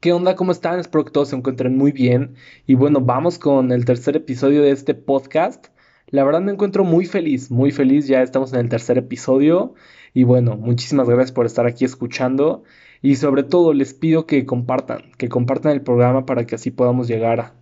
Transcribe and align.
¿Qué 0.00 0.12
onda? 0.12 0.36
¿Cómo 0.36 0.52
están? 0.52 0.78
Espero 0.78 1.06
que 1.06 1.10
todos 1.10 1.30
se 1.30 1.36
encuentren 1.36 1.76
muy 1.76 1.90
bien. 1.90 2.34
Y 2.66 2.74
bueno, 2.74 3.00
vamos 3.00 3.38
con 3.38 3.72
el 3.72 3.86
tercer 3.86 4.14
episodio 4.14 4.62
de 4.62 4.70
este 4.70 4.94
podcast. 4.94 5.68
La 6.08 6.22
verdad 6.22 6.42
me 6.42 6.52
encuentro 6.52 6.84
muy 6.84 7.06
feliz, 7.06 7.50
muy 7.50 7.70
feliz. 7.72 8.06
Ya 8.06 8.20
estamos 8.22 8.52
en 8.52 8.60
el 8.60 8.68
tercer 8.68 8.98
episodio. 8.98 9.74
Y 10.12 10.24
bueno, 10.24 10.56
muchísimas 10.56 11.08
gracias 11.08 11.32
por 11.32 11.46
estar 11.46 11.66
aquí 11.66 11.86
escuchando. 11.86 12.62
Y 13.00 13.16
sobre 13.16 13.42
todo 13.42 13.72
les 13.72 13.94
pido 13.94 14.26
que 14.26 14.44
compartan, 14.44 15.12
que 15.16 15.30
compartan 15.30 15.72
el 15.72 15.80
programa 15.80 16.26
para 16.26 16.44
que 16.46 16.56
así 16.56 16.70
podamos 16.70 17.08
llegar 17.08 17.54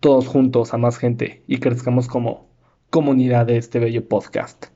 todos 0.00 0.26
juntos 0.26 0.72
a 0.72 0.78
más 0.78 0.96
gente 0.96 1.42
y 1.46 1.58
crezcamos 1.58 2.08
como 2.08 2.48
comunidad 2.88 3.44
de 3.46 3.58
este 3.58 3.78
bello 3.78 4.08
podcast. 4.08 4.66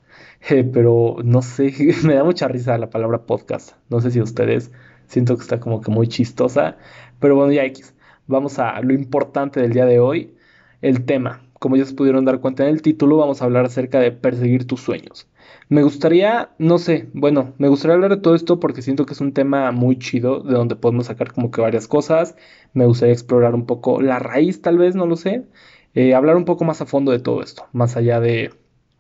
Eh, 0.51 0.63
pero 0.63 1.17
no 1.25 1.43
sé, 1.43 1.75
me 2.05 2.15
da 2.15 2.23
mucha 2.23 2.47
risa 2.47 2.79
la 2.79 2.91
palabra 2.91 3.27
podcast. 3.27 3.73
No 3.89 4.01
sé 4.01 4.13
si 4.13 4.21
ustedes 4.21 4.71
Siento 5.09 5.37
que 5.37 5.43
está 5.43 5.59
como 5.61 5.81
que 5.81 5.91
muy 5.91 6.09
chistosa. 6.09 6.77
Pero 7.19 7.35
bueno, 7.37 7.53
ya 7.53 7.65
X. 7.65 7.95
Vamos 8.27 8.59
a 8.59 8.81
lo 8.83 8.93
importante 8.95 9.61
del 9.61 9.73
día 9.73 9.87
de 9.87 10.01
hoy. 10.01 10.35
El 10.83 11.05
tema. 11.05 11.43
Como 11.59 11.77
ya 11.77 11.85
se 11.85 11.95
pudieron 11.95 12.25
dar 12.25 12.41
cuenta 12.41 12.63
en 12.65 12.71
el 12.71 12.83
título, 12.83 13.17
vamos 13.17 13.43
a 13.43 13.47
hablar 13.47 13.65
acerca 13.65 13.99
de 13.99 14.13
perseguir 14.13 14.67
tus 14.67 14.81
sueños. 14.81 15.27
Me 15.69 15.83
gustaría, 15.83 16.51
no 16.59 16.79
sé, 16.79 17.09
bueno, 17.15 17.55
me 17.59 17.69
gustaría 17.69 17.95
hablar 17.95 18.11
de 18.15 18.23
todo 18.23 18.35
esto 18.35 18.61
porque 18.61 18.81
siento 18.83 19.07
que 19.07 19.15
es 19.15 19.21
un 19.21 19.33
tema 19.33 19.73
muy 19.73 19.99
chido, 19.99 20.41
de 20.41 20.55
donde 20.55 20.77
podemos 20.77 21.07
sacar 21.07 21.33
como 21.33 21.51
que 21.51 21.61
varias 21.61 21.89
cosas. 21.89 22.37
Me 22.75 22.87
gustaría 22.87 23.13
explorar 23.13 23.55
un 23.55 23.67
poco 23.67 24.01
la 24.01 24.19
raíz, 24.19 24.63
tal 24.63 24.79
vez, 24.79 24.95
no 24.95 25.07
lo 25.07 25.17
sé. 25.17 25.47
Eh, 25.95 26.15
hablar 26.15 26.37
un 26.37 26.45
poco 26.45 26.65
más 26.65 26.81
a 26.81 26.87
fondo 26.87 27.13
de 27.13 27.19
todo 27.19 27.43
esto, 27.43 27.67
más 27.73 27.97
allá 27.97 28.21
de, 28.21 28.53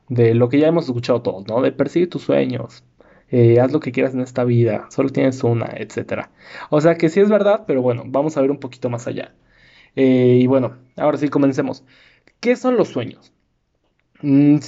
de 0.08 0.34
lo 0.34 0.48
que 0.48 0.58
ya 0.58 0.68
hemos 0.68 0.86
escuchado 0.86 1.22
todos, 1.22 1.46
¿no? 1.46 1.62
De 1.62 1.72
perseguir 1.72 2.10
tus 2.10 2.22
sueños, 2.22 2.84
eh, 3.30 3.60
haz 3.60 3.72
lo 3.72 3.80
que 3.80 3.92
quieras 3.92 4.14
en 4.14 4.20
esta 4.20 4.44
vida, 4.44 4.86
solo 4.90 5.10
tienes 5.10 5.42
una, 5.44 5.66
etc. 5.76 6.28
O 6.70 6.80
sea 6.80 6.96
que 6.96 7.08
sí 7.08 7.20
es 7.20 7.28
verdad, 7.28 7.64
pero 7.66 7.82
bueno, 7.82 8.04
vamos 8.06 8.36
a 8.36 8.40
ver 8.40 8.50
un 8.50 8.58
poquito 8.60 8.88
más 8.90 9.06
allá. 9.06 9.34
Eh, 9.96 10.38
y 10.42 10.46
bueno, 10.46 10.78
ahora 10.96 11.18
sí 11.18 11.28
comencemos. 11.28 11.84
¿Qué 12.40 12.56
son 12.56 12.76
los 12.76 12.88
sueños? 12.88 13.32
Mm, 14.22 14.58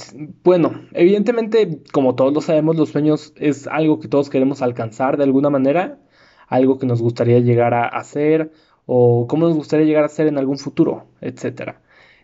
bueno, 0.43 0.87
evidentemente, 0.93 1.81
como 1.91 2.15
todos 2.15 2.33
lo 2.33 2.41
sabemos, 2.41 2.75
los 2.77 2.89
sueños 2.89 3.33
es 3.37 3.67
algo 3.67 3.99
que 3.99 4.07
todos 4.07 4.29
queremos 4.29 4.61
alcanzar 4.61 5.17
de 5.17 5.23
alguna 5.25 5.49
manera, 5.49 5.99
algo 6.47 6.77
que 6.79 6.85
nos 6.85 7.01
gustaría 7.01 7.39
llegar 7.39 7.73
a 7.73 7.87
hacer 7.87 8.51
o 8.85 9.27
cómo 9.27 9.47
nos 9.47 9.55
gustaría 9.55 9.85
llegar 9.85 10.03
a 10.05 10.09
ser 10.09 10.27
en 10.27 10.37
algún 10.37 10.57
futuro, 10.57 11.07
etc. 11.21 11.75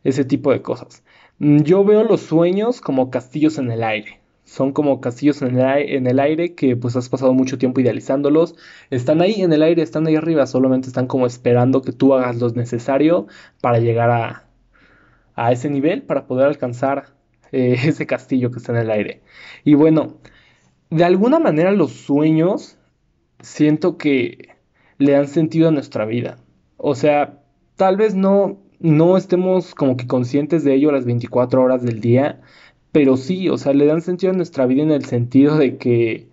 Ese 0.04 0.26
tipo 0.26 0.52
de 0.52 0.62
cosas. 0.62 1.04
Mm, 1.40 1.62
yo 1.64 1.84
veo 1.84 2.04
los 2.04 2.22
sueños 2.22 2.82
como 2.82 3.10
castillos 3.12 3.58
en 3.58 3.72
el 3.72 3.84
aire 3.84 4.22
son 4.48 4.72
como 4.72 5.02
castillos 5.02 5.42
en 5.42 5.58
el, 6.08 6.20
aire 6.20 6.56
que 6.56 6.78
pues 6.78 6.95
has 6.95 7.09
pasado 7.09 7.34
mucho 7.34 7.58
tiempo 7.58 7.81
idealizándolos. 7.81 8.56
Están 8.89 9.22
ahí 9.22 9.42
en 9.42 9.52
el 9.52 9.62
aire, 9.62 9.84
están 9.84 10.08
ahí 10.08 10.16
arriba, 10.16 10.48
solamente 10.48 10.88
están 10.88 11.06
como 11.06 11.26
esperando 11.28 11.81
que 11.81 11.92
tú 11.92 12.14
hagas 12.14 12.38
lo 12.38 12.50
necesario 12.52 13.28
para 13.59 13.80
llegar 13.80 14.09
a, 14.09 14.45
a 15.36 15.52
ese 15.52 15.70
nivel, 15.70 16.04
para 16.04 16.28
poder 16.28 16.48
alcanzar 16.48 17.08
eh, 17.52 17.76
ese 17.84 18.08
castillo 18.08 18.50
que 18.50 18.59
está 18.59 18.72
en 18.72 18.80
el 18.80 18.89
aire. 18.89 19.22
Y 19.66 19.73
bueno, 19.73 20.16
de 20.89 21.04
alguna 21.04 21.39
manera 21.39 21.73
los 21.73 21.92
sueños 21.92 22.78
siento 23.42 23.98
que 23.98 24.56
le 24.98 25.11
dan 25.11 25.28
sentido 25.28 25.67
a 25.67 25.72
nuestra 25.72 26.06
vida. 26.06 26.38
O 26.78 26.95
sea, 26.95 27.44
tal 27.76 27.98
vez 27.98 28.16
no, 28.16 28.59
no 28.80 29.17
estemos 29.17 29.76
como 29.76 29.98
que 29.98 30.08
conscientes 30.08 30.64
de 30.64 30.73
ello 30.73 30.94
las 30.94 31.04
24 31.04 31.61
horas 31.61 31.84
del 31.84 32.00
día, 32.00 32.42
pero 32.92 33.18
sí, 33.18 33.50
o 33.50 33.58
sea, 33.58 33.74
le 33.74 33.86
dan 33.86 34.02
sentido 34.02 34.34
a 34.34 34.36
nuestra 34.36 34.66
vida 34.66 34.84
en 34.84 34.92
el 34.92 35.06
sentido 35.06 35.58
de 35.58 35.78
que 35.78 36.28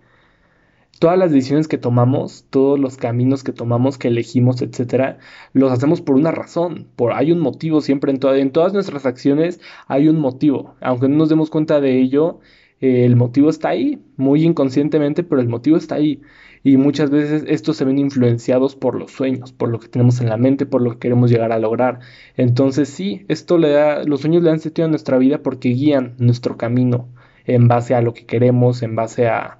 todas 0.99 1.17
las 1.17 1.31
decisiones 1.31 1.67
que 1.67 1.77
tomamos, 1.77 2.45
todos 2.49 2.79
los 2.79 2.97
caminos 2.97 3.43
que 3.43 3.51
tomamos, 3.51 3.97
que 3.97 4.07
elegimos, 4.07 4.61
etcétera, 4.61 5.19
los 5.53 5.71
hacemos 5.71 6.01
por 6.01 6.15
una 6.15 6.31
razón, 6.31 6.87
por 6.95 7.13
hay 7.13 7.31
un 7.31 7.39
motivo 7.39 7.81
siempre 7.81 8.11
en, 8.11 8.19
en 8.23 8.51
todas 8.51 8.73
nuestras 8.73 9.05
acciones 9.05 9.59
hay 9.87 10.07
un 10.07 10.19
motivo, 10.19 10.75
aunque 10.81 11.09
no 11.09 11.17
nos 11.17 11.29
demos 11.29 11.49
cuenta 11.49 11.81
de 11.81 11.99
ello, 11.99 12.39
el 12.79 13.15
motivo 13.15 13.49
está 13.49 13.69
ahí, 13.69 14.01
muy 14.17 14.43
inconscientemente, 14.43 15.23
pero 15.23 15.41
el 15.41 15.47
motivo 15.49 15.77
está 15.77 15.95
ahí. 15.95 16.21
Y 16.65 16.77
muchas 16.77 17.11
veces 17.11 17.45
estos 17.47 17.77
se 17.77 17.85
ven 17.85 17.99
influenciados 17.99 18.75
por 18.75 18.95
los 18.95 19.11
sueños, 19.11 19.51
por 19.53 19.69
lo 19.69 19.79
que 19.79 19.87
tenemos 19.87 20.19
en 20.19 20.29
la 20.29 20.37
mente, 20.37 20.65
por 20.65 20.81
lo 20.81 20.93
que 20.93 20.97
queremos 20.97 21.29
llegar 21.29 21.51
a 21.51 21.59
lograr. 21.59 21.99
Entonces 22.37 22.89
sí, 22.89 23.23
esto 23.27 23.59
le 23.59 23.69
da, 23.69 24.03
los 24.03 24.21
sueños 24.21 24.41
le 24.41 24.49
dan 24.49 24.59
sentido 24.59 24.87
a 24.87 24.89
nuestra 24.89 25.19
vida 25.19 25.43
porque 25.43 25.69
guían 25.69 26.15
nuestro 26.17 26.57
camino 26.57 27.07
en 27.45 27.67
base 27.67 27.93
a 27.93 28.01
lo 28.01 28.15
que 28.15 28.25
queremos, 28.25 28.81
en 28.81 28.95
base 28.95 29.27
a, 29.27 29.59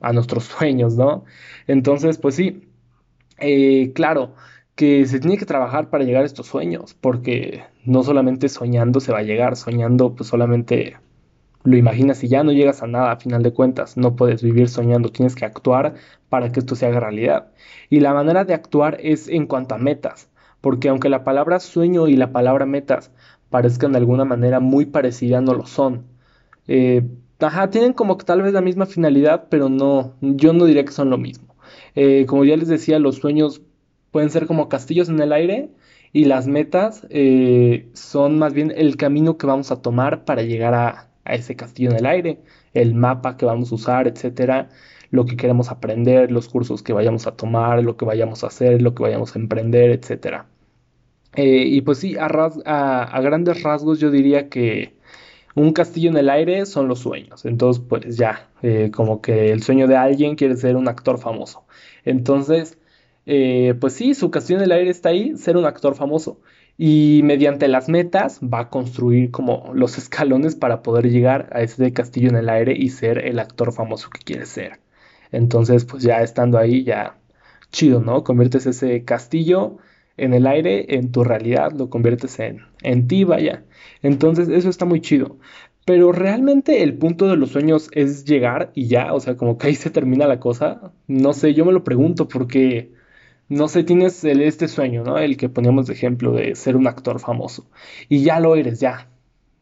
a 0.00 0.12
nuestros 0.14 0.44
sueños, 0.44 0.96
¿no? 0.96 1.26
Entonces, 1.66 2.16
pues 2.16 2.34
sí, 2.36 2.62
eh, 3.38 3.92
claro 3.94 4.34
que 4.74 5.04
se 5.04 5.20
tiene 5.20 5.36
que 5.36 5.44
trabajar 5.44 5.90
para 5.90 6.04
llegar 6.04 6.22
a 6.22 6.26
estos 6.26 6.46
sueños, 6.46 6.94
porque 6.98 7.64
no 7.84 8.02
solamente 8.04 8.48
soñando 8.48 9.00
se 9.00 9.12
va 9.12 9.18
a 9.18 9.22
llegar, 9.22 9.56
soñando 9.56 10.14
pues 10.14 10.30
solamente 10.30 10.96
lo 11.64 11.76
imaginas 11.76 12.24
y 12.24 12.28
ya 12.28 12.42
no 12.42 12.52
llegas 12.52 12.82
a 12.82 12.86
nada 12.86 13.12
a 13.12 13.16
final 13.16 13.42
de 13.42 13.52
cuentas. 13.52 13.96
No 13.96 14.16
puedes 14.16 14.42
vivir 14.42 14.68
soñando, 14.68 15.10
tienes 15.10 15.34
que 15.34 15.44
actuar 15.44 15.94
para 16.32 16.50
que 16.50 16.60
esto 16.60 16.76
se 16.76 16.86
haga 16.86 16.98
realidad. 16.98 17.48
Y 17.90 18.00
la 18.00 18.14
manera 18.14 18.46
de 18.46 18.54
actuar 18.54 18.96
es 19.02 19.28
en 19.28 19.46
cuanto 19.46 19.74
a 19.74 19.78
metas, 19.78 20.30
porque 20.62 20.88
aunque 20.88 21.10
la 21.10 21.24
palabra 21.24 21.60
sueño 21.60 22.08
y 22.08 22.16
la 22.16 22.32
palabra 22.32 22.64
metas 22.64 23.10
parezcan 23.50 23.92
de 23.92 23.98
alguna 23.98 24.24
manera 24.24 24.58
muy 24.58 24.86
parecidas, 24.86 25.42
no 25.42 25.52
lo 25.52 25.66
son. 25.66 26.06
Eh, 26.68 27.06
ajá, 27.38 27.68
tienen 27.68 27.92
como 27.92 28.16
tal 28.16 28.40
vez 28.40 28.54
la 28.54 28.62
misma 28.62 28.86
finalidad, 28.86 29.48
pero 29.50 29.68
no, 29.68 30.14
yo 30.22 30.54
no 30.54 30.64
diría 30.64 30.86
que 30.86 30.92
son 30.92 31.10
lo 31.10 31.18
mismo. 31.18 31.54
Eh, 31.94 32.24
como 32.26 32.46
ya 32.46 32.56
les 32.56 32.68
decía, 32.68 32.98
los 32.98 33.16
sueños 33.16 33.60
pueden 34.10 34.30
ser 34.30 34.46
como 34.46 34.70
castillos 34.70 35.10
en 35.10 35.20
el 35.20 35.34
aire 35.34 35.68
y 36.14 36.24
las 36.24 36.46
metas 36.46 37.06
eh, 37.10 37.90
son 37.92 38.38
más 38.38 38.54
bien 38.54 38.72
el 38.74 38.96
camino 38.96 39.36
que 39.36 39.46
vamos 39.46 39.70
a 39.70 39.82
tomar 39.82 40.24
para 40.24 40.40
llegar 40.44 40.72
a, 40.72 41.10
a 41.24 41.34
ese 41.34 41.56
castillo 41.56 41.90
en 41.90 41.96
el 41.96 42.06
aire, 42.06 42.40
el 42.72 42.94
mapa 42.94 43.36
que 43.36 43.44
vamos 43.44 43.70
a 43.70 43.74
usar, 43.74 44.08
etcétera, 44.08 44.70
lo 45.12 45.26
que 45.26 45.36
queremos 45.36 45.70
aprender, 45.70 46.32
los 46.32 46.48
cursos 46.48 46.82
que 46.82 46.92
vayamos 46.94 47.26
a 47.26 47.36
tomar, 47.36 47.84
lo 47.84 47.96
que 47.96 48.06
vayamos 48.06 48.44
a 48.44 48.48
hacer, 48.48 48.82
lo 48.82 48.94
que 48.94 49.04
vayamos 49.04 49.36
a 49.36 49.38
emprender, 49.38 49.90
etcétera. 49.90 50.46
Eh, 51.36 51.64
y 51.66 51.82
pues 51.82 51.98
sí, 51.98 52.16
a, 52.18 52.26
a, 52.26 53.20
grandes 53.20 53.62
rasgos 53.62 54.00
yo 54.00 54.10
diría 54.10 54.48
que 54.48 54.94
un 55.54 55.72
castillo 55.74 56.10
en 56.10 56.16
el 56.16 56.30
aire 56.30 56.66
son 56.66 56.88
los 56.88 57.00
sueños. 57.00 57.44
Entonces, 57.44 57.82
pues 57.86 58.16
ya, 58.16 58.48
eh, 58.62 58.90
como 58.92 59.20
que 59.20 59.52
el 59.52 59.62
sueño 59.62 59.86
de 59.86 59.96
alguien 59.96 60.34
quiere 60.36 60.56
ser 60.56 60.76
un 60.76 60.88
actor 60.88 61.18
famoso. 61.18 61.64
Entonces, 62.04 62.78
eh, 63.26 63.74
pues 63.80 63.92
sí, 63.94 64.14
su 64.14 64.30
castillo 64.30 64.58
en 64.60 64.64
el 64.64 64.72
aire 64.72 64.90
está 64.90 65.10
ahí, 65.10 65.36
ser 65.36 65.56
un 65.58 65.66
actor 65.66 65.94
famoso 65.94 66.40
y 66.78 67.20
mediante 67.24 67.68
las 67.68 67.88
metas 67.88 68.40
va 68.40 68.60
a 68.60 68.70
construir 68.70 69.30
como 69.30 69.72
los 69.74 69.98
escalones 69.98 70.56
para 70.56 70.82
poder 70.82 71.10
llegar 71.10 71.50
a 71.52 71.62
ese 71.62 71.92
castillo 71.92 72.30
en 72.30 72.36
el 72.36 72.48
aire 72.48 72.74
y 72.76 72.88
ser 72.90 73.18
el 73.18 73.38
actor 73.38 73.72
famoso 73.72 74.08
que 74.10 74.20
quiere 74.20 74.46
ser. 74.46 74.81
Entonces, 75.32 75.84
pues 75.84 76.02
ya 76.02 76.22
estando 76.22 76.58
ahí, 76.58 76.84
ya 76.84 77.18
chido, 77.70 78.00
¿no? 78.00 78.24
Conviertes 78.24 78.66
ese 78.66 79.04
castillo 79.04 79.78
en 80.16 80.34
el 80.34 80.46
aire, 80.46 80.94
en 80.96 81.10
tu 81.12 81.24
realidad, 81.24 81.72
lo 81.72 81.90
conviertes 81.90 82.38
en, 82.38 82.62
en 82.82 83.08
ti, 83.08 83.24
vaya. 83.24 83.64
Entonces, 84.02 84.48
eso 84.48 84.68
está 84.70 84.84
muy 84.84 85.00
chido. 85.00 85.38
Pero 85.84 86.12
realmente 86.12 86.82
el 86.82 86.96
punto 86.96 87.26
de 87.28 87.36
los 87.36 87.50
sueños 87.50 87.88
es 87.92 88.24
llegar 88.24 88.70
y 88.74 88.86
ya, 88.86 89.12
o 89.14 89.20
sea, 89.20 89.36
como 89.36 89.58
que 89.58 89.66
ahí 89.68 89.74
se 89.74 89.90
termina 89.90 90.26
la 90.26 90.38
cosa. 90.38 90.92
No 91.08 91.32
sé, 91.32 91.54
yo 91.54 91.64
me 91.64 91.72
lo 91.72 91.82
pregunto 91.84 92.28
porque 92.28 92.92
no 93.48 93.68
sé, 93.68 93.84
tienes 93.84 94.24
este 94.24 94.68
sueño, 94.68 95.04
¿no? 95.04 95.18
El 95.18 95.36
que 95.36 95.48
poníamos 95.48 95.86
de 95.86 95.94
ejemplo 95.94 96.32
de 96.32 96.54
ser 96.54 96.76
un 96.76 96.86
actor 96.86 97.20
famoso. 97.20 97.66
Y 98.08 98.22
ya 98.24 98.40
lo 98.40 98.56
eres, 98.56 98.80
ya. 98.80 99.10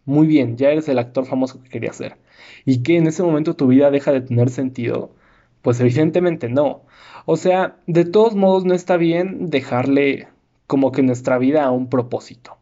Muy 0.05 0.27
bien, 0.27 0.57
ya 0.57 0.71
eres 0.71 0.89
el 0.89 0.99
actor 0.99 1.27
famoso 1.27 1.63
que 1.63 1.71
querías 1.71 1.97
ser. 1.97 2.17
Y 2.65 2.83
que 2.83 2.97
en 2.97 3.07
ese 3.09 3.23
momento 3.23 3.57
tu 3.57 3.67
vida 3.69 3.91
deja 3.91 4.13
de 4.13 4.21
tener 4.23 4.51
sentido. 4.51 5.15
Pues 5.63 5.81
evidentemente 5.81 6.49
no. 6.49 6.83
O 7.27 7.37
sea, 7.37 7.77
de 7.87 8.05
todos 8.05 8.35
modos 8.35 8.65
no 8.65 8.75
está 8.75 8.97
bien 8.97 9.51
dejarle 9.51 10.29
como 10.67 10.93
que 10.93 11.03
nuestra 11.03 11.39
vida 11.39 11.65
a 11.65 11.71
un 11.71 11.89
propósito. 11.89 12.57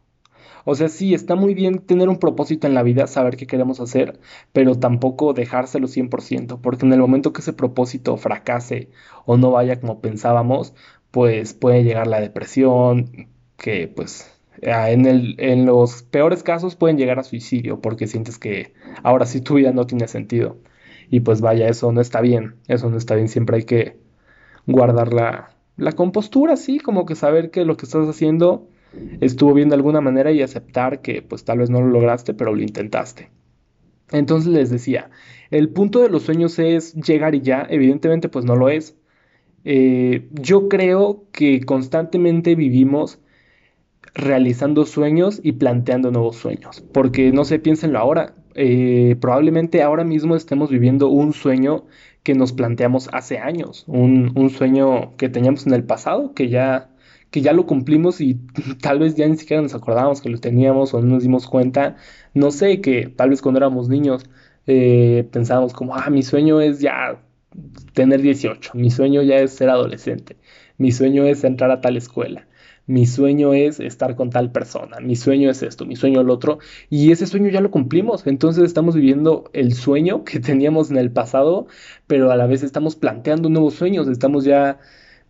O 0.65 0.75
sea, 0.75 0.89
sí, 0.89 1.13
está 1.13 1.35
muy 1.35 1.53
bien 1.53 1.79
tener 1.79 2.09
un 2.09 2.19
propósito 2.19 2.67
en 2.67 2.73
la 2.73 2.83
vida, 2.83 3.07
saber 3.07 3.37
qué 3.37 3.47
queremos 3.47 3.79
hacer, 3.79 4.19
pero 4.53 4.75
tampoco 4.75 5.33
dejárselo 5.33 5.87
100%, 5.87 6.59
porque 6.61 6.85
en 6.85 6.93
el 6.93 6.99
momento 6.99 7.33
que 7.33 7.41
ese 7.41 7.53
propósito 7.53 8.17
fracase 8.17 8.89
o 9.25 9.37
no 9.37 9.51
vaya 9.51 9.79
como 9.79 10.01
pensábamos, 10.01 10.73
pues 11.11 11.53
puede 11.53 11.83
llegar 11.83 12.07
la 12.07 12.21
depresión, 12.21 13.29
que 13.57 13.87
pues 13.87 14.31
en, 14.61 15.05
el, 15.05 15.35
en 15.39 15.65
los 15.65 16.03
peores 16.03 16.43
casos 16.43 16.75
pueden 16.75 16.97
llegar 16.97 17.19
a 17.19 17.23
suicidio 17.23 17.81
porque 17.81 18.07
sientes 18.07 18.37
que 18.37 18.73
ahora 19.03 19.25
sí 19.25 19.41
tu 19.41 19.55
vida 19.55 19.71
no 19.71 19.85
tiene 19.87 20.07
sentido. 20.07 20.57
Y 21.09 21.21
pues 21.21 21.41
vaya, 21.41 21.67
eso 21.69 21.91
no 21.91 22.01
está 22.01 22.21
bien, 22.21 22.55
eso 22.67 22.89
no 22.89 22.97
está 22.97 23.15
bien, 23.15 23.27
siempre 23.29 23.57
hay 23.57 23.63
que 23.63 23.97
guardar 24.67 25.13
la, 25.13 25.55
la 25.77 25.93
compostura, 25.93 26.55
sí, 26.57 26.79
como 26.79 27.05
que 27.05 27.15
saber 27.15 27.51
que 27.51 27.65
lo 27.65 27.77
que 27.77 27.85
estás 27.85 28.07
haciendo 28.07 28.67
estuvo 29.19 29.53
bien 29.53 29.69
de 29.69 29.75
alguna 29.75 30.01
manera 30.01 30.31
y 30.31 30.41
aceptar 30.41 31.01
que 31.01 31.21
pues 31.21 31.45
tal 31.45 31.59
vez 31.59 31.69
no 31.69 31.81
lo 31.81 31.87
lograste, 31.87 32.33
pero 32.33 32.53
lo 32.53 32.61
intentaste. 32.61 33.31
Entonces 34.11 34.51
les 34.51 34.69
decía, 34.69 35.11
el 35.51 35.69
punto 35.69 36.01
de 36.01 36.09
los 36.09 36.23
sueños 36.23 36.57
es 36.59 36.95
llegar 36.95 37.35
y 37.35 37.41
ya, 37.41 37.65
evidentemente 37.69 38.29
pues 38.29 38.45
no 38.45 38.55
lo 38.55 38.69
es, 38.69 38.95
Eh, 39.65 40.29
yo 40.31 40.69
creo 40.69 41.25
que 41.31 41.61
constantemente 41.65 42.55
vivimos 42.55 43.19
realizando 44.13 44.85
sueños 44.85 45.39
y 45.43 45.53
planteando 45.53 46.11
nuevos 46.11 46.37
sueños, 46.37 46.83
porque 46.93 47.31
no 47.31 47.45
sé, 47.45 47.59
piénsenlo 47.59 47.99
ahora, 47.99 48.33
eh, 48.55 49.15
probablemente 49.21 49.81
ahora 49.81 50.03
mismo 50.03 50.35
estemos 50.35 50.69
viviendo 50.69 51.07
un 51.07 51.33
sueño 51.33 51.85
que 52.23 52.35
nos 52.35 52.51
planteamos 52.51 53.09
hace 53.13 53.37
años, 53.37 53.85
un, 53.87 54.31
un, 54.35 54.49
sueño 54.49 55.15
que 55.17 55.29
teníamos 55.29 55.65
en 55.65 55.73
el 55.73 55.83
pasado, 55.83 56.33
que 56.33 56.49
ya, 56.49 56.89
que 57.31 57.41
ya 57.41 57.53
lo 57.53 57.65
cumplimos 57.65 58.21
y 58.21 58.35
tal 58.81 58.99
vez 58.99 59.15
ya 59.15 59.27
ni 59.27 59.37
siquiera 59.37 59.61
nos 59.61 59.75
acordábamos 59.75 60.21
que 60.21 60.29
lo 60.29 60.39
teníamos 60.39 60.93
o 60.93 61.01
no 61.01 61.13
nos 61.15 61.23
dimos 61.23 61.47
cuenta, 61.47 61.95
no 62.33 62.51
sé, 62.51 62.81
que 62.81 63.07
tal 63.07 63.29
vez 63.29 63.41
cuando 63.41 63.59
éramos 63.59 63.89
niños 63.89 64.29
eh, 64.67 65.27
pensábamos 65.31 65.73
como, 65.73 65.95
ah, 65.95 66.09
mi 66.09 66.23
sueño 66.23 66.61
es 66.61 66.79
ya 66.79 67.21
tener 67.93 68.21
18, 68.21 68.71
mi 68.75 68.91
sueño 68.91 69.21
ya 69.23 69.37
es 69.37 69.53
ser 69.53 69.69
adolescente, 69.69 70.37
mi 70.77 70.91
sueño 70.91 71.25
es 71.25 71.43
entrar 71.43 71.71
a 71.71 71.81
tal 71.81 71.97
escuela, 71.97 72.47
mi 72.89 73.05
sueño 73.05 73.53
es 73.53 73.79
estar 73.79 74.15
con 74.15 74.31
tal 74.31 74.51
persona, 74.51 74.99
mi 74.99 75.15
sueño 75.15 75.51
es 75.51 75.61
esto, 75.61 75.85
mi 75.85 75.95
sueño 75.95 76.21
el 76.21 76.29
otro, 76.31 76.57
y 76.89 77.11
ese 77.11 77.27
sueño 77.27 77.49
ya 77.49 77.61
lo 77.61 77.69
cumplimos, 77.69 78.25
entonces 78.25 78.63
estamos 78.63 78.95
viviendo 78.95 79.49
el 79.53 79.73
sueño 79.73 80.23
que 80.25 80.39
teníamos 80.39 80.89
en 80.89 80.97
el 80.97 81.11
pasado, 81.11 81.67
pero 82.07 82.31
a 82.31 82.35
la 82.35 82.47
vez 82.47 82.63
estamos 82.63 82.95
planteando 82.95 83.47
nuevos 83.49 83.75
sueños, 83.75 84.07
estamos 84.07 84.43
ya 84.43 84.79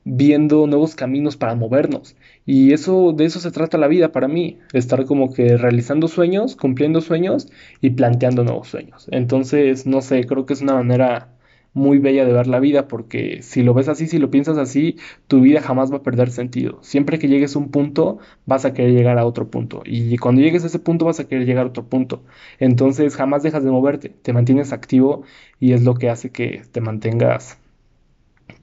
viendo 0.06 0.68
nuevos 0.68 0.96
caminos 0.96 1.36
para 1.36 1.56
movernos. 1.56 2.16
Y 2.46 2.72
eso, 2.72 3.12
de 3.12 3.26
eso 3.26 3.42
se 3.42 3.52
trata 3.52 3.78
la 3.78 3.88
vida 3.88 4.14
para 4.14 4.30
mí, 4.30 4.60
estar 4.74 5.06
como 5.06 5.34
que 5.34 5.58
realizando 5.58 6.08
sueños, 6.08 6.56
cumpliendo 6.56 7.02
sueños 7.02 7.50
y 7.82 7.90
planteando 7.92 8.46
nuevos 8.46 8.70
sueños. 8.70 9.08
Entonces, 9.12 9.86
no 9.86 10.02
sé, 10.02 10.26
creo 10.26 10.46
que 10.46 10.54
es 10.54 10.62
una 10.62 10.76
manera 10.76 11.30
muy 11.74 12.00
bella 12.00 12.26
de 12.26 12.34
ver 12.34 12.48
la 12.48 12.60
vida, 12.60 12.88
porque 12.88 13.42
si 13.42 13.64
lo 13.64 13.74
ves 13.74 13.88
así, 13.90 14.08
si 14.08 14.18
lo 14.20 14.32
piensas 14.32 14.58
así, 14.58 14.98
tu 15.28 15.42
vida 15.42 15.62
jamás 15.62 15.92
va 15.92 15.98
a 15.98 16.04
perder 16.04 16.32
sentido. 16.32 16.80
Siempre 16.82 17.20
que 17.20 17.28
llegues 17.28 17.56
a 17.56 17.60
un 17.60 17.70
punto, 17.72 18.20
vas 18.46 18.66
a 18.66 18.74
querer 18.74 18.92
llegar 18.94 19.18
a 19.20 19.26
otro 19.26 19.50
punto. 19.50 19.82
Y 19.86 20.18
cuando 20.18 20.42
llegues 20.42 20.64
a 20.64 20.68
ese 20.68 20.80
punto, 20.80 21.06
vas 21.06 21.20
a 21.20 21.28
querer 21.28 21.46
llegar 21.46 21.66
a 21.66 21.70
otro 21.70 21.86
punto. 21.88 22.24
Entonces, 22.60 23.16
jamás 23.16 23.44
dejas 23.44 23.64
de 23.64 23.72
moverte, 23.72 24.10
te 24.10 24.34
mantienes 24.34 24.74
activo 24.74 25.24
y 25.60 25.74
es 25.74 25.84
lo 25.84 25.96
que 25.96 26.10
hace 26.10 26.32
que 26.32 26.64
te 26.72 26.82
mantengas, 26.82 27.60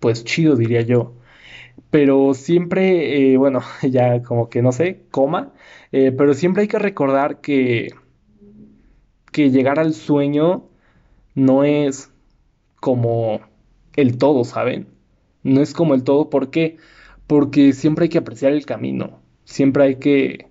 pues 0.00 0.24
chido, 0.24 0.56
diría 0.56 0.82
yo 0.82 1.14
pero 1.90 2.34
siempre, 2.34 3.32
eh, 3.32 3.36
bueno, 3.36 3.60
ya 3.82 4.22
como 4.22 4.48
que 4.48 4.62
no 4.62 4.72
sé, 4.72 5.02
coma, 5.10 5.52
eh, 5.92 6.12
pero 6.12 6.34
siempre 6.34 6.62
hay 6.62 6.68
que 6.68 6.78
recordar 6.78 7.40
que, 7.40 7.94
que 9.32 9.50
llegar 9.50 9.78
al 9.78 9.94
sueño 9.94 10.68
no 11.34 11.64
es 11.64 12.12
como 12.80 13.40
el 13.94 14.18
todo, 14.18 14.44
¿saben? 14.44 14.88
No 15.42 15.60
es 15.60 15.74
como 15.74 15.94
el 15.94 16.04
todo, 16.04 16.30
¿por 16.30 16.50
qué? 16.50 16.76
Porque 17.26 17.72
siempre 17.72 18.04
hay 18.04 18.08
que 18.08 18.18
apreciar 18.18 18.52
el 18.52 18.66
camino, 18.66 19.20
siempre 19.44 19.84
hay 19.84 19.96
que, 19.96 20.50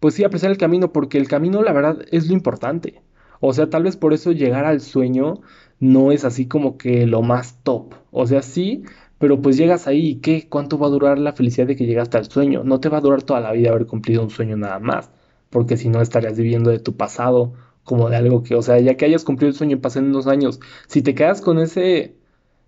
pues 0.00 0.14
sí, 0.14 0.24
apreciar 0.24 0.52
el 0.52 0.58
camino, 0.58 0.92
porque 0.92 1.18
el 1.18 1.28
camino, 1.28 1.62
la 1.62 1.72
verdad, 1.72 1.98
es 2.10 2.28
lo 2.28 2.34
importante. 2.34 3.02
O 3.40 3.52
sea, 3.52 3.68
tal 3.70 3.84
vez 3.84 3.96
por 3.96 4.12
eso 4.14 4.32
llegar 4.32 4.64
al 4.64 4.80
sueño 4.80 5.40
no 5.78 6.12
es 6.12 6.24
así 6.24 6.46
como 6.46 6.78
que 6.78 7.06
lo 7.06 7.22
más 7.22 7.62
top. 7.62 7.94
O 8.10 8.26
sea, 8.26 8.42
sí, 8.42 8.84
pero 9.18 9.40
pues 9.40 9.56
llegas 9.56 9.86
ahí 9.86 10.08
y 10.08 10.14
¿qué? 10.16 10.48
¿Cuánto 10.48 10.78
va 10.78 10.86
a 10.86 10.90
durar 10.90 11.18
la 11.18 11.32
felicidad 11.32 11.66
de 11.66 11.76
que 11.76 11.86
llegaste 11.86 12.18
al 12.18 12.30
sueño? 12.30 12.64
No 12.64 12.80
te 12.80 12.88
va 12.88 12.98
a 12.98 13.00
durar 13.00 13.22
toda 13.22 13.40
la 13.40 13.52
vida 13.52 13.70
haber 13.70 13.86
cumplido 13.86 14.22
un 14.22 14.30
sueño 14.30 14.56
nada 14.56 14.78
más, 14.78 15.10
porque 15.50 15.76
si 15.76 15.88
no 15.88 16.00
estarías 16.00 16.36
viviendo 16.36 16.70
de 16.70 16.78
tu 16.78 16.96
pasado 16.96 17.54
como 17.86 18.10
de 18.10 18.16
algo 18.16 18.42
que, 18.42 18.54
o 18.56 18.62
sea, 18.62 18.78
ya 18.80 18.96
que 18.96 19.06
hayas 19.06 19.24
cumplido 19.24 19.50
el 19.50 19.56
sueño 19.56 19.80
pasen 19.80 20.06
unos 20.06 20.26
años, 20.26 20.60
si 20.88 21.02
te 21.02 21.14
quedas 21.14 21.40
con 21.40 21.58
ese 21.58 22.16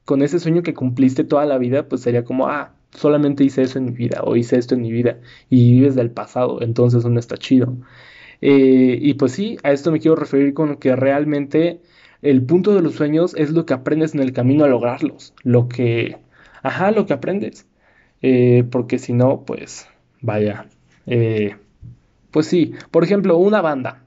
con 0.06 0.23
ese 0.23 0.38
sueño 0.41 0.62
que 0.62 0.75
cumpliste 0.75 1.25
toda 1.25 1.44
la 1.47 1.59
vida, 1.59 1.88
pues 1.88 2.03
sería 2.03 2.25
como, 2.25 2.49
ah, 2.49 2.75
solamente 2.93 3.44
hice 3.44 3.62
eso 3.62 3.79
en 3.79 3.87
mi 3.87 3.93
vida 3.93 4.23
o 4.25 4.37
hice 4.37 4.56
esto 4.59 4.75
en 4.75 4.82
mi 4.82 4.93
vida 4.93 5.19
y 5.50 5.73
vives 5.73 5.94
del 5.97 6.11
pasado, 6.11 6.62
entonces 6.62 7.05
no 7.05 7.20
está 7.20 7.37
chido. 7.37 7.76
Eh, 8.41 8.99
y 9.03 9.15
pues 9.15 9.32
sí, 9.32 9.59
a 9.65 9.73
esto 9.73 9.93
me 9.93 10.00
quiero 10.00 10.17
referir 10.17 10.55
con 10.55 10.76
que 10.76 10.97
realmente 10.97 11.82
el 12.23 12.43
punto 12.44 12.75
de 12.75 12.82
los 12.82 12.94
sueños 12.94 13.35
es 13.37 13.50
lo 13.50 13.67
que 13.67 13.75
aprendes 13.75 14.15
en 14.15 14.20
el 14.20 14.32
camino 14.32 14.65
a 14.65 14.69
lograrlos, 14.69 15.35
lo 15.43 15.69
que 15.69 16.19
ajá, 16.62 16.91
lo 16.91 17.06
que 17.06 17.12
aprendes. 17.15 17.67
Eh, 18.23 18.65
porque 18.70 18.99
si 18.99 19.12
no, 19.12 19.44
pues, 19.44 19.88
vaya. 20.20 20.67
Eh, 21.06 21.56
pues 22.31 22.47
sí, 22.47 22.75
por 22.91 23.05
ejemplo, 23.05 23.37
una 23.38 23.61
banda. 23.62 24.05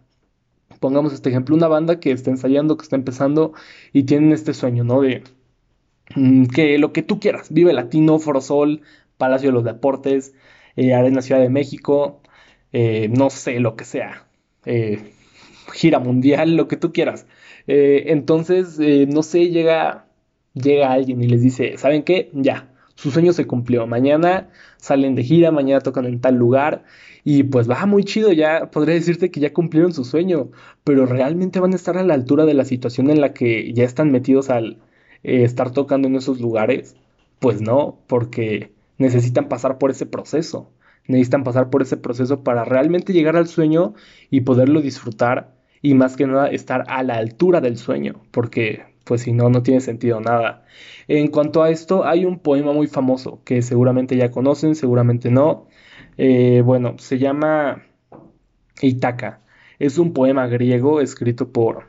Pongamos 0.81 1.13
este 1.13 1.29
ejemplo, 1.29 1.55
una 1.55 1.69
banda 1.69 2.01
que 2.01 2.11
está 2.11 2.31
ensayando, 2.31 2.75
que 2.75 2.83
está 2.83 2.97
empezando 2.97 3.53
y 3.93 4.03
tienen 4.03 4.33
este 4.33 4.53
sueño, 4.53 4.83
¿no? 4.83 5.01
De 5.01 5.23
mm, 6.15 6.47
que 6.47 6.77
lo 6.77 6.91
que 6.93 7.03
tú 7.03 7.19
quieras, 7.21 7.53
Vive 7.53 7.71
Latino, 7.73 8.19
Forosol, 8.19 8.81
Palacio 9.17 9.49
de 9.49 9.53
los 9.53 9.63
Deportes, 9.63 10.33
eh, 10.75 10.93
Arena 10.93 11.21
Ciudad 11.21 11.41
de 11.41 11.49
México, 11.49 12.21
no 12.73 13.29
sé, 13.29 13.59
lo 13.59 13.75
que 13.75 13.85
sea, 13.85 14.27
gira 15.73 15.99
mundial, 15.99 16.55
lo 16.55 16.67
que 16.67 16.77
tú 16.77 16.93
quieras. 16.93 17.27
entonces, 17.67 18.79
no 19.09 19.23
sé, 19.23 19.49
llega 19.49 20.05
llega 20.53 20.91
alguien 20.91 21.21
y 21.23 21.27
les 21.27 21.41
dice, 21.41 21.77
¿saben 21.77 22.03
qué? 22.03 22.29
Ya, 22.33 22.70
su 23.01 23.09
sueño 23.09 23.33
se 23.33 23.47
cumplió. 23.47 23.87
Mañana 23.87 24.49
salen 24.77 25.15
de 25.15 25.23
gira, 25.23 25.51
mañana 25.51 25.81
tocan 25.81 26.05
en 26.05 26.21
tal 26.21 26.35
lugar 26.35 26.83
y 27.23 27.41
pues 27.43 27.67
va 27.67 27.87
muy 27.87 28.03
chido, 28.03 28.31
ya 28.31 28.69
podría 28.69 28.93
decirte 28.93 29.31
que 29.31 29.39
ya 29.39 29.53
cumplieron 29.53 29.91
su 29.91 30.05
sueño, 30.05 30.51
pero 30.83 31.07
realmente 31.07 31.59
van 31.59 31.73
a 31.73 31.77
estar 31.77 31.97
a 31.97 32.03
la 32.03 32.13
altura 32.13 32.45
de 32.45 32.53
la 32.53 32.63
situación 32.63 33.09
en 33.09 33.19
la 33.19 33.33
que 33.33 33.73
ya 33.73 33.85
están 33.85 34.11
metidos 34.11 34.51
al 34.51 34.77
eh, 35.23 35.43
estar 35.43 35.71
tocando 35.71 36.07
en 36.07 36.15
esos 36.15 36.39
lugares. 36.39 36.95
Pues 37.39 37.59
no, 37.59 37.97
porque 38.05 38.71
necesitan 38.99 39.49
pasar 39.49 39.79
por 39.79 39.89
ese 39.89 40.05
proceso. 40.05 40.69
Necesitan 41.07 41.43
pasar 41.43 41.71
por 41.71 41.81
ese 41.81 41.97
proceso 41.97 42.43
para 42.43 42.65
realmente 42.65 43.13
llegar 43.13 43.35
al 43.35 43.47
sueño 43.47 43.95
y 44.29 44.41
poderlo 44.41 44.79
disfrutar 44.81 45.55
y 45.81 45.95
más 45.95 46.15
que 46.15 46.27
nada 46.27 46.49
estar 46.49 46.83
a 46.87 47.01
la 47.01 47.15
altura 47.15 47.61
del 47.61 47.77
sueño, 47.77 48.21
porque 48.29 48.90
pues 49.03 49.21
si 49.21 49.33
no, 49.33 49.49
no 49.49 49.63
tiene 49.63 49.81
sentido 49.81 50.21
nada. 50.21 50.65
En 51.07 51.27
cuanto 51.27 51.63
a 51.63 51.69
esto, 51.69 52.05
hay 52.05 52.25
un 52.25 52.39
poema 52.39 52.73
muy 52.73 52.87
famoso 52.87 53.41
que 53.43 53.61
seguramente 53.61 54.15
ya 54.15 54.31
conocen, 54.31 54.75
seguramente 54.75 55.31
no. 55.31 55.67
Eh, 56.17 56.61
bueno, 56.65 56.95
se 56.99 57.19
llama 57.19 57.83
Itaca. 58.81 59.41
Es 59.79 59.97
un 59.97 60.13
poema 60.13 60.47
griego 60.47 61.01
escrito 61.01 61.51
por 61.51 61.85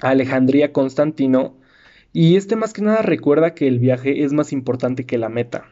Alejandría 0.00 0.72
Constantino 0.72 1.56
y 2.12 2.36
este 2.36 2.54
más 2.56 2.72
que 2.72 2.82
nada 2.82 3.02
recuerda 3.02 3.54
que 3.54 3.66
el 3.66 3.80
viaje 3.80 4.22
es 4.24 4.32
más 4.32 4.52
importante 4.52 5.04
que 5.04 5.18
la 5.18 5.28
meta. 5.28 5.66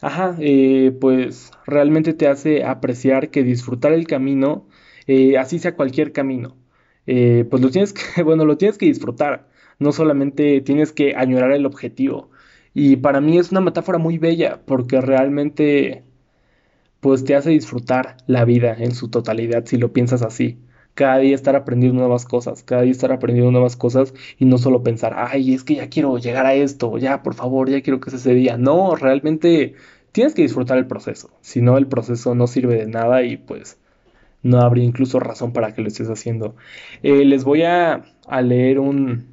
Ajá, 0.00 0.36
eh, 0.38 0.96
pues 1.00 1.50
realmente 1.66 2.14
te 2.14 2.28
hace 2.28 2.64
apreciar 2.64 3.30
que 3.30 3.42
disfrutar 3.42 3.92
el 3.92 4.06
camino, 4.06 4.68
eh, 5.08 5.36
así 5.36 5.58
sea 5.58 5.74
cualquier 5.74 6.12
camino, 6.12 6.56
eh, 7.10 7.46
pues 7.50 7.62
lo 7.62 7.70
tienes 7.70 7.94
que, 7.94 8.22
bueno, 8.22 8.44
lo 8.44 8.58
tienes 8.58 8.76
que 8.76 8.86
disfrutar, 8.86 9.48
no 9.78 9.92
solamente 9.92 10.60
tienes 10.60 10.92
que 10.92 11.16
añorar 11.16 11.52
el 11.52 11.64
objetivo. 11.64 12.30
Y 12.74 12.96
para 12.96 13.20
mí 13.22 13.38
es 13.38 13.50
una 13.50 13.62
metáfora 13.62 13.98
muy 13.98 14.18
bella 14.18 14.60
porque 14.66 15.00
realmente 15.00 16.04
pues 17.00 17.24
te 17.24 17.34
hace 17.34 17.50
disfrutar 17.50 18.18
la 18.26 18.44
vida 18.44 18.74
en 18.78 18.92
su 18.94 19.08
totalidad 19.08 19.64
si 19.66 19.78
lo 19.78 19.92
piensas 19.92 20.22
así. 20.22 20.58
Cada 20.94 21.18
día 21.18 21.34
estar 21.34 21.56
aprendiendo 21.56 22.00
nuevas 22.00 22.26
cosas, 22.26 22.62
cada 22.62 22.82
día 22.82 22.92
estar 22.92 23.12
aprendiendo 23.12 23.52
nuevas 23.52 23.76
cosas 23.76 24.12
y 24.38 24.44
no 24.44 24.58
solo 24.58 24.82
pensar, 24.82 25.14
ay, 25.16 25.54
es 25.54 25.64
que 25.64 25.76
ya 25.76 25.88
quiero 25.88 26.18
llegar 26.18 26.44
a 26.44 26.54
esto, 26.54 26.98
ya, 26.98 27.22
por 27.22 27.34
favor, 27.34 27.70
ya 27.70 27.82
quiero 27.82 28.00
que 28.00 28.10
sea 28.10 28.18
ese 28.18 28.34
día. 28.34 28.58
No, 28.58 28.96
realmente 28.96 29.74
tienes 30.12 30.34
que 30.34 30.42
disfrutar 30.42 30.76
el 30.78 30.86
proceso, 30.86 31.30
si 31.40 31.62
no 31.62 31.78
el 31.78 31.86
proceso 31.86 32.34
no 32.34 32.46
sirve 32.48 32.76
de 32.76 32.86
nada 32.86 33.22
y 33.22 33.38
pues 33.38 33.78
no 34.42 34.60
habría 34.60 34.84
incluso 34.84 35.20
razón 35.20 35.52
para 35.52 35.74
que 35.74 35.82
lo 35.82 35.88
estés 35.88 36.08
haciendo. 36.08 36.56
Eh, 37.02 37.24
les 37.24 37.44
voy 37.44 37.62
a, 37.62 38.04
leer 38.42 38.78
un, 38.78 39.26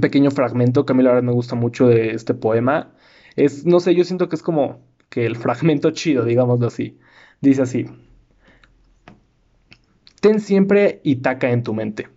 pequeño 0.00 0.30
fragmento 0.30 0.86
que 0.86 0.92
a 0.92 0.96
mí 0.96 1.02
la 1.02 1.10
verdad 1.10 1.24
me 1.24 1.32
gusta 1.32 1.54
mucho 1.56 1.88
de 1.88 2.10
este 2.10 2.34
poema. 2.34 2.92
Es, 3.36 3.66
no 3.66 3.80
sé, 3.80 3.94
yo 3.94 4.04
siento 4.04 4.28
que 4.28 4.36
es 4.36 4.42
como 4.42 4.80
que 5.08 5.26
el 5.26 5.36
fragmento 5.36 5.90
chido, 5.90 6.24
digámoslo 6.24 6.66
así. 6.66 6.98
Dice 7.40 7.62
así. 7.62 7.86
Ten 10.20 10.40
siempre 10.40 11.00
Itaca 11.04 11.50
en 11.50 11.62
tu 11.62 11.74
mente. 11.74 12.08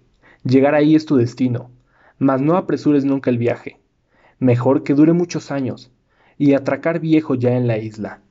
Llegar 0.43 0.75
ahí 0.75 0.95
es 0.95 1.05
tu 1.05 1.17
destino, 1.17 1.71
mas 2.19 2.41
no 2.41 2.55
apresures 2.55 3.03
nunca 3.03 3.29
el 3.29 3.37
viaje. 3.37 3.79
Mejor 4.39 4.83
que 4.83 4.93
dure 4.93 5.13
muchos 5.13 5.51
años 5.51 5.91
y 6.37 6.53
atracar 6.53 6.99
viejo 6.99 7.35
ya 7.35 7.57
en 7.57 7.67
la 7.67 7.79
isla, 7.79 8.21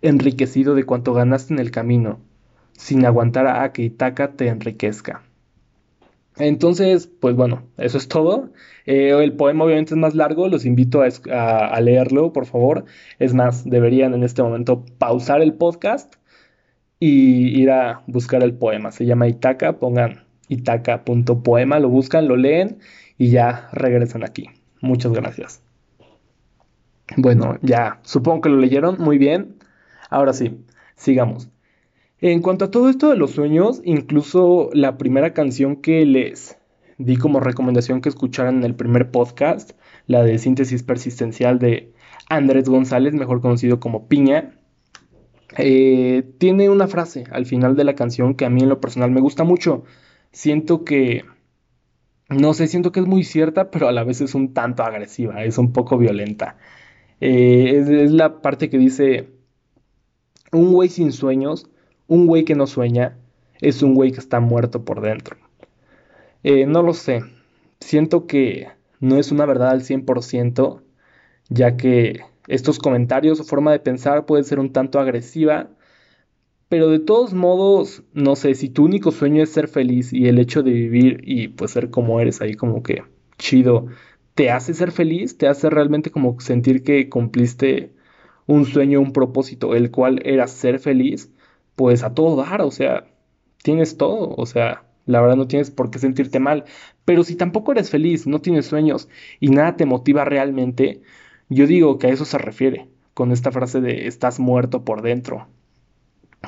enriquecido 0.00 0.74
de 0.74 0.84
cuanto 0.84 1.12
ganaste 1.12 1.52
en 1.52 1.58
el 1.60 1.70
camino 1.70 2.20
sin 2.76 3.04
aguantar 3.04 3.46
a 3.46 3.72
que 3.72 3.82
Itaca 3.82 4.32
te 4.32 4.48
enriquezca. 4.48 5.22
Entonces, 6.38 7.06
pues 7.06 7.34
bueno, 7.34 7.62
eso 7.78 7.96
es 7.96 8.08
todo. 8.08 8.50
Eh, 8.84 9.10
el 9.22 9.32
poema 9.34 9.64
obviamente 9.64 9.94
es 9.94 9.98
más 9.98 10.14
largo, 10.14 10.48
los 10.48 10.66
invito 10.66 11.02
a, 11.02 11.80
leerlo, 11.80 12.32
por 12.32 12.46
favor. 12.46 12.84
Es 13.18 13.32
más, 13.32 13.64
deberían 13.64 14.14
en 14.14 14.22
este 14.22 14.42
momento 14.42 14.84
pausar 14.98 15.40
el 15.40 15.54
podcast 15.54 16.14
y 17.00 17.60
ir 17.60 17.70
a 17.70 18.02
buscar 18.06 18.42
el 18.42 18.54
poema. 18.54 18.92
Se 18.92 19.06
llama 19.06 19.28
Itaca, 19.28 19.78
pongan 19.78 20.24
itaca.poema, 20.48 21.78
lo 21.78 21.88
buscan, 21.88 22.28
lo 22.28 22.36
leen 22.36 22.78
y 23.18 23.30
ya 23.30 23.68
regresan 23.72 24.22
aquí. 24.22 24.50
Muchas 24.82 25.12
gracias. 25.12 25.62
Bueno, 27.16 27.58
ya, 27.62 28.00
supongo 28.02 28.42
que 28.42 28.48
lo 28.50 28.58
leyeron 28.58 28.96
muy 28.98 29.16
bien. 29.16 29.56
Ahora 30.10 30.32
sí, 30.32 30.60
sigamos. 30.96 31.48
En 32.20 32.40
cuanto 32.40 32.66
a 32.66 32.70
todo 32.70 32.88
esto 32.88 33.10
de 33.10 33.16
los 33.16 33.32
sueños, 33.32 33.80
incluso 33.84 34.70
la 34.72 34.96
primera 34.96 35.34
canción 35.34 35.76
que 35.76 36.06
les 36.06 36.56
di 36.98 37.16
como 37.16 37.40
recomendación 37.40 38.00
que 38.00 38.08
escucharan 38.08 38.56
en 38.56 38.64
el 38.64 38.74
primer 38.74 39.10
podcast, 39.10 39.72
la 40.06 40.22
de 40.22 40.38
síntesis 40.38 40.82
persistencial 40.82 41.58
de 41.58 41.92
Andrés 42.28 42.68
González, 42.68 43.14
mejor 43.14 43.40
conocido 43.40 43.80
como 43.80 44.08
Piña, 44.08 44.58
eh, 45.58 46.24
tiene 46.38 46.70
una 46.70 46.88
frase 46.88 47.24
al 47.30 47.46
final 47.46 47.76
de 47.76 47.84
la 47.84 47.94
canción 47.94 48.34
que 48.34 48.44
a 48.44 48.50
mí 48.50 48.62
en 48.62 48.68
lo 48.68 48.80
personal 48.80 49.10
me 49.10 49.20
gusta 49.20 49.44
mucho. 49.44 49.84
Siento 50.32 50.84
que, 50.84 51.24
no 52.28 52.54
sé, 52.54 52.66
siento 52.66 52.92
que 52.92 53.00
es 53.00 53.06
muy 53.06 53.24
cierta, 53.24 53.70
pero 53.70 53.88
a 53.88 53.92
la 53.92 54.04
vez 54.04 54.20
es 54.20 54.34
un 54.34 54.54
tanto 54.54 54.82
agresiva, 54.82 55.44
es 55.44 55.58
un 55.58 55.72
poco 55.72 55.98
violenta. 55.98 56.56
Eh, 57.20 58.04
es, 58.04 58.10
la 58.12 58.40
parte 58.42 58.68
que 58.68 58.78
dice, 58.78 59.30
un 60.52 60.72
güey 60.72 60.88
sin 60.88 61.12
sueños, 61.12 61.70
un 62.08 62.26
güey 62.26 62.44
que 62.44 62.54
no 62.54 62.66
sueña, 62.66 63.16
es 63.60 63.82
un 63.82 63.94
güey 63.94 64.12
que 64.12 64.20
está 64.20 64.40
muerto 64.40 64.84
por 64.84 65.00
dentro. 65.00 65.36
Eh, 66.42 66.66
no 66.66 66.82
lo 66.82 66.94
sé, 66.94 67.22
siento 67.80 68.26
que 68.26 68.68
no 69.00 69.18
es 69.18 69.32
una 69.32 69.46
verdad 69.46 69.70
al 69.70 69.82
100%, 69.82 70.82
ya 71.48 71.76
que 71.76 72.20
estos 72.48 72.78
comentarios 72.78 73.40
o 73.40 73.44
forma 73.44 73.72
de 73.72 73.80
pensar 73.80 74.26
puede 74.26 74.44
ser 74.44 74.58
un 74.58 74.72
tanto 74.72 75.00
agresiva, 75.00 75.70
pero 76.68 76.88
de 76.90 76.98
todos 76.98 77.32
modos, 77.32 78.02
no 78.12 78.36
sé, 78.36 78.54
si 78.54 78.68
tu 78.68 78.84
único 78.84 79.12
sueño 79.12 79.42
es 79.42 79.50
ser 79.50 79.68
feliz 79.68 80.12
y 80.12 80.26
el 80.28 80.38
hecho 80.38 80.62
de 80.62 80.72
vivir 80.72 81.20
y 81.24 81.48
pues 81.48 81.72
ser 81.72 81.90
como 81.90 82.20
eres 82.20 82.40
ahí 82.40 82.54
como 82.54 82.82
que 82.82 83.04
chido, 83.38 83.86
te 84.34 84.50
hace 84.50 84.74
ser 84.74 84.92
feliz, 84.92 85.38
te 85.38 85.48
hace 85.48 85.70
realmente 85.70 86.10
como 86.10 86.38
sentir 86.40 86.82
que 86.82 87.08
cumpliste 87.08 87.94
un 88.46 88.64
sueño, 88.66 89.00
un 89.00 89.12
propósito, 89.12 89.74
el 89.74 89.90
cual 89.90 90.20
era 90.24 90.46
ser 90.48 90.78
feliz, 90.80 91.32
pues 91.76 92.02
a 92.02 92.14
todo 92.14 92.36
dar, 92.36 92.62
o 92.62 92.70
sea, 92.70 93.06
tienes 93.62 93.96
todo, 93.96 94.34
o 94.36 94.46
sea, 94.46 94.84
la 95.06 95.20
verdad 95.20 95.36
no 95.36 95.48
tienes 95.48 95.70
por 95.70 95.90
qué 95.90 95.98
sentirte 95.98 96.40
mal, 96.40 96.64
pero 97.04 97.24
si 97.24 97.36
tampoco 97.36 97.72
eres 97.72 97.90
feliz, 97.90 98.26
no 98.26 98.40
tienes 98.40 98.66
sueños 98.66 99.08
y 99.40 99.50
nada 99.50 99.76
te 99.76 99.86
motiva 99.86 100.24
realmente, 100.24 101.02
yo 101.48 101.66
digo 101.66 101.98
que 101.98 102.08
a 102.08 102.10
eso 102.10 102.24
se 102.24 102.38
refiere 102.38 102.88
con 103.14 103.32
esta 103.32 103.52
frase 103.52 103.80
de 103.80 104.08
estás 104.08 104.40
muerto 104.40 104.84
por 104.84 105.02
dentro. 105.02 105.48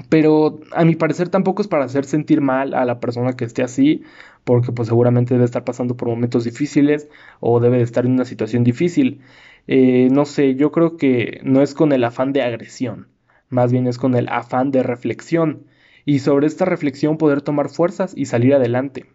Pero 0.09 0.61
a 0.73 0.85
mi 0.85 0.95
parecer 0.97 1.29
tampoco 1.29 1.63
es 1.63 1.69
para 1.69 1.85
hacer 1.85 2.05
sentir 2.05 2.41
mal 2.41 2.75
a 2.75 2.85
la 2.85 3.01
persona 3.01 3.35
que 3.35 3.45
esté 3.45 3.63
así, 3.63 4.03
porque 4.45 4.73
pues 4.73 4.89
seguramente 4.89 5.35
debe 5.35 5.45
estar 5.45 5.65
pasando 5.65 5.97
por 5.97 6.09
momentos 6.09 6.45
difíciles 6.45 7.09
o 7.41 7.61
debe 7.61 7.79
de 7.79 7.83
estar 7.85 8.07
en 8.07 8.13
una 8.13 8.25
situación 8.25 8.65
difícil. 8.65 9.23
Eh, 9.67 10.09
no 10.13 10.25
sé, 10.25 10.55
yo 10.55 10.73
creo 10.73 10.97
que 10.97 11.41
no 11.43 11.63
es 11.63 11.75
con 11.75 11.93
el 11.93 12.05
afán 12.05 12.33
de 12.33 12.43
agresión, 12.43 13.09
más 13.50 13.73
bien 13.73 13.87
es 13.87 13.99
con 13.99 14.14
el 14.14 14.28
afán 14.28 14.71
de 14.71 14.83
reflexión 14.83 15.64
y 16.05 16.21
sobre 16.21 16.47
esta 16.47 16.64
reflexión 16.64 17.19
poder 17.19 17.43
tomar 17.43 17.69
fuerzas 17.69 18.12
y 18.17 18.26
salir 18.26 18.55
adelante. 18.55 19.07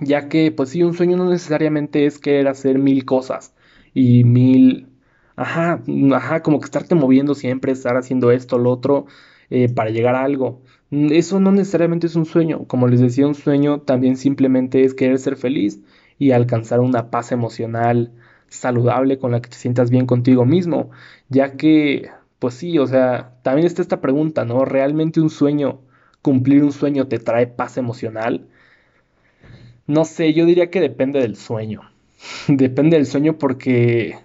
Ya 0.00 0.28
que 0.28 0.52
pues 0.52 0.70
sí, 0.70 0.82
un 0.82 0.94
sueño 0.94 1.16
no 1.16 1.28
necesariamente 1.28 2.06
es 2.06 2.18
querer 2.18 2.48
hacer 2.48 2.78
mil 2.78 3.04
cosas, 3.04 3.54
y 3.94 4.24
mil, 4.24 4.88
ajá, 5.36 5.82
ajá, 6.14 6.42
como 6.42 6.60
que 6.60 6.66
estarte 6.66 6.94
moviendo 6.94 7.34
siempre, 7.34 7.72
estar 7.72 7.96
haciendo 7.96 8.30
esto, 8.30 8.58
lo 8.58 8.70
otro, 8.70 9.06
eh, 9.50 9.68
para 9.72 9.90
llegar 9.90 10.14
a 10.14 10.24
algo. 10.24 10.62
Eso 10.90 11.40
no 11.40 11.52
necesariamente 11.52 12.06
es 12.06 12.16
un 12.16 12.26
sueño, 12.26 12.66
como 12.66 12.88
les 12.88 13.00
decía, 13.00 13.26
un 13.26 13.34
sueño 13.34 13.80
también 13.82 14.16
simplemente 14.16 14.84
es 14.84 14.94
querer 14.94 15.18
ser 15.18 15.36
feliz 15.36 15.80
y 16.18 16.32
alcanzar 16.32 16.80
una 16.80 17.10
paz 17.10 17.32
emocional 17.32 18.12
saludable 18.48 19.18
con 19.18 19.30
la 19.32 19.40
que 19.40 19.50
te 19.50 19.56
sientas 19.56 19.90
bien 19.90 20.06
contigo 20.06 20.44
mismo, 20.44 20.90
ya 21.28 21.56
que, 21.56 22.10
pues 22.40 22.54
sí, 22.54 22.78
o 22.78 22.86
sea, 22.88 23.34
también 23.42 23.66
está 23.66 23.82
esta 23.82 24.00
pregunta, 24.00 24.44
¿no? 24.44 24.64
¿Realmente 24.64 25.20
un 25.20 25.30
sueño, 25.30 25.80
cumplir 26.22 26.64
un 26.64 26.72
sueño 26.72 27.06
te 27.08 27.20
trae 27.20 27.46
paz 27.46 27.76
emocional? 27.76 28.48
No 29.86 30.04
sé, 30.04 30.32
yo 30.34 30.46
diría 30.46 30.70
que 30.70 30.80
depende 30.80 31.20
del 31.20 31.36
sueño. 31.36 31.82
Depende 32.48 32.96
del 32.96 33.06
sueño 33.06 33.38
porque, 33.38 34.16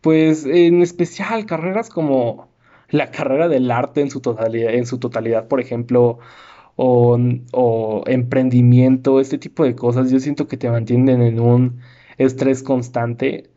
pues, 0.00 0.46
en 0.46 0.82
especial 0.82 1.46
carreras 1.46 1.90
como 1.90 2.48
la 2.90 3.10
carrera 3.10 3.48
del 3.48 3.70
arte 3.70 4.00
en 4.00 4.10
su 4.10 4.20
totalidad, 4.20 4.74
en 4.74 4.86
su 4.86 4.98
totalidad 4.98 5.48
por 5.48 5.60
ejemplo, 5.60 6.18
o, 6.76 7.18
o 7.52 8.02
emprendimiento, 8.06 9.20
este 9.20 9.38
tipo 9.38 9.64
de 9.64 9.74
cosas, 9.76 10.10
yo 10.10 10.20
siento 10.20 10.48
que 10.48 10.56
te 10.56 10.70
mantienen 10.70 11.22
en 11.22 11.40
un 11.40 11.80
estrés 12.18 12.62
constante. 12.62 13.50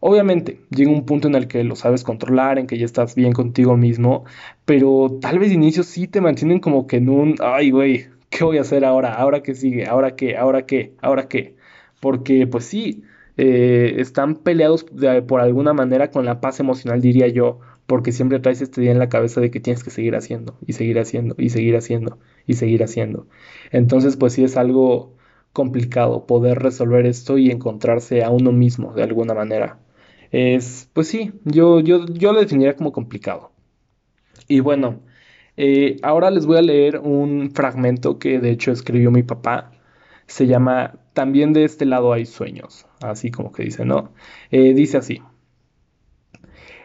Obviamente, 0.00 0.60
llega 0.70 0.90
un 0.90 1.06
punto 1.06 1.28
en 1.28 1.34
el 1.34 1.48
que 1.48 1.64
lo 1.64 1.76
sabes 1.76 2.04
controlar, 2.04 2.58
en 2.58 2.66
que 2.66 2.78
ya 2.78 2.84
estás 2.84 3.14
bien 3.14 3.32
contigo 3.32 3.76
mismo, 3.76 4.24
pero 4.64 5.18
tal 5.20 5.38
vez 5.38 5.48
de 5.48 5.54
inicio 5.54 5.82
sí 5.82 6.06
te 6.08 6.20
mantienen 6.20 6.60
como 6.60 6.86
que 6.86 6.96
en 6.98 7.08
un, 7.08 7.36
ay, 7.40 7.70
güey, 7.70 8.06
¿qué 8.30 8.44
voy 8.44 8.58
a 8.58 8.62
hacer 8.62 8.84
ahora? 8.84 9.14
¿Ahora 9.14 9.42
qué 9.42 9.54
sigue? 9.54 9.86
¿Ahora 9.86 10.16
qué? 10.16 10.36
¿Ahora 10.36 10.66
qué? 10.66 10.94
¿Ahora 11.00 11.28
qué? 11.28 11.56
Porque, 12.00 12.46
pues 12.46 12.64
sí, 12.66 13.02
eh, 13.36 13.94
están 13.98 14.36
peleados 14.36 14.84
por 15.26 15.40
alguna 15.40 15.72
manera 15.72 16.10
con 16.10 16.24
la 16.24 16.40
paz 16.40 16.60
emocional, 16.60 17.00
diría 17.00 17.28
yo, 17.28 17.60
porque 17.86 18.12
siempre 18.12 18.38
traes 18.40 18.60
este 18.62 18.80
día 18.80 18.92
en 18.92 18.98
la 18.98 19.08
cabeza 19.08 19.40
de 19.40 19.50
que 19.50 19.60
tienes 19.60 19.84
que 19.84 19.90
seguir 19.90 20.16
haciendo 20.16 20.56
y 20.66 20.72
seguir 20.74 20.98
haciendo 20.98 21.34
y 21.38 21.50
seguir 21.50 21.76
haciendo 21.76 22.18
y 22.46 22.54
seguir 22.54 22.82
haciendo. 22.82 23.26
Entonces, 23.70 24.16
pues 24.16 24.32
sí 24.34 24.44
es 24.44 24.56
algo 24.56 25.14
complicado 25.52 26.26
poder 26.26 26.58
resolver 26.58 27.06
esto 27.06 27.38
y 27.38 27.50
encontrarse 27.50 28.22
a 28.24 28.30
uno 28.30 28.52
mismo 28.52 28.92
de 28.92 29.02
alguna 29.04 29.34
manera. 29.34 29.78
Es, 30.30 30.90
pues 30.92 31.08
sí, 31.08 31.32
yo, 31.44 31.80
yo, 31.80 32.06
yo 32.06 32.32
lo 32.32 32.40
definiría 32.40 32.76
como 32.76 32.92
complicado. 32.92 33.52
Y 34.48 34.60
bueno, 34.60 35.00
eh, 35.56 35.98
ahora 36.02 36.30
les 36.30 36.46
voy 36.46 36.58
a 36.58 36.62
leer 36.62 36.98
un 36.98 37.50
fragmento 37.54 38.18
que 38.18 38.38
de 38.40 38.50
hecho 38.50 38.72
escribió 38.72 39.10
mi 39.10 39.22
papá. 39.22 39.72
Se 40.26 40.46
llama 40.46 40.98
También 41.14 41.52
de 41.52 41.64
este 41.64 41.86
lado 41.86 42.12
hay 42.12 42.26
sueños 42.26 42.86
así 43.00 43.30
como 43.30 43.52
que 43.52 43.64
dice, 43.64 43.84
¿no? 43.84 44.12
Eh, 44.50 44.74
dice 44.74 44.98
así. 44.98 45.22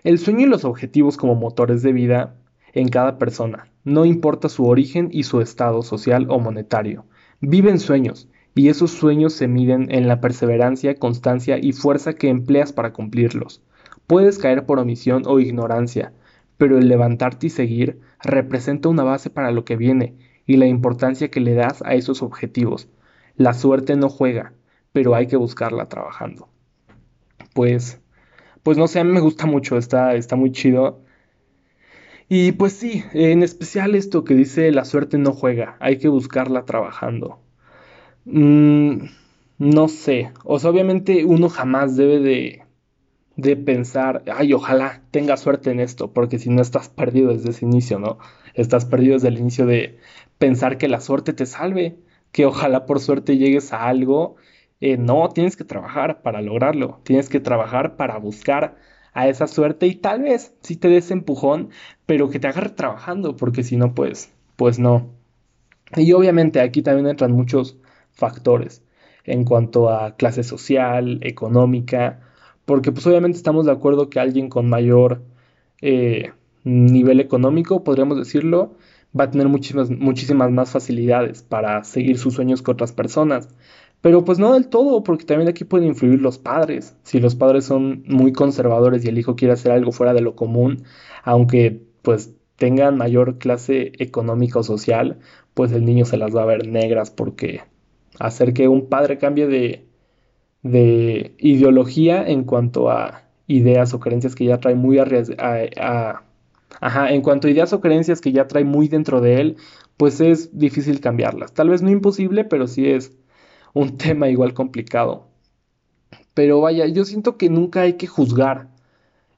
El 0.04 0.18
sueño 0.18 0.48
y 0.48 0.50
los 0.50 0.66
objetivos 0.66 1.18
como 1.18 1.36
motores 1.36 1.84
de 1.84 1.94
vida 1.94 2.36
en 2.74 2.90
cada 2.90 3.18
persona, 3.18 3.68
no 3.84 4.06
importa 4.06 4.50
su 4.50 4.66
origen 4.66 5.10
y 5.12 5.24
su 5.24 5.42
estado 5.42 5.84
social 5.84 6.28
o 6.30 6.40
monetario. 6.40 7.06
Viven 7.40 7.80
sueños, 7.80 8.28
y 8.54 8.70
esos 8.70 8.92
sueños 8.92 9.34
se 9.34 9.48
miden 9.48 9.88
en 9.90 10.08
la 10.08 10.20
perseverancia, 10.20 10.96
constancia 10.96 11.58
y 11.58 11.72
fuerza 11.72 12.14
que 12.14 12.30
empleas 12.30 12.74
para 12.74 12.94
cumplirlos. 12.94 13.62
Puedes 14.08 14.38
caer 14.38 14.66
por 14.66 14.80
omisión 14.80 15.24
o 15.26 15.40
ignorancia, 15.40 16.14
pero 16.58 16.78
el 16.78 16.90
levantarte 16.90 17.48
y 17.48 17.50
seguir 17.50 18.02
representa 18.22 18.90
una 18.90 19.04
base 19.04 19.30
para 19.30 19.52
lo 19.52 19.64
que 19.64 19.78
viene 19.78 20.18
y 20.46 20.58
la 20.58 20.68
importancia 20.68 21.32
que 21.32 21.40
le 21.40 21.54
das 21.54 21.82
a 21.84 21.94
esos 21.94 22.22
objetivos. 22.22 22.90
La 23.36 23.54
suerte 23.54 23.96
no 23.96 24.10
juega, 24.10 24.54
pero 24.92 25.16
hay 25.16 25.28
que 25.28 25.38
buscarla 25.38 25.88
trabajando. 25.88 26.50
Pues, 27.54 28.02
pues 28.64 28.78
no 28.78 28.88
sé, 28.88 29.00
a 29.00 29.04
mí 29.04 29.12
me 29.12 29.22
gusta 29.22 29.46
mucho, 29.46 29.78
está, 29.78 30.14
está 30.16 30.36
muy 30.36 30.52
chido. 30.52 31.02
Y 32.28 32.52
pues 32.54 32.74
sí, 32.74 33.04
en 33.14 33.44
especial 33.44 33.96
esto 33.96 34.24
que 34.24 34.36
dice 34.36 34.72
la 34.72 34.86
suerte 34.86 35.18
no 35.18 35.34
juega, 35.34 35.78
hay 35.80 35.98
que 35.98 36.10
buscarla 36.10 36.66
trabajando. 36.66 37.40
Mm, 38.26 39.06
no 39.58 39.88
sé, 39.88 40.32
o 40.44 40.60
sea, 40.60 40.70
obviamente 40.70 41.26
uno 41.26 41.50
jamás 41.50 41.96
debe 41.96 42.20
de, 42.20 42.64
de 43.36 43.56
pensar, 43.58 44.24
ay, 44.34 44.54
ojalá 44.54 45.04
tenga 45.12 45.38
suerte 45.38 45.72
en 45.72 45.80
esto, 45.80 46.14
porque 46.14 46.40
si 46.40 46.50
no 46.50 46.62
estás 46.62 46.90
perdido 46.90 47.34
desde 47.34 47.52
ese 47.52 47.66
inicio, 47.66 48.00
¿no? 48.00 48.20
Estás 48.54 48.86
perdido 48.86 49.16
desde 49.16 49.30
el 49.30 49.40
inicio 49.40 49.66
de 49.66 50.00
pensar 50.38 50.78
que 50.78 50.88
la 50.90 51.02
suerte 51.02 51.34
te 51.34 51.46
salve, 51.46 51.98
que 52.32 52.46
ojalá 52.46 52.86
por 52.86 53.00
suerte 53.00 53.38
llegues 53.38 53.74
a 53.74 53.88
algo 53.88 54.38
eh, 54.82 54.98
no, 54.98 55.30
tienes 55.30 55.56
que 55.56 55.64
trabajar 55.64 56.22
para 56.24 56.42
lograrlo, 56.42 57.00
tienes 57.04 57.30
que 57.30 57.40
trabajar 57.40 57.98
para 57.98 58.18
buscar 58.18 58.78
a 59.14 59.28
esa 59.28 59.48
suerte 59.48 59.88
y 59.88 59.96
tal 59.96 60.24
vez 60.24 60.56
si 60.62 60.76
te 60.76 60.88
des 60.90 61.12
empujón, 61.12 61.70
pero 62.06 62.30
que 62.30 62.40
te 62.40 62.48
agarre 62.48 62.70
trabajando, 62.72 63.36
porque 63.36 63.64
si 63.64 63.78
no, 63.78 63.94
pues, 63.94 64.34
pues 64.56 64.80
no. 64.80 65.10
Y 65.96 66.14
obviamente 66.14 66.62
aquí 66.62 66.82
también 66.82 67.08
entran 67.08 67.32
muchos 67.32 67.78
factores 68.14 68.84
en 69.24 69.44
cuanto 69.46 69.90
a 69.90 70.16
clase 70.16 70.44
social, 70.44 71.20
económica, 71.22 72.22
porque 72.66 72.92
pues 72.92 73.06
obviamente 73.08 73.38
estamos 73.38 73.66
de 73.66 73.72
acuerdo 73.72 74.10
que 74.10 74.20
alguien 74.20 74.50
con 74.50 74.70
mayor 74.70 75.24
eh, 75.82 76.32
nivel 76.64 77.20
económico, 77.20 77.84
podríamos 77.84 78.18
decirlo, 78.18 78.76
va 79.18 79.26
a 79.26 79.32
tener 79.32 79.48
muchísimas, 79.48 79.90
muchísimas 79.90 80.52
más 80.52 80.72
facilidades 80.72 81.44
para 81.44 81.84
seguir 81.84 82.18
sus 82.18 82.36
sueños 82.36 82.62
que 82.62 82.72
otras 82.72 82.94
personas. 82.94 83.50
Pero 84.02 84.26
pues 84.26 84.40
no 84.40 84.54
del 84.54 84.68
todo, 84.68 85.04
porque 85.04 85.26
también 85.26 85.50
aquí 85.50 85.64
pueden 85.64 85.88
influir 85.88 86.22
los 86.22 86.40
padres. 86.40 86.96
Si 87.04 87.20
los 87.20 87.36
padres 87.36 87.66
son 87.66 88.04
muy 88.08 88.34
conservadores 88.34 89.06
y 89.06 89.10
el 89.10 89.18
hijo 89.20 89.36
quiere 89.36 89.54
hacer 89.54 89.72
algo 89.72 89.92
fuera 89.92 90.14
de 90.14 90.22
lo 90.22 90.36
común, 90.36 90.84
aunque 91.24 91.84
pues 92.02 92.34
tengan 92.56 92.98
mayor 92.98 93.38
clase 93.38 93.92
económica 94.00 94.60
o 94.60 94.64
social, 94.64 95.20
pues 95.54 95.72
el 95.72 95.86
niño 95.86 96.06
se 96.06 96.18
las 96.18 96.36
va 96.36 96.44
a 96.44 96.46
ver 96.46 96.68
negras 96.68 97.12
porque 97.12 97.62
hacer 98.20 98.54
que 98.54 98.68
un 98.68 98.88
padre 98.88 99.18
cambie 99.18 99.48
de, 99.48 99.86
de 100.64 101.36
ideología 101.40 102.28
en 102.28 102.44
cuanto 102.44 102.90
a 102.90 103.24
ideas 103.48 103.94
o 103.94 104.00
creencias 104.00 104.36
que 104.36 104.46
ya 104.46 104.60
trae 104.60 104.76
muy 104.76 105.00
arriesgadas. 105.00 106.22
Ajá, 106.80 107.12
en 107.12 107.22
cuanto 107.22 107.48
a 107.48 107.52
ideas 107.52 107.74
o 107.74 107.82
creencias 107.82 108.22
que 108.22 108.32
ya 108.32 108.48
trae 108.48 108.64
muy 108.64 108.88
dentro 108.88 109.22
de 109.22 109.42
él, 109.42 109.58
pues 109.98 110.22
es 110.22 110.58
difícil 110.58 111.00
cambiarlas. 111.02 111.54
Tal 111.54 111.70
vez 111.70 111.82
no 111.82 111.90
imposible, 111.92 112.44
pero 112.46 112.68
sí 112.68 112.88
es 112.88 113.16
un 113.74 113.98
tema 113.98 114.30
igual 114.30 114.54
complicado. 114.54 115.28
Pero 116.34 116.62
vaya, 116.62 116.88
yo 116.88 117.06
siento 117.06 117.38
que 117.38 117.50
nunca 117.50 117.82
hay 117.82 117.94
que 117.94 118.08
juzgar. 118.08 118.70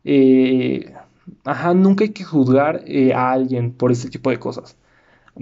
Eh, 0.06 0.94
ajá, 1.46 1.74
nunca 1.74 2.04
hay 2.06 2.12
que 2.12 2.24
juzgar 2.24 2.84
eh, 2.88 3.14
a 3.14 3.32
alguien 3.32 3.74
por 3.74 3.92
ese 3.92 4.10
tipo 4.10 4.30
de 4.30 4.40
cosas. 4.40 4.78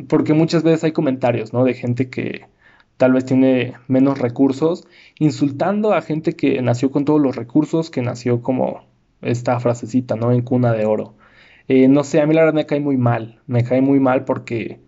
Porque 0.10 0.34
muchas 0.34 0.64
veces 0.64 0.84
hay 0.86 0.94
comentarios, 0.94 1.54
¿no? 1.54 1.64
De 1.66 1.74
gente 1.74 2.10
que 2.10 2.48
tal 3.02 3.14
vez 3.14 3.26
tiene 3.26 3.74
menos 3.88 4.20
recursos, 4.20 4.88
insultando 5.18 5.92
a 5.92 6.04
gente 6.04 6.34
que 6.36 6.62
nació 6.62 6.92
con 6.92 7.04
todos 7.04 7.20
los 7.20 7.36
recursos, 7.36 7.90
que 7.90 8.04
nació 8.04 8.44
como 8.44 8.86
esta 9.24 9.60
frasecita, 9.60 10.16
¿no? 10.16 10.32
En 10.32 10.44
cuna 10.44 10.72
de 10.72 10.86
oro. 10.86 11.16
Eh, 11.68 11.88
no 11.88 12.04
sé, 12.04 12.22
a 12.22 12.28
mí 12.28 12.36
la 12.36 12.42
verdad 12.42 12.54
me 12.54 12.68
cae 12.68 12.80
muy 12.80 12.98
mal. 12.98 13.42
Me 13.48 13.64
cae 13.64 13.82
muy 13.82 14.00
mal 14.00 14.24
porque 14.24 14.82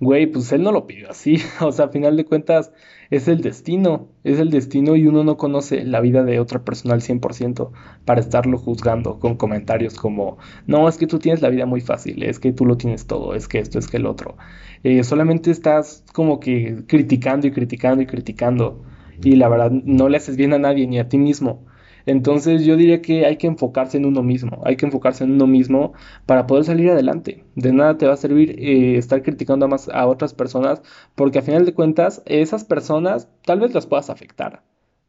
güey, 0.00 0.26
pues 0.26 0.50
él 0.50 0.64
no 0.64 0.72
lo 0.72 0.88
pidió 0.88 1.10
así. 1.10 1.38
O 1.60 1.70
sea, 1.70 1.84
a 1.84 1.88
final 1.90 2.16
de 2.16 2.24
cuentas 2.24 2.72
es 3.10 3.28
el 3.28 3.40
destino, 3.40 4.08
es 4.24 4.38
el 4.38 4.50
destino 4.50 4.96
y 4.96 5.06
uno 5.06 5.24
no 5.24 5.36
conoce 5.36 5.84
la 5.84 6.00
vida 6.00 6.24
de 6.24 6.40
otra 6.40 6.64
persona 6.64 6.94
al 6.94 7.00
100% 7.00 7.70
para 8.04 8.20
estarlo 8.20 8.58
juzgando 8.58 9.18
con 9.18 9.36
comentarios 9.36 9.94
como, 9.94 10.38
no, 10.66 10.88
es 10.88 10.96
que 10.96 11.06
tú 11.06 11.18
tienes 11.18 11.42
la 11.42 11.50
vida 11.50 11.66
muy 11.66 11.80
fácil, 11.80 12.22
es 12.22 12.38
que 12.38 12.52
tú 12.52 12.66
lo 12.66 12.76
tienes 12.76 13.06
todo, 13.06 13.34
es 13.34 13.48
que 13.48 13.58
esto, 13.58 13.78
es 13.78 13.88
que 13.88 13.98
el 13.98 14.06
otro. 14.06 14.36
Eh, 14.82 15.04
solamente 15.04 15.50
estás 15.50 16.04
como 16.12 16.40
que 16.40 16.84
criticando 16.86 17.46
y 17.46 17.52
criticando 17.52 18.02
y 18.02 18.06
criticando 18.06 18.82
y 19.22 19.36
la 19.36 19.48
verdad 19.48 19.70
no 19.70 20.08
le 20.08 20.16
haces 20.16 20.36
bien 20.36 20.52
a 20.52 20.58
nadie 20.58 20.86
ni 20.86 20.98
a 20.98 21.08
ti 21.08 21.18
mismo. 21.18 21.64
Entonces 22.06 22.64
yo 22.64 22.76
diría 22.76 23.00
que 23.02 23.26
hay 23.26 23.36
que 23.38 23.46
enfocarse 23.46 23.96
en 23.96 24.04
uno 24.06 24.22
mismo, 24.22 24.60
hay 24.64 24.76
que 24.76 24.86
enfocarse 24.86 25.24
en 25.24 25.32
uno 25.32 25.46
mismo 25.46 25.94
para 26.26 26.46
poder 26.46 26.64
salir 26.64 26.90
adelante. 26.90 27.44
De 27.54 27.72
nada 27.72 27.96
te 27.98 28.06
va 28.06 28.14
a 28.14 28.16
servir 28.16 28.56
eh, 28.58 28.98
estar 28.98 29.22
criticando 29.22 29.66
a, 29.66 29.68
más, 29.68 29.88
a 29.88 30.06
otras 30.06 30.34
personas 30.34 30.82
porque 31.14 31.38
a 31.38 31.42
final 31.42 31.64
de 31.64 31.74
cuentas 31.74 32.22
esas 32.26 32.64
personas 32.64 33.28
tal 33.44 33.60
vez 33.60 33.74
las 33.74 33.86
puedas 33.86 34.10
afectar. 34.10 34.62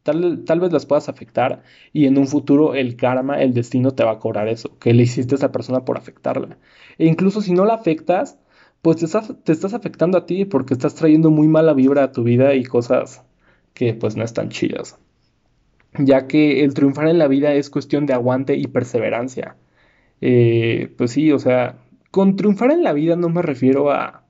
Tal, 0.04 0.60
vez 0.60 0.72
las 0.72 0.86
puedas 0.86 1.10
afectar 1.10 1.64
y 1.92 2.06
en 2.06 2.20
un 2.20 2.28
futuro 2.28 2.75
el 2.75 2.96
karma, 2.96 3.42
el 3.42 3.56
destino 3.56 3.92
te 3.92 4.04
va 4.04 4.12
a 4.12 4.20
cobrar 4.20 4.48
eso, 4.48 4.78
que 4.78 4.94
le 4.94 5.02
hiciste 5.04 5.34
a 5.34 5.38
esa 5.38 5.52
persona 5.52 5.84
por 5.84 5.98
afectarla. 5.98 6.60
E 7.00 7.08
incluso 7.08 7.42
si 7.42 7.54
no 7.54 7.66
la 7.66 7.74
afectas, 7.74 8.38
pues 8.84 8.98
te 8.98 9.06
estás, 9.06 9.34
te 9.44 9.52
estás 9.52 9.74
afectando 9.74 10.20
a 10.20 10.25
ti 10.28 10.46
porque 10.46 10.75
estás 10.75 10.94
trayendo 10.96 11.32
muy 11.32 11.48
mala 11.48 11.74
vibra 11.74 12.04
a 12.04 12.12
tu 12.12 12.24
vida 12.24 12.54
y 12.54 12.64
cosas 12.66 13.24
que 13.74 13.96
pues 13.96 14.16
no 14.16 14.24
están 14.24 14.50
chidas 14.50 15.00
ya 16.00 16.28
que 16.28 16.64
el 16.64 16.74
triunfar 16.74 17.08
en 17.08 17.18
la 17.18 17.28
vida 17.28 17.54
es 17.54 17.70
cuestión 17.70 18.06
de 18.06 18.14
aguante 18.14 18.56
y 18.56 18.68
perseverancia. 18.68 19.56
Eh, 20.22 20.94
pues 20.98 21.12
sí, 21.12 21.32
o 21.32 21.40
sea, 21.40 21.78
con 22.12 22.36
triunfar 22.36 22.72
en 22.72 22.84
la 22.84 22.94
vida 22.94 23.16
no 23.16 23.30
me 23.30 23.42
refiero 23.42 23.92
a, 23.92 24.24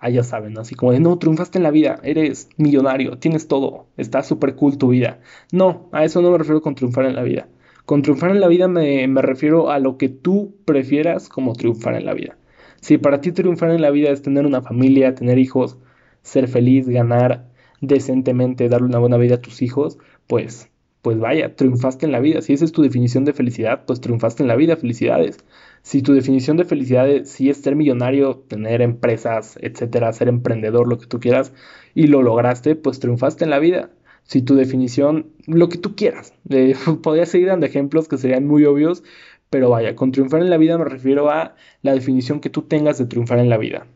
ah, 0.00 0.10
ya 0.10 0.24
saben, 0.24 0.58
así 0.58 0.74
como 0.74 0.92
de, 0.92 1.00
no, 1.00 1.18
triunfaste 1.18 1.58
en 1.58 1.64
la 1.64 1.70
vida, 1.70 2.00
eres 2.02 2.48
millonario, 2.56 3.18
tienes 3.18 3.48
todo, 3.48 3.86
está 3.96 4.22
súper 4.22 4.56
cool 4.56 4.78
tu 4.78 4.88
vida. 4.88 5.20
No, 5.52 5.88
a 5.92 6.04
eso 6.04 6.22
no 6.22 6.30
me 6.30 6.38
refiero 6.38 6.60
con 6.60 6.74
triunfar 6.74 7.06
en 7.06 7.14
la 7.16 7.22
vida. 7.22 7.48
Con 7.84 8.02
triunfar 8.02 8.30
en 8.30 8.40
la 8.40 8.48
vida 8.48 8.68
me, 8.68 9.06
me 9.08 9.22
refiero 9.22 9.70
a 9.70 9.78
lo 9.78 9.98
que 9.98 10.08
tú 10.08 10.56
prefieras 10.64 11.28
como 11.28 11.54
triunfar 11.54 11.94
en 11.94 12.06
la 12.06 12.14
vida. 12.14 12.36
Si 12.80 12.98
para 12.98 13.20
ti 13.20 13.32
triunfar 13.32 13.70
en 13.70 13.82
la 13.82 13.90
vida 13.90 14.10
es 14.10 14.22
tener 14.22 14.46
una 14.46 14.62
familia, 14.62 15.14
tener 15.14 15.38
hijos, 15.38 15.78
ser 16.22 16.48
feliz, 16.48 16.88
ganar 16.88 17.52
decentemente, 17.80 18.68
darle 18.68 18.86
una 18.86 18.98
buena 18.98 19.18
vida 19.18 19.36
a 19.36 19.40
tus 19.40 19.62
hijos, 19.62 19.98
pues, 20.26 20.70
pues 21.02 21.18
vaya, 21.18 21.56
triunfaste 21.56 22.06
en 22.06 22.12
la 22.12 22.20
vida. 22.20 22.42
Si 22.42 22.52
esa 22.52 22.64
es 22.64 22.72
tu 22.72 22.82
definición 22.82 23.24
de 23.24 23.32
felicidad, 23.32 23.84
pues 23.86 24.00
triunfaste 24.00 24.42
en 24.44 24.48
la 24.48 24.56
vida, 24.56 24.76
felicidades. 24.76 25.44
Si 25.82 26.00
tu 26.00 26.14
definición 26.14 26.56
de 26.56 26.64
felicidad 26.64 27.08
es, 27.08 27.28
si 27.28 27.50
es 27.50 27.58
ser 27.58 27.74
millonario, 27.74 28.36
tener 28.36 28.82
empresas, 28.82 29.58
etcétera, 29.60 30.12
ser 30.12 30.28
emprendedor, 30.28 30.86
lo 30.88 30.98
que 30.98 31.06
tú 31.06 31.18
quieras, 31.18 31.52
y 31.94 32.06
lo 32.06 32.22
lograste, 32.22 32.76
pues 32.76 33.00
triunfaste 33.00 33.44
en 33.44 33.50
la 33.50 33.58
vida. 33.58 33.90
Si 34.24 34.42
tu 34.42 34.54
definición, 34.54 35.32
lo 35.46 35.68
que 35.68 35.78
tú 35.78 35.96
quieras, 35.96 36.34
eh, 36.50 36.76
podría 37.02 37.26
seguir 37.26 37.48
dando 37.48 37.66
ejemplos 37.66 38.06
que 38.06 38.18
serían 38.18 38.46
muy 38.46 38.64
obvios, 38.64 39.02
pero 39.50 39.70
vaya, 39.70 39.96
con 39.96 40.12
triunfar 40.12 40.40
en 40.40 40.50
la 40.50 40.56
vida 40.56 40.78
me 40.78 40.84
refiero 40.84 41.30
a 41.30 41.56
la 41.82 41.94
definición 41.94 42.40
que 42.40 42.48
tú 42.48 42.62
tengas 42.62 42.98
de 42.98 43.06
triunfar 43.06 43.38
en 43.40 43.50
la 43.50 43.58
vida. 43.58 43.86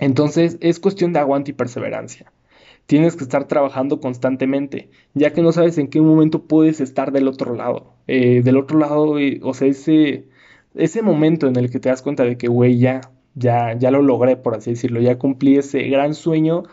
Entonces 0.00 0.58
es 0.60 0.80
cuestión 0.80 1.12
de 1.12 1.20
aguante 1.20 1.52
y 1.52 1.54
perseverancia 1.54 2.32
tienes 2.86 3.16
que 3.16 3.24
estar 3.24 3.48
trabajando 3.48 4.00
constantemente, 4.00 4.90
ya 5.14 5.32
que 5.32 5.42
no 5.42 5.52
sabes 5.52 5.78
en 5.78 5.88
qué 5.88 6.00
momento 6.00 6.44
puedes 6.46 6.80
estar 6.80 7.12
del 7.12 7.28
otro 7.28 7.54
lado. 7.54 7.94
Eh, 8.06 8.42
del 8.42 8.56
otro 8.56 8.78
lado, 8.78 9.18
eh, 9.18 9.40
o 9.42 9.54
sea, 9.54 9.68
ese, 9.68 10.28
ese 10.74 11.02
momento 11.02 11.48
en 11.48 11.56
el 11.56 11.70
que 11.70 11.80
te 11.80 11.88
das 11.88 12.02
cuenta 12.02 12.24
de 12.24 12.38
que, 12.38 12.48
güey, 12.48 12.78
ya, 12.78 13.00
ya, 13.34 13.76
ya 13.78 13.90
lo 13.90 14.02
logré, 14.02 14.36
por 14.36 14.54
así 14.54 14.70
decirlo, 14.70 15.00
ya 15.00 15.18
cumplí 15.18 15.56
ese 15.58 15.82
gran 15.88 16.14
sueño 16.14 16.64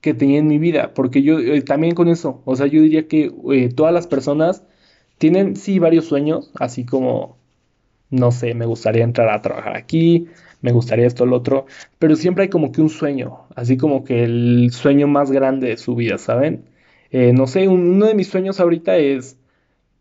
que 0.00 0.14
tenía 0.14 0.38
en 0.38 0.48
mi 0.48 0.58
vida, 0.58 0.94
porque 0.94 1.22
yo 1.22 1.38
eh, 1.38 1.62
también 1.62 1.94
con 1.94 2.08
eso, 2.08 2.42
o 2.46 2.56
sea, 2.56 2.66
yo 2.66 2.80
diría 2.82 3.06
que 3.08 3.30
todas 3.76 3.92
las 3.92 4.06
personas 4.06 4.64
tienen, 5.18 5.56
sí, 5.56 5.78
varios 5.78 6.06
sueños, 6.06 6.50
así 6.58 6.86
como, 6.86 7.39
no 8.10 8.32
sé, 8.32 8.54
me 8.54 8.66
gustaría 8.66 9.04
entrar 9.04 9.28
a 9.30 9.42
trabajar 9.42 9.76
aquí, 9.76 10.26
me 10.62 10.72
gustaría 10.72 11.06
esto 11.06 11.26
lo 11.26 11.36
otro, 11.36 11.66
pero 11.98 12.16
siempre 12.16 12.44
hay 12.44 12.50
como 12.50 12.72
que 12.72 12.82
un 12.82 12.90
sueño, 12.90 13.46
así 13.54 13.76
como 13.76 14.04
que 14.04 14.24
el 14.24 14.70
sueño 14.72 15.06
más 15.08 15.30
grande 15.30 15.68
de 15.68 15.76
su 15.76 15.94
vida, 15.94 16.18
¿saben? 16.18 16.64
Eh, 17.10 17.32
no 17.32 17.46
sé, 17.46 17.68
uno 17.68 18.06
de 18.06 18.14
mis 18.14 18.28
sueños 18.28 18.60
ahorita 18.60 18.96
es 18.96 19.38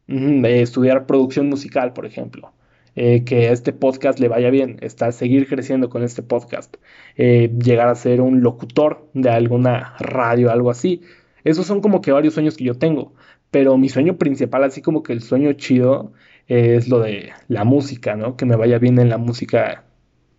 estudiar 0.08 1.06
producción 1.06 1.48
musical, 1.50 1.94
por 1.94 2.06
ejemplo. 2.06 2.52
Eh, 2.96 3.24
que 3.24 3.48
a 3.48 3.52
este 3.54 3.72
podcast 3.72 4.20
le 4.20 4.28
vaya 4.28 4.50
bien, 4.50 4.78
está 4.82 5.12
seguir 5.12 5.48
creciendo 5.48 5.90
con 5.90 6.04
este 6.04 6.22
podcast, 6.24 6.76
eh, 7.16 7.50
llegar 7.64 7.88
a 7.88 7.96
ser 7.96 8.20
un 8.20 8.42
locutor 8.42 9.08
de 9.14 9.30
alguna 9.30 9.96
radio, 10.00 10.52
algo 10.52 10.70
así. 10.70 11.02
Esos 11.44 11.66
son 11.66 11.82
como 11.82 12.02
que 12.02 12.12
varios 12.12 12.34
sueños 12.34 12.58
que 12.58 12.66
yo 12.66 12.76
tengo, 12.76 13.14
pero 13.52 13.78
mi 13.78 13.90
sueño 13.90 14.18
principal, 14.18 14.64
así 14.64 14.82
como 14.82 15.04
que 15.04 15.14
el 15.14 15.22
sueño 15.22 15.54
chido, 15.54 16.12
es 16.50 16.90
lo 16.90 17.00
de 17.00 17.32
la 17.48 17.64
música, 17.64 18.16
¿no? 18.16 18.36
Que 18.36 18.46
me 18.46 18.56
vaya 18.56 18.80
bien 18.80 19.00
en 19.00 19.10
la 19.10 19.18
música 19.18 19.86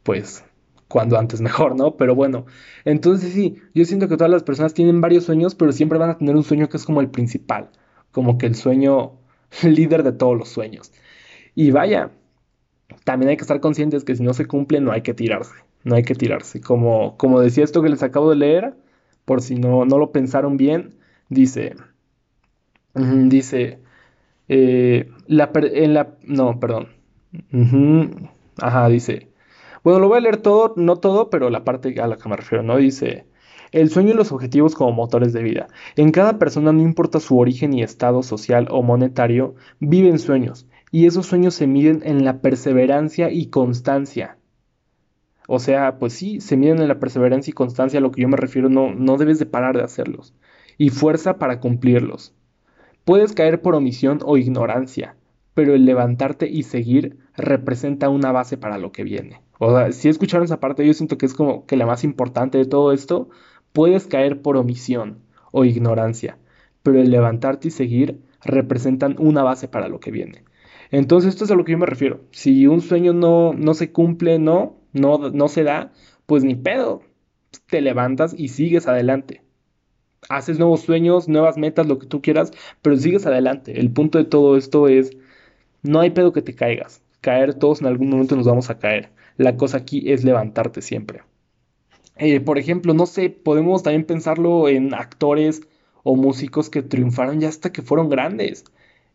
pues 0.03 0.45
cuando 0.89 1.19
antes 1.19 1.41
mejor, 1.41 1.77
¿no? 1.77 1.97
Pero 1.97 2.15
bueno, 2.15 2.47
entonces 2.85 3.33
sí, 3.33 3.57
yo 3.75 3.85
siento 3.85 4.09
que 4.09 4.17
todas 4.17 4.31
las 4.31 4.43
personas 4.43 4.75
tienen 4.75 5.01
varios 5.01 5.25
sueños, 5.25 5.55
pero 5.55 5.73
siempre 5.73 5.99
van 5.99 6.11
a 6.11 6.19
tener 6.19 6.35
un 6.35 6.43
sueño 6.43 6.69
que 6.69 6.77
es 6.77 6.85
como 6.85 7.01
el 7.01 7.11
principal, 7.11 7.71
como 8.11 8.39
que 8.39 8.47
el 8.47 8.57
sueño 8.57 9.13
líder 9.63 10.03
de 10.03 10.13
todos 10.13 10.37
los 10.37 10.49
sueños. 10.49 10.93
Y 11.55 11.71
vaya, 11.71 12.11
también 13.05 13.31
hay 13.31 13.37
que 13.37 13.43
estar 13.43 13.61
conscientes 13.61 14.05
que 14.05 14.17
si 14.17 14.23
no 14.25 14.35
se 14.35 14.47
cumple 14.47 14.81
no 14.81 14.91
hay 14.91 15.03
que 15.03 15.15
tirarse, 15.15 15.55
no 15.85 15.95
hay 15.95 16.03
que 16.03 16.17
tirarse. 16.17 16.61
Como, 16.61 17.17
como 17.17 17.41
decía 17.41 17.63
esto 17.63 17.83
que 17.83 17.89
les 17.89 18.03
acabo 18.03 18.31
de 18.31 18.37
leer, 18.37 18.75
por 19.25 19.43
si 19.43 19.55
no, 19.55 19.85
no 19.85 19.97
lo 19.99 20.11
pensaron 20.11 20.57
bien, 20.57 20.97
dice, 21.29 21.77
dice, 22.95 23.79
eh, 24.53 25.09
en 25.29 25.95
la, 25.95 26.17
no, 26.25 26.59
perdón, 26.59 26.89
ajá, 28.59 28.89
dice, 28.89 29.29
bueno, 29.85 30.01
lo 30.01 30.09
voy 30.09 30.19
a 30.19 30.23
leer 30.23 30.39
todo, 30.39 30.75
no 30.77 30.97
todo, 30.97 31.31
pero 31.31 31.51
la 31.51 31.63
parte 31.63 32.01
a 32.01 32.09
la 32.09 32.17
que 32.17 32.29
me 32.29 32.37
refiero, 32.37 32.65
¿no? 32.65 32.77
Dice, 32.77 33.27
el 33.71 33.91
sueño 33.91 34.11
y 34.11 34.15
los 34.15 34.33
objetivos 34.33 34.75
como 34.75 34.91
motores 34.91 35.33
de 35.33 35.45
vida. 35.45 35.69
En 35.95 36.11
cada 36.11 36.41
persona, 36.41 36.73
no 36.73 36.83
importa 36.83 37.21
su 37.21 37.39
origen 37.39 37.73
y 37.73 37.85
estado 37.85 38.25
social 38.25 38.67
o 38.73 38.83
monetario, 38.83 39.55
viven 39.79 40.19
sueños, 40.19 40.67
y 40.91 41.07
esos 41.07 41.27
sueños 41.27 41.55
se 41.55 41.69
miden 41.69 42.03
en 42.05 42.25
la 42.25 42.41
perseverancia 42.41 43.31
y 43.31 43.51
constancia. 43.51 44.37
O 45.47 45.61
sea, 45.61 46.01
pues 46.01 46.13
sí, 46.13 46.41
se 46.41 46.57
miden 46.57 46.81
en 46.81 46.89
la 46.89 46.99
perseverancia 46.99 47.53
y 47.53 47.55
constancia, 47.55 48.01
a 48.01 48.03
lo 48.03 48.11
que 48.11 48.23
yo 48.23 48.29
me 48.29 48.37
refiero, 48.37 48.69
no, 48.69 48.93
no 48.93 49.17
debes 49.17 49.39
de 49.39 49.47
parar 49.47 49.77
de 49.77 49.85
hacerlos. 49.85 50.35
Y 50.77 50.91
fuerza 50.91 51.39
para 51.39 51.61
cumplirlos. 51.61 52.35
Puedes 53.05 53.33
caer 53.33 53.63
por 53.63 53.75
omisión 53.75 54.21
o 54.25 54.37
ignorancia, 54.37 55.17
pero 55.55 55.75
el 55.75 55.85
levantarte 55.85 56.49
y 56.49 56.63
seguir 56.63 57.19
representa 57.37 58.09
una 58.09 58.33
base 58.33 58.57
para 58.57 58.79
lo 58.79 58.93
que 58.93 59.05
viene. 59.05 59.41
O 59.59 59.77
sea, 59.77 59.93
si 59.93 60.09
escucharon 60.09 60.45
esa 60.45 60.61
parte, 60.61 60.87
yo 60.87 60.95
siento 60.95 61.19
que 61.19 61.27
es 61.27 61.35
como 61.35 61.67
que 61.67 61.77
la 61.77 61.87
más 61.87 62.05
importante 62.05 62.59
de 62.59 62.65
todo 62.65 62.93
esto. 62.93 63.29
Puedes 63.73 64.07
caer 64.07 64.43
por 64.43 64.57
omisión 64.57 65.19
o 65.53 65.65
ignorancia, 65.65 66.39
pero 66.83 67.01
el 67.01 67.11
levantarte 67.11 67.69
y 67.69 67.71
seguir 67.71 68.21
representan 68.43 69.17
una 69.19 69.43
base 69.43 69.69
para 69.69 69.89
lo 69.89 70.01
que 70.01 70.11
viene. 70.11 70.45
Entonces, 70.91 71.31
esto 71.31 71.45
es 71.45 71.51
a 71.51 71.55
lo 71.55 71.65
que 71.65 71.73
yo 71.73 71.79
me 71.79 71.87
refiero. 71.87 72.21
Si 72.31 72.67
un 72.67 72.81
sueño 72.81 73.13
no, 73.13 73.53
no 73.53 73.75
se 73.75 73.93
cumple, 73.93 74.39
no, 74.39 74.77
no, 74.93 75.31
no 75.31 75.49
se 75.49 75.63
da, 75.63 75.93
pues 76.27 76.43
ni 76.43 76.55
pedo. 76.55 77.03
Te 77.67 77.81
levantas 77.81 78.35
y 78.37 78.49
sigues 78.49 78.89
adelante. 78.89 79.43
Haces 80.29 80.59
nuevos 80.59 80.83
sueños, 80.83 81.29
nuevas 81.29 81.57
metas, 81.57 81.87
lo 81.87 81.99
que 81.99 82.07
tú 82.07 82.23
quieras, 82.23 82.53
pero 82.83 82.97
sigues 82.97 83.27
adelante. 83.27 83.81
El 83.81 83.91
punto 83.93 84.19
de 84.19 84.25
todo 84.25 84.57
esto 84.57 84.89
es, 84.89 85.17
no 85.83 86.01
hay 86.01 86.11
pedo 86.11 86.33
que 86.33 86.43
te 86.43 86.55
caigas. 86.55 87.03
Caer 87.21 87.55
todos 87.55 87.81
en 87.81 87.87
algún 87.87 88.11
momento 88.11 88.37
nos 88.37 88.47
vamos 88.47 88.71
a 88.71 88.79
caer. 88.79 89.11
La 89.37 89.57
cosa 89.57 89.79
aquí 89.79 90.13
es 90.13 90.25
levantarte 90.25 90.83
siempre. 90.83 91.23
Eh, 92.17 92.41
por 92.41 92.59
ejemplo, 92.59 92.95
no 92.95 93.07
sé, 93.07 93.31
podemos 93.31 93.83
también 93.83 94.05
pensarlo 94.05 94.69
en 94.69 94.95
actores 94.95 95.63
o 96.03 96.17
músicos 96.17 96.71
que 96.71 96.83
triunfaron 96.83 97.41
ya 97.41 97.49
hasta 97.49 97.73
que 97.73 97.83
fueron 97.83 98.09
grandes. 98.11 98.65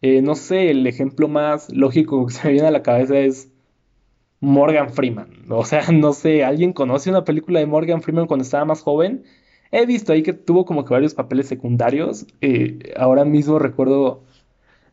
Eh, 0.01 0.21
no 0.21 0.35
sé, 0.35 0.71
el 0.71 0.85
ejemplo 0.87 1.27
más 1.27 1.69
lógico 1.71 2.25
que 2.25 2.33
se 2.33 2.47
me 2.47 2.53
viene 2.53 2.67
a 2.67 2.71
la 2.71 2.83
cabeza 2.83 3.17
es 3.19 3.51
Morgan 4.39 4.91
Freeman. 4.93 5.45
O 5.49 5.65
sea, 5.65 5.83
no 5.91 6.13
sé, 6.13 6.43
¿alguien 6.43 6.73
conoce 6.73 7.09
una 7.09 7.25
película 7.25 7.59
de 7.59 7.65
Morgan 7.67 8.01
Freeman 8.01 8.27
cuando 8.27 8.43
estaba 8.43 8.65
más 8.65 8.81
joven? 8.81 9.25
He 9.71 9.85
visto 9.85 10.13
ahí 10.13 10.23
que 10.23 10.33
tuvo 10.33 10.65
como 10.65 10.85
que 10.85 10.93
varios 10.93 11.13
papeles 11.13 11.47
secundarios. 11.47 12.25
Eh, 12.41 12.93
ahora 12.97 13.25
mismo 13.25 13.59
recuerdo, 13.59 14.23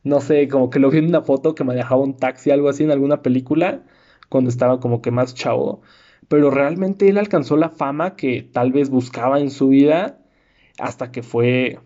no 0.04 0.20
sé, 0.20 0.48
como 0.48 0.70
que 0.70 0.78
lo 0.78 0.90
vi 0.90 0.98
en 0.98 1.06
una 1.06 1.22
foto 1.22 1.54
que 1.54 1.64
manejaba 1.64 2.02
un 2.02 2.16
taxi, 2.16 2.50
algo 2.50 2.68
así 2.68 2.84
en 2.84 2.90
alguna 2.92 3.22
película, 3.22 3.82
cuando 4.28 4.50
estaba 4.50 4.80
como 4.80 5.02
que 5.02 5.10
más 5.10 5.34
chavo. 5.34 5.82
Pero 6.28 6.50
realmente 6.50 7.08
él 7.08 7.18
alcanzó 7.18 7.56
la 7.56 7.70
fama 7.70 8.16
que 8.16 8.42
tal 8.42 8.72
vez 8.72 8.90
buscaba 8.90 9.40
en 9.40 9.50
su 9.50 9.68
vida 9.68 10.18
hasta 10.78 11.12
que 11.12 11.22
fue, 11.22 11.80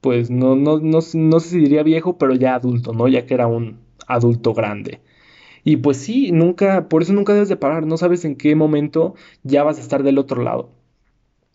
pues 0.00 0.30
no, 0.30 0.56
no, 0.56 0.78
no, 0.80 1.00
no 1.14 1.40
sé 1.40 1.48
si 1.50 1.58
diría 1.58 1.82
viejo, 1.82 2.18
pero 2.18 2.34
ya 2.34 2.54
adulto, 2.54 2.92
¿no? 2.92 3.08
Ya 3.08 3.26
que 3.26 3.34
era 3.34 3.46
un 3.46 3.80
adulto 4.06 4.54
grande. 4.54 5.00
Y 5.64 5.78
pues 5.78 5.98
sí, 5.98 6.32
nunca, 6.32 6.88
por 6.88 7.02
eso 7.02 7.12
nunca 7.14 7.34
debes 7.34 7.48
de 7.50 7.56
parar, 7.56 7.86
no 7.86 7.96
sabes 7.98 8.24
en 8.24 8.36
qué 8.36 8.54
momento 8.56 9.14
ya 9.44 9.64
vas 9.64 9.78
a 9.78 9.82
estar 9.82 10.02
del 10.02 10.18
otro 10.18 10.42
lado. 10.42 10.70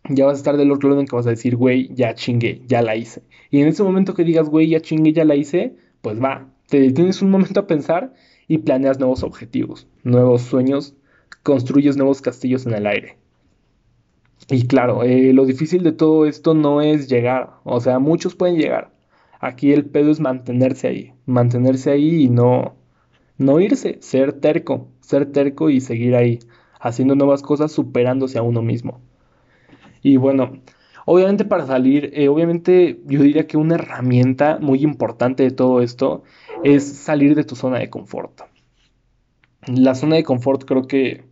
Ya 0.10 0.26
vas 0.26 0.36
a 0.36 0.38
estar 0.38 0.58
del 0.58 0.72
otro 0.72 0.90
lado 0.90 1.02
en 1.02 1.08
que 1.08 1.16
vas 1.16 1.28
a 1.28 1.32
decir, 1.32 1.56
güey, 1.56 1.94
ya 1.94 2.14
chingué, 2.16 2.62
ya 2.68 2.82
la 2.82 2.96
hice. 2.96 3.24
Y 3.52 3.62
en 3.62 3.68
ese 3.68 3.84
momento 3.84 4.14
que 4.14 4.24
digas, 4.24 4.50
güey, 4.50 4.68
ya 4.70 4.82
chingué, 4.82 5.14
ya 5.14 5.24
la 5.24 5.36
hice, 5.36 5.76
pues 6.02 6.22
va, 6.22 6.50
te 6.68 6.92
tienes 6.92 7.22
un 7.22 7.30
momento 7.32 7.60
a 7.62 7.68
pensar 7.68 8.14
y 8.48 8.60
planeas 8.60 9.00
nuevos 9.00 9.24
objetivos, 9.24 9.88
nuevos 10.04 10.42
sueños, 10.42 10.96
construyes 11.44 11.98
nuevos 11.98 12.22
castillos 12.22 12.66
en 12.66 12.74
el 12.74 12.88
aire. 12.88 13.18
Y 14.50 14.68
claro, 14.68 15.04
eh, 15.04 15.32
lo 15.34 15.46
difícil 15.46 15.84
de 15.84 15.92
todo 15.92 16.26
esto 16.26 16.54
no 16.54 16.82
es 16.82 17.08
llegar, 17.08 17.52
o 17.64 17.80
sea, 17.80 18.00
muchos 18.00 18.36
pueden 18.36 18.58
llegar. 18.58 18.92
Aquí 19.40 19.72
el 19.72 19.86
pedo 19.86 20.12
es 20.12 20.20
mantenerse 20.20 20.88
ahí, 20.88 21.14
mantenerse 21.26 21.92
ahí 21.92 22.24
y 22.24 22.30
no, 22.30 22.76
no 23.38 23.60
irse, 23.60 23.98
ser 24.02 24.34
terco, 24.34 24.88
ser 25.02 25.32
terco 25.32 25.70
y 25.70 25.82
seguir 25.82 26.16
ahí, 26.16 26.40
haciendo 26.80 27.16
nuevas 27.16 27.42
cosas, 27.42 27.72
superándose 27.72 28.38
a 28.38 28.42
uno 28.42 28.62
mismo. 28.62 29.02
Y 30.02 30.18
bueno, 30.18 30.62
obviamente 31.06 31.46
para 31.46 31.66
salir, 31.66 32.12
eh, 32.14 32.30
obviamente 32.30 33.00
yo 33.06 33.22
diría 33.22 33.48
que 33.48 33.58
una 33.58 33.76
herramienta 33.76 34.60
muy 34.62 34.84
importante 34.84 35.44
de 35.44 35.52
todo 35.52 35.82
esto 35.82 36.24
es 36.64 36.84
salir 36.84 37.36
de 37.36 37.44
tu 37.44 37.56
zona 37.56 37.80
de 37.80 37.90
confort. 37.90 38.42
La 39.68 39.96
zona 39.96 40.16
de 40.16 40.24
confort 40.24 40.64
creo 40.66 40.88
que 40.88 41.26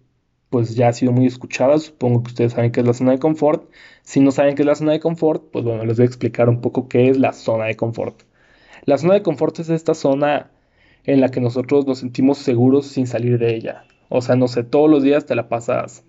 pues 0.49 0.75
ya 0.75 0.88
ha 0.88 0.93
sido 0.93 1.12
muy 1.12 1.25
escuchada, 1.25 1.77
supongo 1.77 2.23
que 2.23 2.30
ustedes 2.30 2.53
saben 2.53 2.71
qué 2.71 2.80
es 2.80 2.88
la 2.88 2.93
zona 2.93 3.12
de 3.12 3.19
confort. 3.19 3.69
Si 4.03 4.19
no 4.19 4.32
saben 4.32 4.56
qué 4.56 4.62
es 4.62 4.65
la 4.65 4.75
zona 4.75 4.93
de 4.93 4.99
confort, 4.99 5.51
pues 5.51 5.65
bueno, 5.65 5.86
les 5.86 5.97
voy 5.97 6.03
a 6.03 6.08
explicar 6.08 6.49
un 6.49 6.62
poco 6.62 6.88
qué 6.88 7.10
es 7.10 7.17
la 7.19 7.34
zona 7.34 7.65
de 7.65 7.75
confort. 7.75 8.23
La 8.86 8.97
zona 8.97 9.15
de 9.15 9.23
confort 9.23 9.60
es 9.60 9.69
esta 9.69 9.93
zona 9.93 10.51
en 11.03 11.21
la 11.21 11.30
que 11.30 11.41
nosotros 11.41 11.86
nos 11.86 11.99
sentimos 11.99 12.38
seguros 12.38 12.88
sin 12.88 13.08
salir 13.08 13.38
de 13.38 13.56
ella. 13.56 13.84
O 14.10 14.21
sea, 14.21 14.36
no 14.36 14.47
sé, 14.47 14.63
todos 14.63 14.89
los 14.89 15.03
días 15.03 15.25
te 15.25 15.36
la 15.36 15.49
pasas 15.49 16.06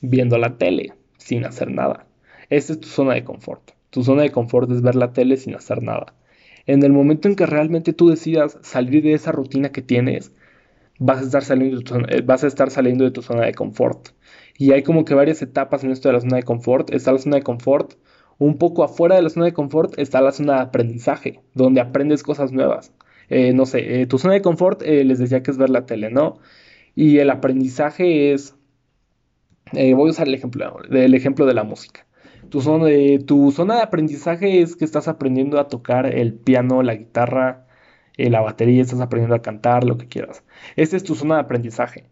viendo 0.00 0.38
la 0.38 0.56
tele 0.58 0.94
sin 1.24 1.44
hacer 1.44 1.70
nada. 1.70 2.06
Esa 2.50 2.72
es 2.74 2.80
tu 2.80 2.88
zona 2.88 3.14
de 3.14 3.24
confort. 3.24 3.72
Tu 3.90 4.02
zona 4.02 4.22
de 4.22 4.30
confort 4.30 4.70
es 4.70 4.82
ver 4.82 4.94
la 4.94 5.12
tele 5.12 5.36
sin 5.36 5.54
hacer 5.54 5.82
nada. 5.82 6.14
En 6.66 6.82
el 6.82 6.92
momento 6.92 7.28
en 7.28 7.36
que 7.36 7.46
realmente 7.46 7.92
tú 7.92 8.08
decidas 8.08 8.58
salir 8.62 9.02
de 9.02 9.14
esa 9.14 9.32
rutina 9.32 9.70
que 9.70 9.82
tienes, 9.82 10.32
vas 10.98 11.18
a 11.18 11.22
estar 11.22 11.42
saliendo 11.42 11.78
de 11.78 11.84
tu 11.84 11.92
zona, 11.94 12.08
eh, 12.10 12.22
vas 12.22 12.44
a 12.44 12.46
estar 12.46 12.70
saliendo 12.70 13.04
de 13.04 13.10
tu 13.10 13.22
zona 13.22 13.46
de 13.46 13.54
confort. 13.54 14.10
Y 14.58 14.72
hay 14.72 14.82
como 14.82 15.04
que 15.04 15.14
varias 15.14 15.42
etapas 15.42 15.82
en 15.82 15.90
esto 15.90 16.08
de 16.08 16.14
la 16.14 16.20
zona 16.20 16.36
de 16.36 16.42
confort. 16.42 16.92
Está 16.92 17.12
la 17.12 17.18
zona 17.18 17.36
de 17.36 17.42
confort. 17.42 17.94
Un 18.38 18.58
poco 18.58 18.84
afuera 18.84 19.16
de 19.16 19.22
la 19.22 19.30
zona 19.30 19.46
de 19.46 19.52
confort 19.52 19.98
está 19.98 20.20
la 20.20 20.32
zona 20.32 20.56
de 20.56 20.60
aprendizaje, 20.62 21.40
donde 21.54 21.80
aprendes 21.80 22.22
cosas 22.22 22.52
nuevas. 22.52 22.92
Eh, 23.28 23.52
no 23.52 23.66
sé, 23.66 24.02
eh, 24.02 24.06
tu 24.06 24.18
zona 24.18 24.34
de 24.34 24.42
confort, 24.42 24.82
les 24.82 25.18
decía 25.18 25.42
que 25.42 25.50
es 25.50 25.58
ver 25.58 25.70
la 25.70 25.86
tele, 25.86 26.10
¿no? 26.10 26.38
Y 26.94 27.18
el 27.18 27.30
aprendizaje 27.30 28.32
es, 28.32 28.56
voy 29.72 30.08
a 30.08 30.10
usar 30.10 30.28
el 30.28 30.34
ejemplo, 30.34 30.78
ejemplo 30.90 31.46
de 31.46 31.54
la 31.54 31.64
música. 31.64 32.06
Tu 32.50 32.60
zona, 32.60 32.86
de, 32.86 33.22
tu 33.26 33.50
zona 33.52 33.76
de 33.76 33.82
aprendizaje 33.82 34.60
es 34.60 34.76
que 34.76 34.84
estás 34.84 35.08
aprendiendo 35.08 35.58
a 35.58 35.68
tocar 35.68 36.06
el 36.06 36.34
piano, 36.34 36.82
la 36.82 36.94
guitarra, 36.94 37.66
la 38.16 38.40
batería, 38.40 38.82
estás 38.82 39.00
aprendiendo 39.00 39.34
a 39.34 39.42
cantar, 39.42 39.84
lo 39.84 39.98
que 39.98 40.08
quieras. 40.08 40.44
Esta 40.76 40.96
es 40.96 41.04
tu 41.04 41.14
zona 41.14 41.36
de 41.36 41.42
aprendizaje. 41.42 42.04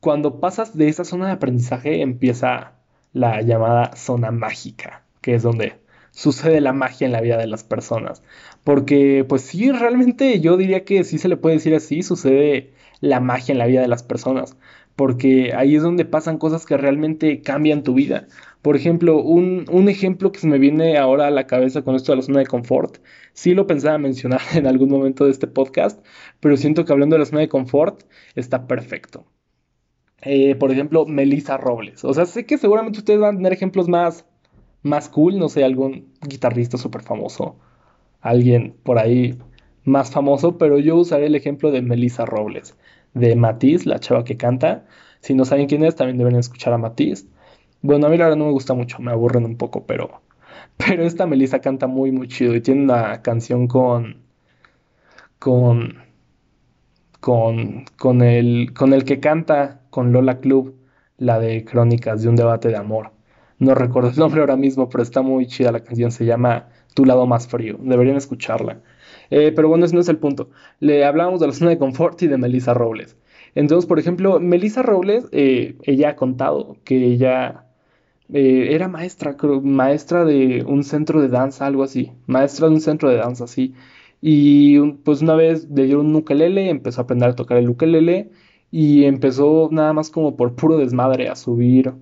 Cuando 0.00 0.40
pasas 0.40 0.76
de 0.76 0.88
esa 0.88 1.04
zona 1.04 1.26
de 1.26 1.32
aprendizaje 1.32 2.02
empieza 2.02 2.72
la 3.12 3.42
llamada 3.42 3.96
zona 3.96 4.30
mágica, 4.30 5.02
que 5.20 5.34
es 5.34 5.42
donde 5.42 5.74
sucede 6.10 6.60
la 6.60 6.72
magia 6.72 7.06
en 7.06 7.12
la 7.12 7.20
vida 7.20 7.36
de 7.36 7.46
las 7.46 7.64
personas. 7.64 8.22
Porque 8.64 9.24
pues 9.28 9.42
sí, 9.42 9.72
realmente 9.72 10.40
yo 10.40 10.56
diría 10.56 10.84
que 10.84 11.04
sí 11.04 11.18
se 11.18 11.28
le 11.28 11.36
puede 11.36 11.56
decir 11.56 11.74
así, 11.74 12.02
sucede 12.02 12.72
la 13.00 13.20
magia 13.20 13.52
en 13.52 13.58
la 13.58 13.66
vida 13.66 13.80
de 13.80 13.88
las 13.88 14.02
personas. 14.02 14.56
Porque 15.00 15.54
ahí 15.56 15.76
es 15.76 15.82
donde 15.82 16.04
pasan 16.04 16.36
cosas 16.36 16.66
que 16.66 16.76
realmente 16.76 17.40
cambian 17.40 17.82
tu 17.82 17.94
vida. 17.94 18.28
Por 18.60 18.76
ejemplo, 18.76 19.22
un, 19.22 19.64
ejemplo 19.88 20.30
que 20.30 20.40
se 20.40 20.46
me 20.46 20.58
viene 20.58 20.98
ahora 20.98 21.26
a 21.26 21.30
la 21.30 21.46
cabeza 21.46 21.80
con 21.80 21.94
esto 21.94 22.12
de 22.12 22.16
la 22.16 22.22
zona 22.22 22.40
de 22.40 22.46
confort, 22.46 22.98
sí 23.32 23.54
lo 23.54 23.66
pensaba 23.66 23.96
mencionar 23.96 24.42
en 24.54 24.66
algún 24.66 24.90
momento 24.90 25.24
de 25.24 25.30
este 25.30 25.46
podcast, 25.46 26.04
pero 26.38 26.58
siento 26.58 26.84
que 26.84 26.92
hablando 26.92 27.14
de 27.14 27.20
la 27.20 27.24
zona 27.24 27.40
de 27.40 27.48
confort 27.48 28.02
está 28.34 28.66
perfecto. 28.66 29.24
Eh, 30.20 30.54
por 30.56 30.70
ejemplo, 30.70 31.06
Melissa 31.06 31.56
Robles. 31.56 32.04
O 32.04 32.12
sea, 32.12 32.26
sé 32.26 32.44
que 32.44 32.58
seguramente 32.58 32.98
ustedes 32.98 33.20
van 33.20 33.36
a 33.36 33.38
tener 33.38 33.54
ejemplos 33.54 33.88
más, 33.88 34.26
más 34.82 35.08
cool, 35.08 35.38
no 35.38 35.48
sé, 35.48 35.64
algún 35.64 36.12
guitarrista 36.28 36.76
súper 36.76 37.00
famoso, 37.00 37.56
alguien 38.20 38.74
por 38.82 38.98
ahí 38.98 39.38
más 39.82 40.10
famoso, 40.10 40.58
pero 40.58 40.78
yo 40.78 40.96
usaré 40.96 41.24
el 41.24 41.36
ejemplo 41.36 41.70
de 41.70 41.80
Melissa 41.80 42.26
Robles, 42.26 42.76
de 43.14 43.36
Matiz, 43.36 43.86
la 43.86 43.98
chava 44.00 44.24
que 44.24 44.36
canta. 44.36 44.86
Si 45.20 45.34
no 45.34 45.44
saben 45.44 45.66
quién 45.66 45.84
es, 45.84 45.96
también 45.96 46.18
deben 46.18 46.36
escuchar 46.36 46.72
a 46.72 46.78
Matiz. 46.78 47.26
Bueno, 47.82 48.06
a 48.06 48.10
mí 48.10 48.16
la 48.18 48.24
verdad 48.24 48.38
no 48.38 48.46
me 48.46 48.52
gusta 48.52 48.74
mucho, 48.74 48.98
me 49.00 49.10
aburren 49.12 49.44
un 49.44 49.56
poco, 49.56 49.86
pero, 49.86 50.22
pero 50.76 51.04
esta 51.04 51.26
Melissa 51.26 51.60
canta 51.60 51.86
muy, 51.86 52.12
muy 52.12 52.28
chido 52.28 52.54
y 52.54 52.60
tiene 52.60 52.82
una 52.82 53.22
canción 53.22 53.66
con, 53.68 54.22
con, 55.38 55.98
con, 57.20 57.84
con, 57.96 58.22
el, 58.22 58.72
con 58.74 58.92
el 58.92 59.04
que 59.04 59.20
canta 59.20 59.82
con 59.90 60.12
Lola 60.12 60.40
Club, 60.40 60.76
la 61.18 61.38
de 61.38 61.64
Crónicas 61.64 62.22
de 62.22 62.28
un 62.28 62.36
debate 62.36 62.68
de 62.68 62.76
amor. 62.76 63.12
No 63.58 63.74
recuerdo 63.74 64.10
el 64.10 64.16
nombre 64.16 64.40
ahora 64.40 64.56
mismo, 64.56 64.88
pero 64.88 65.02
está 65.02 65.22
muy 65.22 65.46
chida 65.46 65.72
la 65.72 65.84
canción, 65.84 66.10
se 66.12 66.24
llama 66.24 66.68
Tu 66.94 67.04
lado 67.04 67.26
más 67.26 67.46
frío, 67.48 67.76
deberían 67.80 68.16
escucharla. 68.16 68.80
Eh, 69.30 69.52
pero 69.54 69.68
bueno, 69.68 69.84
ese 69.84 69.94
no 69.94 70.00
es 70.00 70.08
el 70.08 70.18
punto. 70.18 70.50
Le 70.80 71.04
hablábamos 71.04 71.40
de 71.40 71.46
la 71.46 71.52
zona 71.52 71.70
de 71.70 71.78
confort 71.78 72.20
y 72.22 72.26
de 72.28 72.38
Melissa 72.38 72.74
Robles. 72.74 73.16
Entonces, 73.54 73.86
por 73.86 73.98
ejemplo, 73.98 74.40
Melissa 74.40 74.82
Robles, 74.82 75.26
eh, 75.32 75.76
ella 75.82 76.10
ha 76.10 76.16
contado 76.16 76.76
que 76.84 77.04
ella 77.04 77.66
eh, 78.32 78.68
era 78.74 78.88
maestra, 78.88 79.36
creo, 79.36 79.60
maestra 79.60 80.24
de 80.24 80.64
un 80.66 80.84
centro 80.84 81.20
de 81.20 81.28
danza, 81.28 81.66
algo 81.66 81.82
así, 81.82 82.12
maestra 82.26 82.68
de 82.68 82.74
un 82.74 82.80
centro 82.80 83.08
de 83.08 83.16
danza, 83.16 83.44
así. 83.44 83.74
Y 84.20 84.78
pues 85.04 85.22
una 85.22 85.34
vez 85.34 85.68
le 85.70 85.84
dieron 85.86 86.06
un 86.06 86.16
ukelele, 86.16 86.68
empezó 86.70 87.00
a 87.00 87.04
aprender 87.04 87.30
a 87.30 87.36
tocar 87.36 87.58
el 87.58 87.68
ukelele 87.70 88.30
y 88.70 89.04
empezó 89.04 89.68
nada 89.72 89.92
más 89.92 90.10
como 90.10 90.36
por 90.36 90.54
puro 90.54 90.76
desmadre 90.78 91.28
a 91.28 91.36
subir 91.36 91.94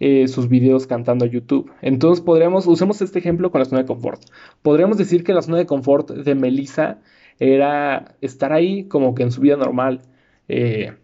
eh, 0.00 0.28
sus 0.28 0.48
videos 0.48 0.86
cantando 0.86 1.24
a 1.24 1.28
YouTube. 1.28 1.70
Entonces 1.82 2.24
podríamos, 2.24 2.66
usemos 2.66 3.00
este 3.02 3.18
ejemplo 3.18 3.50
con 3.50 3.60
la 3.60 3.66
zona 3.66 3.82
de 3.82 3.86
confort. 3.86 4.22
Podríamos 4.62 4.98
decir 4.98 5.22
que 5.24 5.34
la 5.34 5.42
zona 5.42 5.58
de 5.58 5.66
confort 5.66 6.10
de 6.10 6.34
Melissa 6.34 6.98
era 7.38 8.16
estar 8.20 8.52
ahí 8.52 8.84
como 8.88 9.14
que 9.14 9.22
en 9.22 9.30
su 9.30 9.40
vida 9.40 9.56
normal. 9.56 10.02
Eh, 10.48 10.94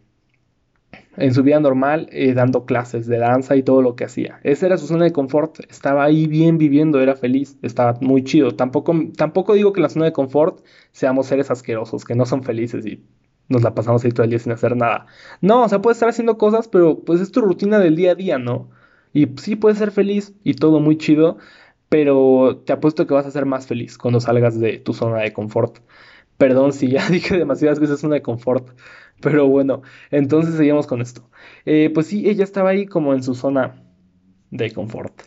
en 1.17 1.35
su 1.35 1.43
vida 1.43 1.61
normal 1.61 2.09
eh, 2.13 2.35
dando 2.35 2.67
clases 2.67 3.07
de 3.07 3.19
danza 3.19 3.57
y 3.57 3.63
todo 3.63 3.83
lo 3.83 3.97
que 3.97 4.05
hacía. 4.05 4.41
Esa 4.43 4.67
era 4.67 4.79
su 4.79 4.87
zona 4.87 5.05
de 5.05 5.13
confort, 5.13 5.61
estaba 5.71 6.05
ahí 6.05 6.27
bien 6.27 6.59
viviendo, 6.59 7.01
era 7.01 7.17
feliz, 7.17 7.59
estaba 7.63 7.99
muy 8.01 8.25
chido. 8.25 8.53
Tampoco, 8.53 8.95
tampoco 9.17 9.55
digo 9.55 9.73
que 9.73 9.81
en 9.81 9.85
la 9.85 9.89
zona 9.89 10.05
de 10.07 10.13
confort 10.13 10.65
seamos 10.93 11.27
seres 11.27 11.51
asquerosos, 11.51 12.05
que 12.05 12.15
no 12.15 12.27
son 12.27 12.43
felices 12.43 12.87
y 12.87 13.03
nos 13.49 13.63
la 13.63 13.75
pasamos 13.75 14.05
ahí 14.05 14.13
todo 14.13 14.25
el 14.25 14.31
día 14.31 14.39
sin 14.39 14.53
hacer 14.53 14.77
nada. 14.77 15.07
No, 15.41 15.65
o 15.65 15.69
sea, 15.69 15.81
puedes 15.81 15.97
estar 15.97 16.09
haciendo 16.09 16.39
cosas, 16.39 16.69
pero 16.69 17.01
pues 17.05 17.21
es 17.21 17.31
tu 17.31 17.41
rutina 17.41 17.79
del 17.79 17.97
día 17.97 18.13
a 18.13 18.15
día, 18.15 18.39
¿no? 18.39 18.71
Y 19.17 19.29
sí 19.39 19.57
puedes 19.57 19.79
ser 19.79 19.93
feliz 19.93 20.35
y 20.45 20.53
todo 20.53 20.79
muy 20.79 20.99
chido, 20.99 21.39
pero 21.89 22.63
te 22.67 22.75
apuesto 22.75 23.07
que 23.07 23.15
vas 23.15 23.25
a 23.25 23.31
ser 23.31 23.47
más 23.47 23.67
feliz 23.67 23.97
cuando 23.97 24.21
salgas 24.21 24.61
de 24.61 24.77
tu 24.77 24.93
zona 24.93 25.21
de 25.21 25.33
confort. 25.33 25.79
Perdón 26.37 26.75
si 26.75 26.89
ya 26.89 27.09
dije 27.11 27.39
demasiadas 27.39 27.81
veces 27.81 27.99
zona 27.99 28.17
de 28.17 28.21
confort. 28.21 28.69
Pero 29.23 29.49
bueno, 29.49 29.81
entonces 30.11 30.57
seguimos 30.57 30.87
con 30.87 31.01
esto. 31.01 31.31
Eh, 31.65 31.91
pues 31.95 32.09
sí, 32.09 32.29
ella 32.29 32.45
estaba 32.45 32.69
ahí 32.69 32.85
como 32.85 33.15
en 33.15 33.23
su 33.23 33.35
zona 33.35 33.83
de 34.51 34.71
confort. 34.73 35.23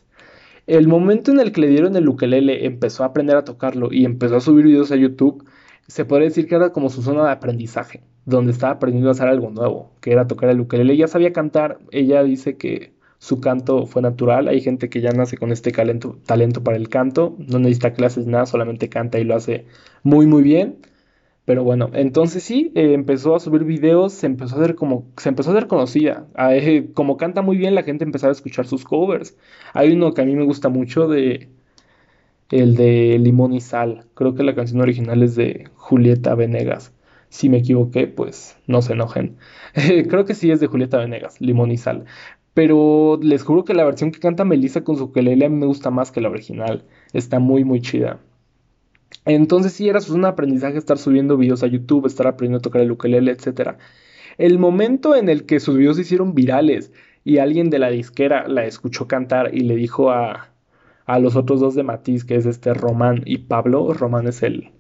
El 0.67 0.87
momento 0.87 1.31
en 1.31 1.39
el 1.39 1.51
que 1.51 1.61
le 1.61 1.69
dieron 1.69 1.95
el 1.95 2.07
ukelele, 2.07 2.67
empezó 2.67 3.01
a 3.01 3.07
aprender 3.07 3.37
a 3.37 3.43
tocarlo 3.43 3.91
y 3.91 4.05
empezó 4.05 4.35
a 4.35 4.39
subir 4.39 4.65
videos 4.65 4.91
a 4.91 4.97
YouTube, 4.97 5.45
se 5.87 6.05
podría 6.05 6.27
decir 6.27 6.47
que 6.47 6.53
era 6.53 6.71
como 6.73 6.91
su 6.91 7.01
zona 7.01 7.25
de 7.25 7.31
aprendizaje, 7.31 8.03
donde 8.25 8.51
estaba 8.51 8.73
aprendiendo 8.73 9.09
a 9.09 9.13
hacer 9.13 9.27
algo 9.27 9.49
nuevo, 9.49 9.95
que 9.99 10.11
era 10.11 10.27
tocar 10.27 10.49
el 10.51 10.59
ukelele. 10.59 10.93
Ella 10.93 11.07
sabía 11.07 11.33
cantar, 11.33 11.79
ella 11.89 12.21
dice 12.21 12.55
que 12.55 12.98
su 13.19 13.41
canto 13.41 13.85
fue 13.85 14.01
natural. 14.01 14.47
Hay 14.47 14.61
gente 14.61 14.89
que 14.89 15.01
ya 15.01 15.11
nace 15.11 15.37
con 15.37 15.51
este 15.51 15.71
talento, 15.71 16.17
talento 16.25 16.63
para 16.63 16.77
el 16.77 16.89
canto, 16.89 17.35
no 17.37 17.59
necesita 17.59 17.93
clases, 17.93 18.25
nada, 18.27 18.45
solamente 18.45 18.89
canta 18.89 19.19
y 19.19 19.25
lo 19.25 19.35
hace 19.35 19.65
muy, 20.03 20.25
muy 20.25 20.41
bien. 20.41 20.77
Pero 21.45 21.63
bueno, 21.63 21.89
entonces 21.93 22.43
sí, 22.43 22.71
eh, 22.75 22.93
empezó 22.93 23.35
a 23.35 23.39
subir 23.39 23.63
videos, 23.63 24.13
se 24.13 24.27
empezó 24.27 24.55
a 24.55 24.59
hacer 24.59 24.75
como, 24.75 25.07
se 25.17 25.29
empezó 25.29 25.49
a 25.49 25.53
hacer 25.53 25.67
conocida. 25.67 26.27
Eh, 26.51 26.91
como 26.93 27.17
canta 27.17 27.41
muy 27.41 27.57
bien, 27.57 27.75
la 27.75 27.83
gente 27.83 28.03
empezó 28.05 28.27
a 28.29 28.31
escuchar 28.31 28.67
sus 28.67 28.85
covers. 28.85 29.35
Hay 29.73 29.91
uno 29.91 30.13
que 30.13 30.21
a 30.21 30.25
mí 30.25 30.35
me 30.35 30.45
gusta 30.45 30.69
mucho 30.69 31.07
de 31.07 31.49
el 32.51 32.75
de 32.75 33.17
Limón 33.19 33.53
y 33.53 33.61
Sal. 33.61 34.05
Creo 34.13 34.35
que 34.35 34.43
la 34.43 34.55
canción 34.55 34.81
original 34.81 35.23
es 35.23 35.35
de 35.35 35.69
Julieta 35.75 36.35
Venegas. 36.35 36.93
Si 37.29 37.49
me 37.49 37.57
equivoqué, 37.57 38.07
pues 38.07 38.57
no 38.67 38.81
se 38.81 38.93
enojen. 38.93 39.37
Creo 39.73 40.25
que 40.25 40.33
sí 40.35 40.51
es 40.51 40.59
de 40.59 40.67
Julieta 40.67 40.97
Venegas, 40.97 41.41
Limón 41.41 41.71
y 41.71 41.77
Sal. 41.77 42.05
Pero 42.53 43.19
les 43.21 43.43
juro 43.43 43.63
que 43.63 43.73
la 43.73 43.85
versión 43.85 44.11
que 44.11 44.19
canta 44.19 44.45
Melissa 44.45 44.83
con 44.83 44.97
su 44.97 45.05
ukelele 45.05 45.49
me 45.49 45.65
gusta 45.65 45.91
más 45.91 46.11
que 46.11 46.21
la 46.21 46.29
original. 46.29 46.83
Está 47.13 47.39
muy, 47.39 47.63
muy 47.63 47.81
chida. 47.81 48.19
Entonces 49.25 49.73
sí 49.73 49.89
era 49.89 49.99
un 50.09 50.25
aprendizaje 50.25 50.77
estar 50.77 50.97
subiendo 50.97 51.37
videos 51.37 51.63
a 51.63 51.67
YouTube, 51.67 52.05
estar 52.05 52.27
aprendiendo 52.27 52.59
a 52.59 52.61
tocar 52.61 52.81
el 52.81 52.91
ukelele, 52.91 53.31
etc. 53.31 53.77
El 54.37 54.59
momento 54.59 55.15
en 55.15 55.29
el 55.29 55.45
que 55.45 55.59
sus 55.59 55.77
videos 55.77 55.97
se 55.97 56.03
hicieron 56.03 56.33
virales 56.33 56.91
y 57.23 57.37
alguien 57.37 57.69
de 57.69 57.79
la 57.79 57.89
disquera 57.89 58.47
la 58.47 58.65
escuchó 58.65 59.07
cantar 59.07 59.53
y 59.53 59.61
le 59.61 59.75
dijo 59.75 60.11
a, 60.11 60.49
a 61.05 61.19
los 61.19 61.35
otros 61.35 61.59
dos 61.59 61.75
de 61.75 61.83
Matiz, 61.83 62.23
que 62.23 62.35
es 62.35 62.45
este 62.45 62.73
Román 62.73 63.21
y 63.25 63.39
Pablo, 63.39 63.93
Román 63.93 64.27
es 64.27 64.43
el, 64.43 64.71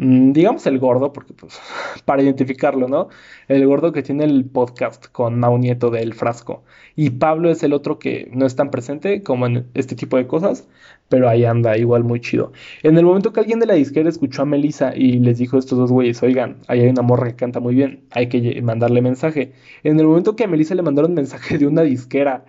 digamos 0.00 0.66
el 0.66 0.78
gordo, 0.78 1.12
porque 1.12 1.34
pues 1.34 1.60
para 2.06 2.22
identificarlo, 2.22 2.88
¿no? 2.88 3.08
El 3.48 3.66
gordo 3.66 3.92
que 3.92 4.02
tiene 4.02 4.24
el 4.24 4.46
podcast 4.46 5.06
con 5.08 5.38
Mau 5.38 5.58
Nieto 5.58 5.90
del 5.90 6.14
Frasco. 6.14 6.64
Y 6.96 7.10
Pablo 7.10 7.50
es 7.50 7.62
el 7.62 7.74
otro 7.74 7.98
que 7.98 8.30
no 8.32 8.46
es 8.46 8.56
tan 8.56 8.70
presente 8.70 9.22
como 9.22 9.46
en 9.46 9.66
este 9.74 9.96
tipo 9.96 10.16
de 10.16 10.26
cosas, 10.26 10.66
pero 11.10 11.28
ahí 11.28 11.44
anda 11.44 11.76
igual 11.76 12.04
muy 12.04 12.20
chido. 12.20 12.52
En 12.82 12.96
el 12.96 13.04
momento 13.04 13.32
que 13.32 13.40
alguien 13.40 13.60
de 13.60 13.66
la 13.66 13.74
disquera 13.74 14.08
escuchó 14.08 14.42
a 14.42 14.46
Melissa 14.46 14.96
y 14.96 15.18
les 15.18 15.36
dijo 15.38 15.56
a 15.56 15.60
estos 15.60 15.78
dos 15.78 15.92
güeyes, 15.92 16.22
oigan, 16.22 16.56
ahí 16.68 16.80
hay 16.80 16.88
una 16.88 17.02
morra 17.02 17.28
que 17.28 17.36
canta 17.36 17.60
muy 17.60 17.74
bien, 17.74 18.04
hay 18.10 18.28
que 18.28 18.62
mandarle 18.62 19.02
mensaje. 19.02 19.52
En 19.82 20.00
el 20.00 20.06
momento 20.06 20.34
que 20.34 20.44
a 20.44 20.48
Melissa 20.48 20.74
le 20.74 20.82
mandaron 20.82 21.12
mensaje 21.14 21.58
de 21.58 21.66
una 21.66 21.82
disquera 21.82 22.44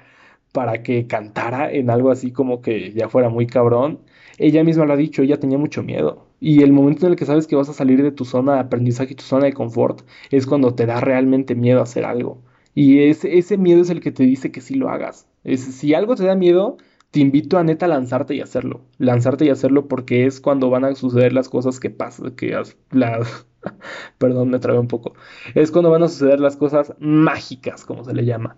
para 0.54 0.84
que 0.84 1.08
cantara 1.08 1.72
en 1.72 1.90
algo 1.90 2.12
así 2.12 2.32
como 2.32 2.62
que 2.62 2.94
ya 2.94 3.10
fuera 3.10 3.30
muy 3.30 3.48
cabrón, 3.48 4.00
ella 4.38 4.64
misma 4.64 4.86
lo 4.86 4.94
ha 4.94 4.98
dicho, 4.98 5.22
ella 5.22 5.40
tenía 5.40 5.58
mucho 5.58 5.84
miedo. 5.84 6.31
Y 6.42 6.64
el 6.64 6.74
momento 6.74 7.06
en 7.06 7.14
el 7.14 7.18
que 7.18 7.26
sabes 7.26 7.48
que 7.48 7.56
vas 7.56 7.70
a 7.70 7.74
salir 7.74 8.04
de 8.04 8.12
tu 8.12 8.26
zona 8.26 8.56
de 8.56 8.60
aprendizaje 8.62 9.14
y 9.14 9.16
tu 9.16 9.24
zona 9.24 9.46
de 9.46 9.54
confort 9.54 10.02
es 10.32 10.48
cuando 10.48 10.76
te 10.76 10.86
da 10.88 11.00
realmente 11.00 11.56
miedo 11.56 11.82
hacer 11.82 12.04
algo. 12.04 12.42
Y 12.74 13.04
ese, 13.04 13.38
ese 13.38 13.58
miedo 13.58 13.82
es 13.82 13.90
el 13.92 14.02
que 14.02 14.12
te 14.12 14.24
dice 14.24 14.52
que 14.52 14.60
sí 14.62 14.76
lo 14.76 14.90
hagas. 14.90 15.28
Es, 15.44 15.62
si 15.62 15.94
algo 15.94 16.16
te 16.16 16.26
da 16.26 16.36
miedo, 16.36 16.78
te 17.12 17.20
invito 17.20 17.58
a 17.58 17.64
neta 17.64 17.86
a 17.86 17.90
lanzarte 17.90 18.34
y 18.36 18.42
hacerlo. 18.42 18.82
Lanzarte 18.98 19.46
y 19.46 19.50
hacerlo 19.50 19.88
porque 19.88 20.26
es 20.26 20.42
cuando 20.42 20.70
van 20.72 20.84
a 20.86 20.96
suceder 20.96 21.32
las 21.34 21.48
cosas 21.48 21.80
que 21.80 21.90
pasan, 21.92 22.32
que 22.32 22.60
las... 22.92 23.46
Perdón, 24.18 24.50
me 24.50 24.60
trabé 24.60 24.80
un 24.80 24.88
poco. 24.88 25.14
Es 25.54 25.72
cuando 25.72 25.92
van 25.92 26.04
a 26.04 26.08
suceder 26.08 26.40
las 26.40 26.58
cosas 26.58 26.96
mágicas, 27.00 27.86
como 27.86 28.04
se 28.04 28.14
le 28.14 28.26
llama. 28.26 28.58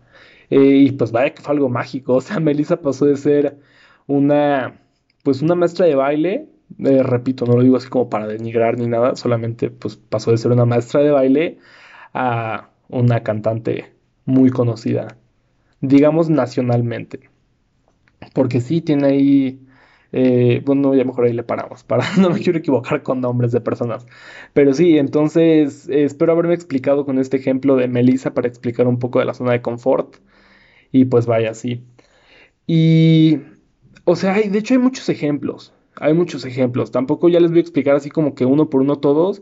Eh, 0.49 0.77
y 0.87 0.91
pues 0.93 1.11
vaya 1.11 1.33
que 1.33 1.41
fue 1.41 1.53
algo 1.53 1.69
mágico. 1.69 2.15
O 2.15 2.21
sea, 2.21 2.39
Melissa 2.39 2.81
pasó 2.81 3.05
de 3.05 3.17
ser 3.17 3.59
una 4.07 4.79
pues 5.23 5.41
una 5.41 5.55
maestra 5.55 5.85
de 5.85 5.95
baile, 5.95 6.49
eh, 6.79 7.03
repito, 7.03 7.45
no 7.45 7.55
lo 7.55 7.63
digo 7.63 7.77
así 7.77 7.89
como 7.89 8.09
para 8.09 8.27
denigrar 8.27 8.77
ni 8.77 8.87
nada, 8.87 9.15
solamente 9.15 9.69
pues 9.69 9.95
pasó 9.97 10.31
de 10.31 10.37
ser 10.37 10.51
una 10.51 10.65
maestra 10.65 11.01
de 11.01 11.11
baile 11.11 11.59
a 12.13 12.69
una 12.89 13.23
cantante 13.23 13.93
muy 14.25 14.49
conocida, 14.49 15.17
digamos 15.81 16.29
nacionalmente. 16.29 17.29
Porque 18.33 18.61
sí 18.61 18.81
tiene 18.81 19.07
ahí, 19.07 19.59
eh, 20.11 20.61
bueno, 20.65 20.95
ya 20.95 21.03
mejor 21.03 21.25
ahí 21.25 21.33
le 21.33 21.43
paramos, 21.43 21.83
para 21.85 22.05
no 22.17 22.29
me 22.29 22.39
quiero 22.39 22.59
equivocar 22.59 23.03
con 23.03 23.21
nombres 23.21 23.51
de 23.51 23.61
personas. 23.61 24.05
Pero 24.53 24.73
sí, 24.73 24.97
entonces 24.97 25.87
espero 25.89 26.33
haberme 26.33 26.53
explicado 26.55 27.05
con 27.05 27.19
este 27.19 27.37
ejemplo 27.37 27.75
de 27.75 27.87
Melissa 27.87 28.33
para 28.33 28.47
explicar 28.47 28.87
un 28.87 28.99
poco 28.99 29.19
de 29.19 29.25
la 29.25 29.33
zona 29.33 29.51
de 29.53 29.61
confort. 29.61 30.17
Y 30.91 31.05
pues 31.05 31.25
vaya, 31.25 31.53
sí. 31.53 31.83
Y 32.67 33.39
o 34.05 34.15
sea, 34.15 34.33
hay, 34.35 34.49
de 34.49 34.59
hecho 34.59 34.73
hay 34.73 34.79
muchos 34.79 35.09
ejemplos. 35.09 35.73
Hay 36.03 36.13
muchos 36.13 36.43
ejemplos. 36.43 36.91
Tampoco 36.91 37.29
ya 37.29 37.39
les 37.39 37.49
voy 37.49 37.59
a 37.59 37.61
explicar 37.61 37.95
así 37.95 38.09
como 38.09 38.35
que 38.35 38.45
uno 38.45 38.69
por 38.69 38.81
uno 38.81 38.97
todos, 38.97 39.41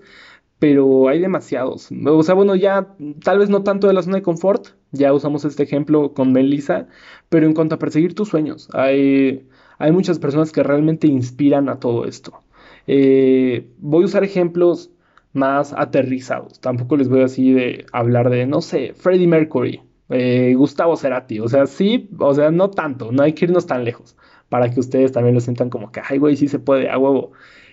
pero 0.60 1.10
hay 1.10 1.20
demasiados. 1.20 1.90
O 2.06 2.22
sea, 2.22 2.36
bueno, 2.36 2.56
ya 2.56 2.96
tal 3.24 3.40
vez 3.40 3.50
no 3.50 3.64
tanto 3.64 3.88
de 3.88 3.94
la 3.94 4.04
zona 4.04 4.18
de 4.18 4.22
confort, 4.22 4.68
ya 4.92 5.12
usamos 5.12 5.44
este 5.44 5.64
ejemplo 5.64 6.14
con 6.14 6.32
Melissa, 6.34 6.88
pero 7.30 7.48
en 7.48 7.56
cuanto 7.56 7.76
a 7.76 7.80
perseguir 7.80 8.14
tus 8.14 8.30
sueños, 8.30 8.70
hay, 8.74 9.48
hay 9.80 9.92
muchas 9.92 10.20
personas 10.20 10.52
que 10.52 10.62
realmente 10.62 11.08
inspiran 11.08 11.68
a 11.68 11.80
todo 11.80 12.06
esto. 12.06 12.44
Eh, 12.86 13.68
voy 13.80 14.04
a 14.04 14.06
usar 14.06 14.24
ejemplos 14.24 14.92
más 15.34 15.74
aterrizados. 15.74 16.60
Tampoco 16.60 16.96
les 16.96 17.10
voy 17.10 17.22
así 17.24 17.54
de 17.54 17.88
hablar 17.92 18.30
de, 18.30 18.46
no 18.46 18.62
sé, 18.62 18.94
Freddie 18.94 19.28
Mercury, 19.28 19.82
eh, 20.10 20.54
Gustavo 20.56 20.96
Cerati. 20.96 21.40
O 21.40 21.48
sea, 21.48 21.66
sí, 21.66 22.08
o 22.20 22.36
sea, 22.36 22.52
no 22.52 22.70
tanto, 22.70 23.12
no 23.12 23.24
hay 23.24 23.34
que 23.34 23.46
irnos 23.46 23.66
tan 23.66 23.84
lejos 23.84 24.16
para 24.52 24.70
que 24.70 24.82
ustedes 24.82 25.14
también 25.14 25.34
lo 25.34 25.40
sientan 25.40 25.70
como 25.70 25.94
que, 25.94 26.02
ay, 26.06 26.18
güey, 26.18 26.36
sí 26.36 26.50
se 26.50 26.60
puede, 26.60 26.90
a 26.90 26.98
huevo. 26.98 27.32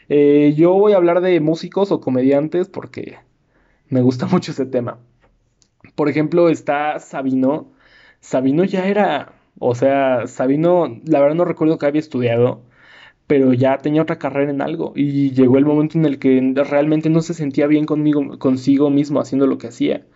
Eh, 0.09 0.55
yo 0.57 0.75
voy 0.75 0.93
a 0.93 0.97
hablar 0.97 1.21
de 1.21 1.41
músicos 1.41 1.91
o 1.91 2.01
comediantes 2.01 2.69
porque 2.69 3.19
me 3.89 4.01
gusta 4.01 4.27
mucho 4.31 4.53
ese 4.53 4.65
tema. 4.65 5.01
Por 5.97 6.09
ejemplo, 6.09 6.49
está 6.49 7.01
Sabino. 7.01 7.73
Sabino 8.21 8.63
ya 8.63 8.87
era, 8.87 9.33
o 9.59 9.75
sea, 9.75 10.29
Sabino, 10.29 11.01
la 11.05 11.21
verdad 11.21 11.35
no 11.35 11.45
recuerdo 11.45 11.79
que 11.79 11.87
había 11.87 12.01
estudiado, 12.01 12.63
pero 13.27 13.53
ya 13.55 13.79
tenía 13.79 14.03
otra 14.03 14.19
carrera 14.21 14.53
en 14.53 14.63
algo 14.63 14.93
y 14.95 15.33
llegó 15.33 15.59
el 15.59 15.67
momento 15.67 15.99
en 15.99 16.05
el 16.07 16.21
que 16.21 16.53
realmente 16.55 17.11
no 17.11 17.23
se 17.23 17.35
sentía 17.35 17.67
bien 17.67 17.87
conmigo, 17.87 18.39
consigo 18.39 18.91
mismo 18.91 19.21
haciendo 19.21 19.49
lo 19.49 19.59
que 19.59 19.69
hacía 19.69 20.07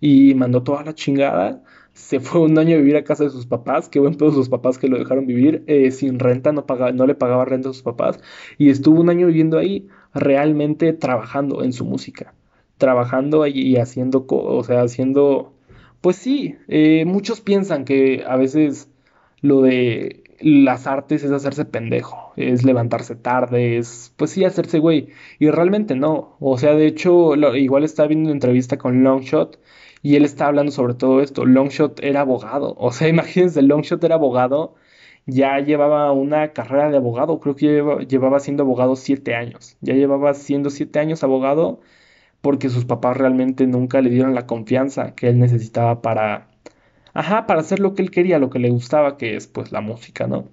y 0.00 0.34
mandó 0.34 0.62
toda 0.62 0.84
la 0.84 0.94
chingada 0.94 1.64
se 1.92 2.20
fue 2.20 2.40
un 2.40 2.58
año 2.58 2.76
a 2.76 2.78
vivir 2.78 2.96
a 2.96 3.04
casa 3.04 3.24
de 3.24 3.30
sus 3.30 3.46
papás, 3.46 3.88
qué 3.88 4.00
buen 4.00 4.14
pedo 4.14 4.32
sus 4.32 4.48
papás 4.48 4.78
que 4.78 4.88
lo 4.88 4.98
dejaron 4.98 5.26
vivir 5.26 5.62
eh, 5.66 5.90
sin 5.90 6.18
renta, 6.18 6.52
no, 6.52 6.66
pagaba, 6.66 6.92
no 6.92 7.06
le 7.06 7.14
pagaba 7.14 7.44
renta 7.44 7.68
a 7.68 7.72
sus 7.72 7.82
papás, 7.82 8.20
y 8.58 8.70
estuvo 8.70 9.00
un 9.00 9.10
año 9.10 9.26
viviendo 9.26 9.58
ahí, 9.58 9.88
realmente 10.14 10.92
trabajando 10.92 11.62
en 11.64 11.72
su 11.72 11.84
música, 11.84 12.34
trabajando 12.78 13.46
y 13.46 13.76
haciendo, 13.76 14.26
o 14.28 14.64
sea, 14.64 14.82
haciendo, 14.82 15.52
pues 16.00 16.16
sí, 16.16 16.56
eh, 16.68 17.04
muchos 17.04 17.40
piensan 17.40 17.84
que 17.84 18.24
a 18.26 18.36
veces 18.36 18.90
lo 19.40 19.60
de 19.62 20.22
las 20.40 20.86
artes 20.86 21.22
es 21.24 21.30
hacerse 21.30 21.64
pendejo, 21.64 22.32
es 22.36 22.64
levantarse 22.64 23.14
tarde, 23.16 23.78
es 23.78 24.12
pues 24.16 24.32
sí 24.32 24.44
hacerse 24.44 24.78
güey, 24.78 25.08
y 25.38 25.50
realmente 25.50 25.94
no, 25.94 26.36
o 26.40 26.58
sea, 26.58 26.74
de 26.74 26.86
hecho, 26.86 27.34
igual 27.54 27.84
estaba 27.84 28.08
viendo 28.08 28.28
una 28.28 28.34
entrevista 28.34 28.78
con 28.78 29.04
Longshot, 29.04 29.58
y 30.02 30.16
él 30.16 30.24
está 30.24 30.46
hablando 30.48 30.72
sobre 30.72 30.94
todo 30.94 31.20
esto. 31.22 31.44
Longshot 31.46 32.00
era 32.02 32.22
abogado. 32.22 32.74
O 32.78 32.92
sea, 32.92 33.08
imagínense, 33.16 33.62
Longshot 33.62 34.02
era 34.04 34.16
abogado. 34.16 34.74
Ya 35.26 35.60
llevaba 35.60 36.10
una 36.12 36.52
carrera 36.52 36.90
de 36.90 36.96
abogado. 36.96 37.38
Creo 37.40 37.54
que 37.56 37.66
llevaba, 38.08 38.40
siendo 38.40 38.64
abogado 38.64 38.96
siete 38.96 39.34
años. 39.36 39.76
Ya 39.80 39.94
llevaba 39.94 40.34
siendo 40.34 40.70
siete 40.70 40.98
años 40.98 41.22
abogado 41.22 41.80
porque 42.40 42.68
sus 42.70 42.84
papás 42.84 43.16
realmente 43.16 43.66
nunca 43.66 44.00
le 44.00 44.10
dieron 44.10 44.34
la 44.34 44.46
confianza 44.46 45.14
que 45.14 45.28
él 45.28 45.38
necesitaba 45.38 46.02
para, 46.02 46.48
ajá, 47.14 47.46
para 47.46 47.60
hacer 47.60 47.80
lo 47.80 47.94
que 47.94 48.02
él 48.02 48.10
quería, 48.10 48.40
lo 48.40 48.50
que 48.50 48.58
le 48.58 48.70
gustaba, 48.70 49.16
que 49.16 49.36
es 49.36 49.46
pues 49.46 49.72
la 49.72 49.80
música, 49.80 50.26
¿no? 50.26 50.48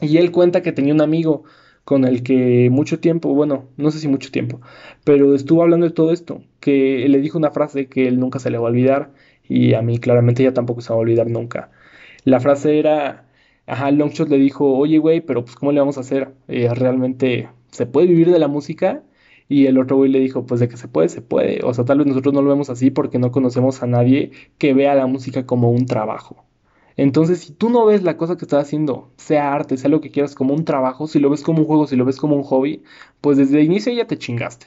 Y 0.00 0.18
él 0.18 0.30
cuenta 0.32 0.62
que 0.62 0.72
tenía 0.72 0.94
un 0.94 1.00
amigo 1.00 1.44
con 1.90 2.04
el 2.04 2.22
que 2.22 2.70
mucho 2.70 3.00
tiempo, 3.00 3.34
bueno, 3.34 3.64
no 3.76 3.90
sé 3.90 3.98
si 3.98 4.06
mucho 4.06 4.30
tiempo, 4.30 4.60
pero 5.02 5.34
estuvo 5.34 5.60
hablando 5.64 5.86
de 5.86 5.92
todo 5.92 6.12
esto, 6.12 6.40
que 6.60 7.04
le 7.08 7.18
dijo 7.20 7.36
una 7.36 7.50
frase 7.50 7.88
que 7.88 8.06
él 8.06 8.20
nunca 8.20 8.38
se 8.38 8.48
le 8.48 8.58
va 8.58 8.68
a 8.68 8.70
olvidar 8.70 9.12
y 9.48 9.74
a 9.74 9.82
mí 9.82 9.98
claramente 9.98 10.44
ya 10.44 10.54
tampoco 10.54 10.82
se 10.82 10.90
va 10.92 10.98
a 10.98 11.00
olvidar 11.00 11.28
nunca. 11.28 11.72
La 12.24 12.38
frase 12.38 12.78
era, 12.78 13.26
ajá, 13.66 13.90
Longshot 13.90 14.28
le 14.28 14.38
dijo, 14.38 14.72
oye 14.78 14.98
güey, 14.98 15.20
pero 15.20 15.44
pues 15.44 15.56
¿cómo 15.56 15.72
le 15.72 15.80
vamos 15.80 15.96
a 15.98 16.02
hacer? 16.02 16.32
Eh, 16.46 16.72
¿Realmente 16.72 17.48
se 17.72 17.86
puede 17.86 18.06
vivir 18.06 18.30
de 18.30 18.38
la 18.38 18.46
música? 18.46 19.02
Y 19.48 19.66
el 19.66 19.76
otro 19.76 19.96
güey 19.96 20.12
le 20.12 20.20
dijo, 20.20 20.46
pues 20.46 20.60
de 20.60 20.68
que 20.68 20.76
se 20.76 20.86
puede, 20.86 21.08
se 21.08 21.22
puede. 21.22 21.60
O 21.64 21.74
sea, 21.74 21.84
tal 21.84 21.98
vez 21.98 22.06
nosotros 22.06 22.32
no 22.32 22.42
lo 22.42 22.50
vemos 22.50 22.70
así 22.70 22.92
porque 22.92 23.18
no 23.18 23.32
conocemos 23.32 23.82
a 23.82 23.88
nadie 23.88 24.30
que 24.58 24.74
vea 24.74 24.94
la 24.94 25.06
música 25.08 25.44
como 25.44 25.70
un 25.72 25.86
trabajo. 25.86 26.44
Entonces, 26.96 27.40
si 27.40 27.52
tú 27.52 27.70
no 27.70 27.86
ves 27.86 28.02
la 28.02 28.16
cosa 28.16 28.36
que 28.36 28.44
estás 28.44 28.64
haciendo, 28.64 29.10
sea 29.16 29.52
arte, 29.52 29.76
sea 29.76 29.90
lo 29.90 30.00
que 30.00 30.10
quieras, 30.10 30.34
como 30.34 30.54
un 30.54 30.64
trabajo, 30.64 31.06
si 31.06 31.18
lo 31.18 31.30
ves 31.30 31.42
como 31.42 31.60
un 31.60 31.66
juego, 31.66 31.86
si 31.86 31.96
lo 31.96 32.04
ves 32.04 32.18
como 32.18 32.36
un 32.36 32.42
hobby, 32.42 32.82
pues 33.20 33.38
desde 33.38 33.60
el 33.60 33.66
inicio 33.66 33.92
ya 33.92 34.06
te 34.06 34.18
chingaste. 34.18 34.66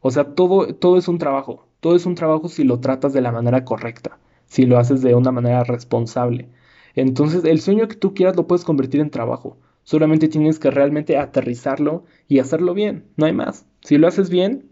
O 0.00 0.10
sea, 0.10 0.34
todo, 0.34 0.74
todo 0.74 0.98
es 0.98 1.08
un 1.08 1.18
trabajo. 1.18 1.66
Todo 1.80 1.96
es 1.96 2.06
un 2.06 2.14
trabajo 2.14 2.48
si 2.48 2.64
lo 2.64 2.80
tratas 2.80 3.12
de 3.12 3.20
la 3.20 3.32
manera 3.32 3.64
correcta, 3.64 4.18
si 4.46 4.64
lo 4.66 4.78
haces 4.78 5.02
de 5.02 5.14
una 5.14 5.32
manera 5.32 5.64
responsable. 5.64 6.48
Entonces, 6.94 7.44
el 7.44 7.60
sueño 7.60 7.88
que 7.88 7.96
tú 7.96 8.14
quieras 8.14 8.36
lo 8.36 8.46
puedes 8.46 8.64
convertir 8.64 9.00
en 9.00 9.10
trabajo. 9.10 9.58
Solamente 9.84 10.28
tienes 10.28 10.58
que 10.58 10.70
realmente 10.70 11.16
aterrizarlo 11.18 12.04
y 12.28 12.38
hacerlo 12.38 12.74
bien. 12.74 13.04
No 13.16 13.26
hay 13.26 13.32
más. 13.32 13.66
Si 13.82 13.98
lo 13.98 14.08
haces 14.08 14.30
bien, 14.30 14.70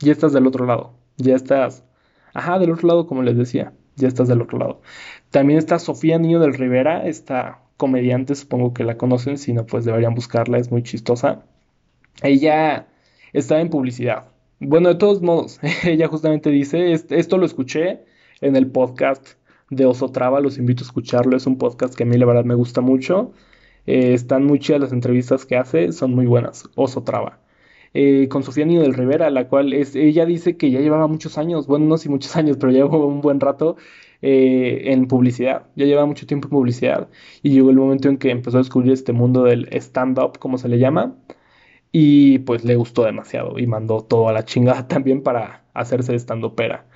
ya 0.00 0.12
estás 0.12 0.32
del 0.32 0.46
otro 0.46 0.66
lado. 0.66 0.94
Ya 1.16 1.34
estás, 1.36 1.84
ajá, 2.34 2.58
del 2.58 2.72
otro 2.72 2.88
lado, 2.88 3.06
como 3.06 3.22
les 3.22 3.36
decía 3.36 3.72
ya 4.00 4.08
estás 4.08 4.28
del 4.28 4.42
otro 4.42 4.58
lado. 4.58 4.80
También 5.30 5.58
está 5.58 5.78
Sofía 5.78 6.18
Niño 6.18 6.40
del 6.40 6.54
Rivera, 6.54 7.06
esta 7.06 7.60
comediante, 7.76 8.34
supongo 8.34 8.74
que 8.74 8.84
la 8.84 8.96
conocen, 8.96 9.38
si 9.38 9.52
no, 9.52 9.66
pues 9.66 9.84
deberían 9.84 10.14
buscarla, 10.14 10.58
es 10.58 10.70
muy 10.70 10.82
chistosa. 10.82 11.44
Ella 12.22 12.88
está 13.32 13.60
en 13.60 13.70
publicidad. 13.70 14.28
Bueno, 14.60 14.90
de 14.90 14.96
todos 14.96 15.22
modos, 15.22 15.60
ella 15.84 16.08
justamente 16.08 16.50
dice, 16.50 16.92
esto 16.92 17.38
lo 17.38 17.46
escuché 17.46 18.00
en 18.40 18.56
el 18.56 18.70
podcast 18.70 19.26
de 19.70 19.86
Osotrava, 19.86 20.40
los 20.40 20.58
invito 20.58 20.84
a 20.84 20.86
escucharlo, 20.86 21.36
es 21.36 21.46
un 21.46 21.56
podcast 21.56 21.94
que 21.94 22.02
a 22.02 22.06
mí 22.06 22.18
la 22.18 22.26
verdad 22.26 22.44
me 22.44 22.54
gusta 22.54 22.80
mucho. 22.80 23.32
Eh, 23.86 24.12
están 24.14 24.44
muy 24.44 24.58
chidas 24.58 24.80
las 24.80 24.92
entrevistas 24.92 25.46
que 25.46 25.56
hace, 25.56 25.92
son 25.92 26.14
muy 26.14 26.26
buenas. 26.26 26.68
Osotrava. 26.74 27.39
Eh, 27.92 28.28
con 28.28 28.42
Sofía 28.44 28.64
Niño 28.66 28.82
del 28.82 28.94
Rivera, 28.94 29.30
la 29.30 29.48
cual 29.48 29.72
es, 29.72 29.96
ella 29.96 30.24
dice 30.24 30.56
que 30.56 30.70
ya 30.70 30.80
llevaba 30.80 31.08
muchos 31.08 31.38
años, 31.38 31.66
bueno, 31.66 31.86
no 31.86 31.98
sé 31.98 32.08
muchos 32.08 32.36
años, 32.36 32.56
pero 32.58 32.70
llevaba 32.72 33.04
un 33.04 33.20
buen 33.20 33.40
rato 33.40 33.76
eh, 34.22 34.92
en 34.92 35.08
publicidad, 35.08 35.66
ya 35.76 35.86
llevaba 35.86 36.06
mucho 36.06 36.26
tiempo 36.26 36.46
en 36.46 36.50
publicidad 36.50 37.08
y 37.42 37.50
llegó 37.50 37.70
el 37.70 37.76
momento 37.76 38.08
en 38.08 38.18
que 38.18 38.30
empezó 38.30 38.58
a 38.58 38.60
descubrir 38.60 38.92
este 38.92 39.12
mundo 39.12 39.42
del 39.44 39.68
stand-up, 39.72 40.38
como 40.38 40.58
se 40.58 40.68
le 40.68 40.78
llama, 40.78 41.16
y 41.92 42.40
pues 42.40 42.64
le 42.64 42.76
gustó 42.76 43.04
demasiado 43.04 43.58
y 43.58 43.66
mandó 43.66 44.02
todo 44.02 44.28
a 44.28 44.32
la 44.32 44.44
chingada 44.44 44.88
también 44.88 45.22
para 45.22 45.64
hacerse 45.74 46.14
stand-upera 46.18 46.86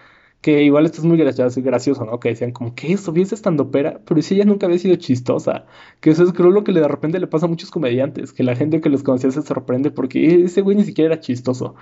que 0.45 0.63
igual 0.63 0.85
esto 0.85 0.99
es 1.01 1.07
muy 1.07 1.17
gracioso, 1.17 2.05
¿no? 2.05 2.21
Que 2.21 2.29
decían 2.29 2.53
como, 2.53 2.75
¿qué 2.75 2.93
eso? 2.93 3.13
¿Vies 3.13 3.33
estando 3.33 3.71
pera? 3.71 4.03
Pero 4.05 4.21
si 4.21 4.35
ella 4.35 4.45
nunca 4.45 4.67
había 4.67 4.79
sido 4.79 4.95
chistosa. 4.97 5.65
Que 6.01 6.11
eso 6.11 6.23
es 6.23 6.35
creo 6.35 6.51
lo 6.51 6.65
que 6.65 6.73
de 6.73 6.87
repente 6.87 7.19
le 7.19 7.27
pasa 7.27 7.47
a 7.47 7.49
muchos 7.49 7.71
comediantes, 7.71 8.35
que 8.35 8.43
la 8.43 8.55
gente 8.55 8.83
que 8.83 8.91
los 8.91 9.03
conocía 9.03 9.31
se 9.31 9.41
sorprende 9.41 9.91
porque 9.91 10.45
ese 10.45 10.61
güey 10.61 10.77
ni 10.77 10.85
siquiera 10.85 11.15
era 11.15 11.23
chistoso. 11.23 11.77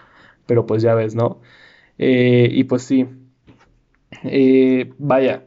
Pero 0.47 0.65
pues 0.65 0.81
ya 0.81 0.95
ves, 0.95 1.17
¿no? 1.17 1.41
Eh, 1.99 2.51
y 2.53 2.63
pues 2.65 2.83
sí. 2.83 3.09
Eh, 4.23 4.93
vaya, 4.99 5.45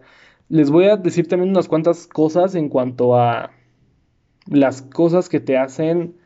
les 0.49 0.69
voy 0.69 0.87
a 0.87 0.97
decir 0.97 1.27
también 1.29 1.51
unas 1.51 1.69
cuantas 1.69 2.07
cosas 2.07 2.53
en 2.55 2.67
cuanto 2.67 3.15
a 3.17 3.51
las 4.47 4.81
cosas 4.81 5.29
que 5.29 5.39
te 5.39 5.57
hacen 5.57 6.17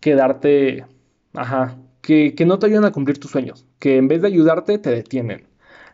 quedarte, 0.00 0.86
ajá, 1.34 1.78
que, 2.00 2.34
que 2.34 2.46
no 2.46 2.58
te 2.58 2.66
ayudan 2.66 2.86
a 2.86 2.92
cumplir 2.92 3.18
tus 3.20 3.30
sueños, 3.32 3.66
que 3.78 3.98
en 3.98 4.08
vez 4.08 4.22
de 4.22 4.28
ayudarte 4.28 4.78
te 4.78 4.90
detienen. 4.90 5.47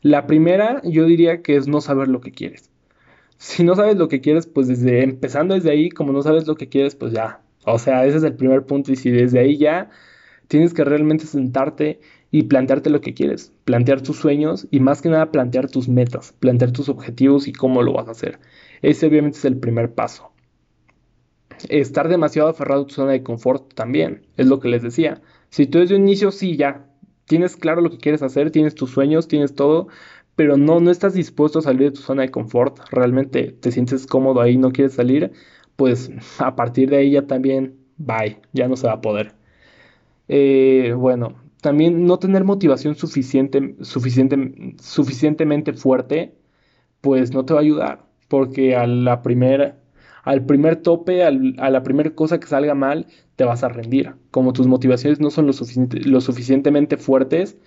La 0.05 0.27
primera, 0.27 0.83
yo 0.85 1.07
diría 1.07 1.41
que 1.41 1.57
es 1.57 1.67
no 1.67 1.81
saber 1.81 2.09
lo 2.09 2.21
que 2.21 2.31
quieres. 2.31 2.71
Si 3.39 3.65
no 3.65 3.75
sabes 3.75 3.97
lo 3.97 4.09
que 4.09 4.21
quieres, 4.21 4.47
pues 4.47 4.69
desde 4.69 5.03
empezando 5.03 5.55
desde 5.55 5.71
ahí, 5.71 5.89
como 5.89 6.13
no 6.13 6.21
sabes 6.21 6.47
lo 6.47 6.57
que 6.57 6.69
quieres, 6.69 6.95
pues 6.95 7.15
ya. 7.15 7.41
O 7.65 7.79
sea, 7.79 8.05
ese 8.05 8.19
es 8.19 8.23
el 8.23 8.35
primer 8.35 8.67
punto 8.67 8.93
y 8.93 8.97
si 8.97 9.11
desde 9.11 9.39
ahí 9.39 9.57
ya 9.57 9.89
tienes 10.47 10.75
que 10.75 10.85
realmente 10.85 11.25
sentarte 11.25 12.01
y 12.31 12.43
plantearte 12.43 12.91
lo 12.91 13.01
que 13.01 13.15
quieres, 13.15 13.55
plantear 13.65 14.03
tus 14.03 14.19
sueños 14.19 14.69
y 14.71 14.81
más 14.81 15.01
que 15.01 15.09
nada 15.09 15.33
plantear 15.33 15.71
tus 15.71 15.89
metas, 15.89 16.35
plantear 16.39 16.73
tus 16.73 16.91
objetivos 16.91 17.49
y 17.49 17.55
cómo 17.55 17.81
lo 17.81 17.95
vas 17.95 18.09
a 18.09 18.11
hacer. 18.11 18.41
Ese 18.83 19.07
obviamente 19.07 19.39
es 19.39 19.45
el 19.47 19.57
primer 19.57 19.95
paso. 19.95 20.33
Estar 21.71 22.11
demasiado 22.11 22.51
aferrado 22.51 22.83
a 22.83 22.87
tu 22.87 22.93
zona 22.93 23.13
de 23.13 23.23
confort 23.23 23.73
también, 23.73 24.27
es 24.37 24.49
lo 24.49 24.61
que 24.61 24.69
les 24.69 24.83
decía. 24.83 25.23
Si 25.49 25.67
tú 25.67 25.79
desde 25.79 25.97
un 25.97 26.03
inicio 26.03 26.31
sí 26.31 26.59
ya 26.59 26.91
tienes 27.27 27.57
claro 27.57 27.81
lo 27.81 27.91
que 27.91 27.99
quieres 27.99 28.23
hacer, 28.23 28.51
tienes 28.51 28.75
tus 28.75 28.91
sueños, 28.91 29.29
tienes 29.29 29.55
todo, 29.55 29.89
pero 30.37 30.57
no, 30.57 30.81
no 30.81 30.91
estás 30.91 31.15
dispuesto 31.15 31.59
a 31.61 31.63
salir 31.63 31.91
de 31.91 31.91
tu 31.93 32.01
zona 32.01 32.23
de 32.23 32.31
confort, 32.31 32.79
realmente 32.91 33.53
te 33.53 33.73
sientes 33.73 34.07
cómodo 34.07 34.41
ahí, 34.41 34.57
no 34.57 34.73
quieres 34.73 34.95
salir, 34.95 35.33
pues 35.77 36.11
a 36.39 36.57
partir 36.57 36.91
de 36.91 36.99
ahí 36.99 37.13
ya 37.13 37.27
también, 37.27 37.79
bye, 37.97 38.41
ya 38.53 38.69
no 38.69 38.77
se 38.77 38.87
va 38.87 38.95
a 38.95 39.01
poder. 39.01 39.35
Eh, 40.29 40.95
bueno, 40.97 41.37
también 41.61 42.07
no 42.07 42.19
tener 42.19 42.45
motivación 42.45 42.95
suficiente, 42.95 43.77
suficiente, 43.83 44.77
suficientemente 44.81 45.73
fuerte, 45.75 46.35
pues 47.01 47.33
no 47.33 47.45
te 47.45 47.55
va 47.55 47.61
a 47.61 47.63
ayudar, 47.63 48.07
porque 48.29 48.77
a 48.77 48.87
la 48.87 49.23
primera 49.23 49.79
al 50.25 50.45
primer 50.47 50.77
tope, 50.77 51.23
a 51.23 51.31
la 51.31 51.83
primera 51.83 52.11
cosa 52.11 52.41
que 52.41 52.47
salga 52.47 52.75
mal, 52.75 53.07
te 53.37 53.45
vas 53.45 53.63
a 53.63 53.69
rendir. 53.69 54.15
Como 54.31 54.55
tus 54.55 54.67
motivaciones 54.67 55.21
no 55.21 55.31
son 55.31 55.47
lo, 55.47 55.53
lo 55.53 56.21
suficientemente 56.21 56.97
fuertes, 56.97 57.59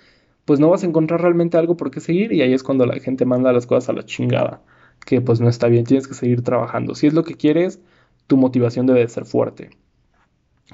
pues 0.46 0.60
no 0.60 0.70
vas 0.70 0.84
a 0.84 0.88
encontrar 0.88 1.22
realmente 1.22 1.58
algo 1.58 1.78
por 1.78 1.92
qué 1.92 2.00
seguir 2.00 2.34
y 2.34 2.42
ahí 2.42 2.54
es 2.54 2.64
cuando 2.64 2.86
la 2.86 3.00
gente 3.00 3.26
manda 3.26 3.54
las 3.54 3.68
cosas 3.68 3.90
a 3.90 3.94
la 3.94 4.04
chingada, 4.04 4.62
que 5.06 5.22
pues 5.22 5.40
no 5.40 5.50
está 5.50 5.68
bien, 5.68 5.86
tienes 5.86 6.08
que 6.08 6.16
seguir 6.16 6.42
trabajando. 6.42 6.96
Si 6.96 7.06
es 7.06 7.14
lo 7.14 7.24
que 7.24 7.36
quieres, 7.36 7.80
tu 8.26 8.38
motivación 8.38 8.88
debe 8.88 9.02
de 9.02 9.08
ser 9.08 9.26
fuerte. 9.26 9.70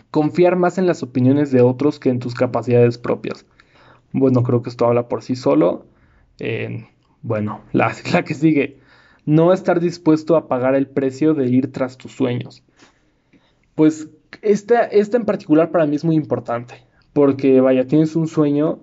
Confiar 0.10 0.56
más 0.56 0.78
en 0.78 0.88
las 0.88 1.04
opiniones 1.04 1.52
de 1.52 1.62
otros 1.62 2.00
que 2.00 2.10
en 2.10 2.19
tus 2.19 2.34
capacidades 2.34 2.98
propias. 2.98 3.46
Bueno, 4.13 4.43
creo 4.43 4.62
que 4.62 4.69
esto 4.69 4.86
habla 4.86 5.10
por 5.10 5.22
sí 5.22 5.36
solo. 5.36 5.86
bueno, 7.22 7.62
la, 7.74 7.93
la 8.13 8.24
que 8.24 8.36
sigue 8.36 8.83
no 9.26 9.54
estar 9.54 9.80
dispuesto 9.80 10.36
a 10.36 10.48
pagar 10.48 10.76
el 10.76 10.88
precio 10.88 11.34
de 11.34 11.48
ir 11.48 11.72
tras 11.72 11.98
tus 11.98 12.12
sueños. 12.12 12.64
Pues 13.76 14.10
esta, 14.42 14.84
esta 14.84 15.18
en 15.18 15.26
particular 15.26 15.72
para 15.72 15.86
mí 15.86 15.96
es 15.96 16.04
muy 16.04 16.16
importante, 16.16 16.86
porque 17.14 17.62
vaya, 17.62 17.88
tienes 17.88 18.16
un 18.16 18.28
sueño 18.28 18.82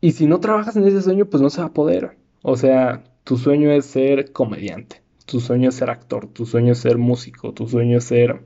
y 0.00 0.12
si 0.12 0.26
no 0.26 0.40
trabajas 0.40 0.76
en 0.76 0.86
ese 0.86 1.02
sueño, 1.02 1.26
pues 1.26 1.42
no 1.42 1.50
se 1.50 1.60
va 1.60 1.68
a 1.68 1.72
poder. 1.72 2.16
O 2.42 2.56
sea, 2.56 3.04
tu 3.24 3.36
sueño 3.36 3.70
es 3.70 3.84
ser 3.86 4.32
comediante, 4.32 5.02
tu 5.26 5.40
sueño 5.40 5.68
es 5.68 5.74
ser 5.74 5.90
actor, 5.90 6.26
tu 6.26 6.46
sueño 6.46 6.72
es 6.72 6.78
ser 6.78 6.98
músico, 6.98 7.52
tu 7.52 7.68
sueño 7.68 7.98
es 7.98 8.04
ser 8.04 8.42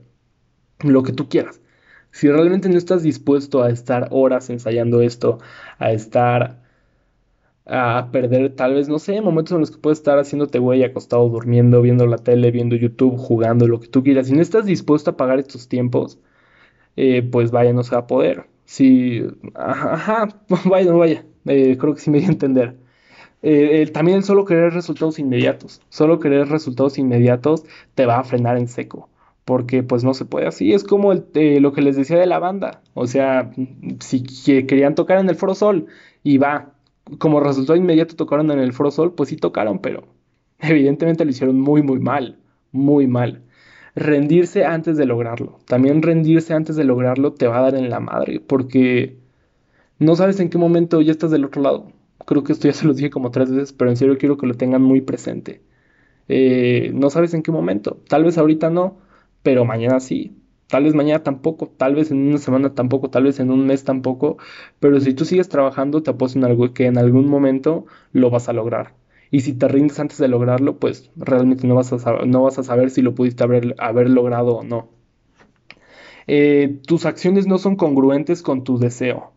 lo 0.79 1.03
que 1.03 1.13
tú 1.13 1.29
quieras. 1.29 1.61
Si 2.11 2.29
realmente 2.29 2.69
no 2.69 2.77
estás 2.77 3.03
dispuesto 3.03 3.63
a 3.63 3.69
estar 3.69 4.07
horas 4.11 4.49
ensayando 4.49 5.01
esto, 5.01 5.39
a 5.79 5.91
estar 5.91 6.64
a 7.65 8.09
perder 8.11 8.55
tal 8.55 8.75
vez, 8.75 8.87
no 8.89 8.99
sé, 8.99 9.21
momentos 9.21 9.53
en 9.53 9.59
los 9.61 9.71
que 9.71 9.77
puedes 9.77 9.99
estar 9.99 10.19
haciéndote 10.19 10.59
güey 10.59 10.83
acostado, 10.83 11.27
durmiendo, 11.29 11.81
viendo 11.81 12.05
la 12.05 12.17
tele, 12.17 12.51
viendo 12.51 12.75
YouTube, 12.75 13.17
jugando, 13.17 13.67
lo 13.67 13.79
que 13.79 13.87
tú 13.87 14.03
quieras. 14.03 14.27
Si 14.27 14.33
no 14.33 14.41
estás 14.41 14.65
dispuesto 14.65 15.11
a 15.11 15.17
pagar 15.17 15.39
estos 15.39 15.67
tiempos, 15.67 16.19
eh, 16.95 17.23
pues 17.23 17.51
vaya, 17.51 17.73
no 17.73 17.83
se 17.83 17.91
va 17.95 18.01
a 18.01 18.07
poder. 18.07 18.47
Si, 18.65 19.23
ajá, 19.55 20.29
vaya, 20.65 20.91
no 20.91 20.99
vaya, 20.99 21.25
eh, 21.45 21.77
creo 21.77 21.95
que 21.95 22.01
sí 22.01 22.11
me 22.11 22.19
dio 22.19 22.29
a 22.29 22.31
entender. 22.33 22.77
Eh, 23.41 23.85
también 23.93 24.17
el 24.17 24.23
solo 24.23 24.45
querer 24.45 24.73
resultados 24.73 25.19
inmediatos, 25.19 25.81
solo 25.89 26.19
querer 26.19 26.49
resultados 26.49 26.97
inmediatos 26.97 27.63
te 27.93 28.05
va 28.07 28.19
a 28.19 28.23
frenar 28.23 28.57
en 28.57 28.67
seco 28.67 29.09
porque 29.45 29.83
pues 29.83 30.03
no 30.03 30.13
se 30.15 30.25
puede 30.25 30.47
así. 30.47 30.73
Es 30.73 30.83
como 30.83 31.13
lo 31.13 31.73
que 31.73 31.81
les 31.81 31.95
decía 31.95 32.17
de 32.17 32.25
la 32.25 32.39
banda. 32.39 32.81
O 32.95 33.05
sea, 33.07 33.51
si 33.99 34.23
querían 34.65 34.95
tocar 34.95 35.19
en 35.19 35.29
el 35.29 35.35
Foro 35.35 35.53
Sol 35.53 35.85
y 36.23 36.39
va, 36.39 36.74
como 37.17 37.39
resultado 37.39 37.77
inmediato 37.77 38.15
tocaron 38.15 38.51
en 38.51 38.59
el 38.59 38.73
Foro 38.73 38.91
Sol, 38.91 39.13
pues 39.13 39.29
sí 39.29 39.37
tocaron, 39.37 39.79
pero 39.79 40.03
evidentemente 40.59 41.25
lo 41.25 41.31
hicieron 41.31 41.59
muy, 41.59 41.81
muy 41.81 41.99
mal, 41.99 42.39
muy 42.71 43.07
mal. 43.07 43.43
Rendirse 43.95 44.65
antes 44.65 44.97
de 44.97 45.05
lograrlo. 45.05 45.59
También 45.65 46.01
rendirse 46.01 46.53
antes 46.53 46.75
de 46.75 46.83
lograrlo 46.83 47.33
te 47.33 47.47
va 47.47 47.59
a 47.59 47.61
dar 47.61 47.75
en 47.75 47.89
la 47.89 47.99
madre, 47.99 48.39
porque 48.41 49.17
no 49.99 50.15
sabes 50.15 50.39
en 50.39 50.49
qué 50.49 50.57
momento 50.57 51.01
ya 51.01 51.11
estás 51.11 51.31
del 51.31 51.45
otro 51.45 51.61
lado. 51.61 51.91
Creo 52.25 52.43
que 52.43 52.53
esto 52.53 52.67
ya 52.67 52.73
se 52.73 52.85
lo 52.87 52.93
dije 52.93 53.09
como 53.09 53.31
tres 53.31 53.51
veces, 53.51 53.73
pero 53.73 53.89
en 53.91 53.97
serio 53.97 54.17
quiero 54.17 54.37
que 54.37 54.47
lo 54.47 54.55
tengan 54.55 54.81
muy 54.81 55.01
presente. 55.01 55.61
Eh, 56.27 56.91
no 56.93 57.09
sabes 57.09 57.33
en 57.33 57.43
qué 57.43 57.51
momento. 57.51 58.01
Tal 58.07 58.23
vez 58.23 58.37
ahorita 58.37 58.69
no, 58.69 58.97
pero 59.43 59.65
mañana 59.65 59.99
sí. 59.99 60.35
Tal 60.67 60.83
vez 60.83 60.95
mañana 60.95 61.21
tampoco, 61.23 61.67
tal 61.67 61.95
vez 61.95 62.11
en 62.11 62.27
una 62.27 62.37
semana 62.39 62.73
tampoco, 62.73 63.09
tal 63.09 63.23
vez 63.23 63.39
en 63.39 63.51
un 63.51 63.67
mes 63.67 63.83
tampoco, 63.83 64.37
pero 64.79 64.99
si 64.99 65.13
tú 65.13 65.23
sigues 65.25 65.47
trabajando, 65.47 66.01
te 66.01 66.11
apuesto 66.11 66.39
en 66.39 66.45
algo 66.45 66.73
que 66.73 66.87
en 66.87 66.97
algún 66.97 67.27
momento 67.29 67.85
lo 68.13 68.31
vas 68.31 68.49
a 68.49 68.53
lograr. 68.53 68.93
Y 69.29 69.41
si 69.41 69.53
te 69.53 69.67
rindes 69.67 69.99
antes 69.99 70.17
de 70.17 70.27
lograrlo, 70.27 70.77
pues 70.79 71.11
realmente 71.15 71.67
no 71.67 71.75
vas 71.75 71.93
a, 71.93 71.99
saber, 71.99 72.25
no 72.27 72.43
vas 72.43 72.57
a 72.57 72.63
saber 72.63 72.89
si 72.89 73.01
lo 73.01 73.13
pudiste 73.15 73.43
haber, 73.43 74.09
logrado 74.09 74.57
o 74.57 74.63
no. 74.63 74.89
Eh, 76.27 76.79
tus 76.87 77.05
acciones 77.05 77.45
no 77.47 77.57
son 77.57 77.75
congruentes 77.75 78.41
con 78.41 78.63
tu 78.63 78.79
deseo. 78.79 79.33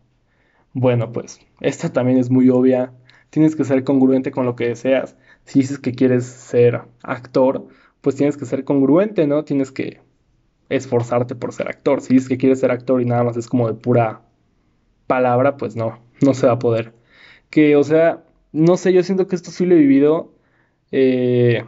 Bueno, 0.73 1.11
pues 1.11 1.39
esta 1.61 1.91
también 1.91 2.17
es 2.17 2.29
muy 2.31 2.49
obvia. 2.49 2.93
Tienes 3.29 3.55
que 3.55 3.63
ser 3.65 3.83
congruente 3.83 4.31
con 4.31 4.45
lo 4.45 4.55
que 4.55 4.69
deseas. 4.69 5.15
Si 5.45 5.59
dices 5.59 5.79
que 5.79 5.93
quieres 5.93 6.25
ser 6.25 6.81
actor, 7.03 7.67
pues 8.01 8.15
tienes 8.15 8.37
que 8.37 8.45
ser 8.45 8.63
congruente, 8.63 9.27
¿no? 9.27 9.43
Tienes 9.43 9.71
que 9.71 9.99
esforzarte 10.69 11.35
por 11.35 11.53
ser 11.53 11.67
actor. 11.67 12.01
Si 12.01 12.13
dices 12.13 12.29
que 12.29 12.37
quieres 12.37 12.59
ser 12.59 12.71
actor 12.71 13.01
y 13.01 13.05
nada 13.05 13.23
más 13.23 13.37
es 13.37 13.47
como 13.47 13.67
de 13.67 13.73
pura 13.73 14.21
palabra, 15.07 15.57
pues 15.57 15.75
no, 15.75 15.99
no 16.21 16.33
se 16.33 16.47
va 16.47 16.53
a 16.53 16.59
poder. 16.59 16.93
Que, 17.49 17.75
o 17.75 17.83
sea, 17.83 18.23
no 18.51 18.77
sé, 18.77 18.93
yo 18.93 19.03
siento 19.03 19.27
que 19.27 19.35
esto 19.35 19.51
sí 19.51 19.65
lo 19.65 19.75
he 19.75 19.79
vivido. 19.79 20.31
Eh, 20.91 21.63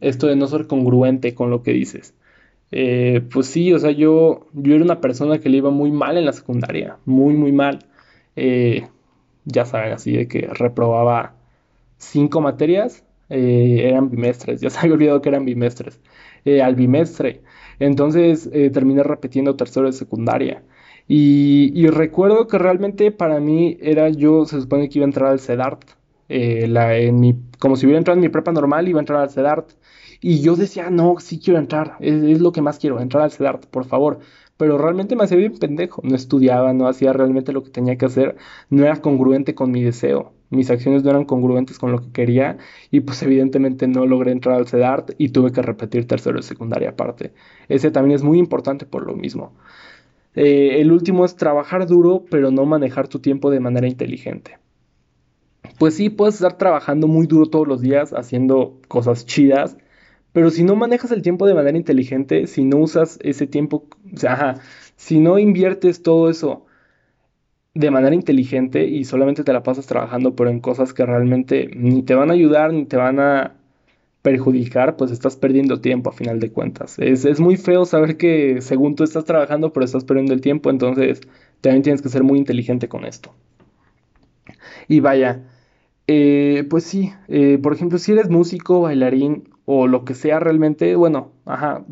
esto 0.00 0.26
de 0.26 0.36
no 0.36 0.46
ser 0.46 0.66
congruente 0.66 1.34
con 1.34 1.50
lo 1.50 1.62
que 1.62 1.72
dices. 1.72 2.14
Eh, 2.72 3.22
pues 3.32 3.46
sí, 3.46 3.72
o 3.72 3.78
sea, 3.78 3.90
yo, 3.90 4.46
yo 4.52 4.74
era 4.74 4.84
una 4.84 5.00
persona 5.00 5.38
que 5.38 5.48
le 5.48 5.58
iba 5.58 5.70
muy 5.70 5.90
mal 5.90 6.16
en 6.16 6.24
la 6.24 6.32
secundaria, 6.32 6.98
muy, 7.04 7.34
muy 7.34 7.52
mal. 7.52 7.80
Eh, 8.36 8.86
ya 9.44 9.64
saben, 9.64 9.92
así 9.92 10.12
de 10.12 10.28
que 10.28 10.46
reprobaba 10.46 11.34
cinco 11.98 12.40
materias, 12.40 13.04
eran 13.30 14.10
bimestres, 14.10 14.60
ya 14.60 14.70
se 14.70 14.78
había 14.80 14.94
olvidado 14.94 15.22
que 15.22 15.28
eran 15.28 15.44
bimestres. 15.44 16.00
al 16.62 16.74
bimestre 16.74 17.42
entonces 17.80 18.48
eh, 18.52 18.70
terminé 18.70 19.02
repitiendo 19.02 19.56
tercero 19.56 19.86
de 19.86 19.92
secundaria. 19.92 20.62
Y, 21.08 21.88
recuerdo 21.88 22.46
que 22.46 22.58
realmente 22.58 23.10
para 23.10 23.40
mí 23.40 23.76
era 23.80 24.08
yo, 24.10 24.44
se 24.44 24.60
supone 24.60 24.88
que 24.88 25.00
iba 25.00 25.06
a 25.06 25.08
entrar 25.08 25.30
al 25.30 25.40
CEDART. 25.40 25.82
eh, 26.28 26.68
la, 26.68 26.96
en 26.96 27.18
mi, 27.18 27.34
como 27.58 27.74
si 27.76 27.86
hubiera 27.86 27.98
entrado 27.98 28.16
en 28.16 28.22
mi 28.22 28.28
prepa 28.28 28.52
normal, 28.52 28.86
iba 28.88 29.00
a 29.00 29.02
entrar 29.02 29.20
al 29.20 29.30
CEDART. 29.30 29.72
Y 30.20 30.40
yo 30.42 30.54
decía, 30.56 30.90
no, 30.90 31.16
sí 31.18 31.40
quiero 31.40 31.58
entrar, 31.58 31.96
es, 32.00 32.22
es 32.22 32.40
lo 32.40 32.52
que 32.52 32.62
más 32.62 32.78
quiero, 32.78 33.00
entrar 33.00 33.24
al 33.24 33.32
CEDART, 33.32 33.66
por 33.66 33.84
favor 33.86 34.20
pero 34.56 34.76
realmente 34.76 35.16
me 35.16 35.24
hacía 35.24 35.38
bien 35.38 35.58
pendejo. 35.58 36.02
No 36.04 36.14
estudiaba, 36.14 36.74
no 36.74 36.86
hacía 36.86 37.14
realmente 37.14 37.50
lo 37.52 37.62
que 37.64 37.70
tenía 37.70 37.96
que 37.96 38.04
hacer, 38.04 38.36
no 38.68 38.84
era 38.84 39.00
congruente 39.00 39.54
con 39.54 39.70
mi 39.70 39.82
deseo. 39.82 40.34
Mis 40.50 40.68
acciones 40.68 41.04
no 41.04 41.10
eran 41.10 41.24
congruentes 41.24 41.78
con 41.78 41.92
lo 41.92 42.00
que 42.00 42.10
quería 42.10 42.58
y 42.90 43.00
pues 43.00 43.22
evidentemente 43.22 43.86
no 43.86 44.04
logré 44.04 44.32
entrar 44.32 44.56
al 44.56 44.66
CEDART 44.66 45.12
y 45.16 45.28
tuve 45.28 45.52
que 45.52 45.62
repetir 45.62 46.08
tercero 46.08 46.36
de 46.36 46.42
secundaria 46.42 46.90
aparte. 46.90 47.32
Ese 47.68 47.92
también 47.92 48.16
es 48.16 48.24
muy 48.24 48.38
importante 48.38 48.84
por 48.84 49.06
lo 49.06 49.14
mismo. 49.14 49.52
Eh, 50.34 50.80
el 50.80 50.90
último 50.90 51.24
es 51.24 51.36
trabajar 51.36 51.86
duro 51.86 52.24
pero 52.30 52.50
no 52.50 52.64
manejar 52.66 53.08
tu 53.08 53.20
tiempo 53.20 53.50
de 53.50 53.60
manera 53.60 53.86
inteligente. 53.86 54.58
Pues 55.78 55.94
sí, 55.94 56.10
puedes 56.10 56.34
estar 56.34 56.58
trabajando 56.58 57.06
muy 57.06 57.26
duro 57.26 57.46
todos 57.46 57.68
los 57.68 57.80
días 57.80 58.12
haciendo 58.12 58.80
cosas 58.88 59.26
chidas, 59.26 59.76
pero 60.32 60.50
si 60.50 60.64
no 60.64 60.74
manejas 60.76 61.12
el 61.12 61.22
tiempo 61.22 61.46
de 61.46 61.54
manera 61.54 61.78
inteligente, 61.78 62.46
si 62.48 62.64
no 62.64 62.78
usas 62.78 63.18
ese 63.22 63.46
tiempo, 63.46 63.86
o 64.12 64.16
sea, 64.16 64.56
si 64.96 65.20
no 65.20 65.38
inviertes 65.38 66.02
todo 66.02 66.28
eso 66.28 66.66
de 67.74 67.90
manera 67.90 68.14
inteligente 68.14 68.86
y 68.86 69.04
solamente 69.04 69.44
te 69.44 69.52
la 69.52 69.62
pasas 69.62 69.86
trabajando, 69.86 70.34
pero 70.34 70.50
en 70.50 70.60
cosas 70.60 70.92
que 70.92 71.06
realmente 71.06 71.70
ni 71.74 72.02
te 72.02 72.14
van 72.14 72.30
a 72.30 72.34
ayudar 72.34 72.72
ni 72.72 72.84
te 72.84 72.96
van 72.96 73.20
a 73.20 73.56
perjudicar, 74.22 74.96
pues 74.96 75.10
estás 75.10 75.36
perdiendo 75.36 75.80
tiempo 75.80 76.10
a 76.10 76.12
final 76.12 76.40
de 76.40 76.52
cuentas. 76.52 76.98
Es, 76.98 77.24
es 77.24 77.40
muy 77.40 77.56
feo 77.56 77.84
saber 77.86 78.16
que 78.16 78.60
según 78.60 78.96
tú 78.96 79.04
estás 79.04 79.24
trabajando, 79.24 79.72
pero 79.72 79.84
estás 79.84 80.04
perdiendo 80.04 80.34
el 80.34 80.40
tiempo, 80.40 80.70
entonces 80.70 81.20
también 81.60 81.82
tienes 81.82 82.02
que 82.02 82.08
ser 82.08 82.22
muy 82.22 82.38
inteligente 82.38 82.88
con 82.88 83.04
esto. 83.04 83.32
Y 84.88 85.00
vaya, 85.00 85.42
eh, 86.06 86.66
pues 86.68 86.84
sí, 86.84 87.12
eh, 87.28 87.58
por 87.62 87.72
ejemplo, 87.72 87.98
si 87.98 88.12
eres 88.12 88.28
músico, 88.28 88.80
bailarín 88.80 89.48
o 89.64 89.86
lo 89.86 90.04
que 90.04 90.14
sea 90.14 90.40
realmente, 90.40 90.96
bueno, 90.96 91.32
ajá, 91.44 91.84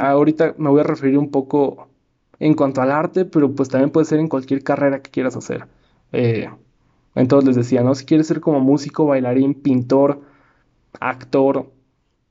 ahorita 0.00 0.54
me 0.58 0.70
voy 0.70 0.80
a 0.80 0.84
referir 0.84 1.16
un 1.16 1.30
poco 1.30 1.89
en 2.40 2.54
cuanto 2.54 2.82
al 2.82 2.90
arte, 2.90 3.24
pero 3.24 3.54
pues 3.54 3.68
también 3.68 3.90
puede 3.90 4.06
ser 4.06 4.18
en 4.18 4.28
cualquier 4.28 4.64
carrera 4.64 5.02
que 5.02 5.10
quieras 5.10 5.36
hacer. 5.36 5.68
Eh, 6.12 6.48
entonces 7.14 7.46
les 7.46 7.56
decía, 7.56 7.82
¿no? 7.82 7.94
Si 7.94 8.06
quieres 8.06 8.26
ser 8.26 8.40
como 8.40 8.60
músico, 8.60 9.06
bailarín, 9.06 9.54
pintor, 9.54 10.22
actor, 11.00 11.70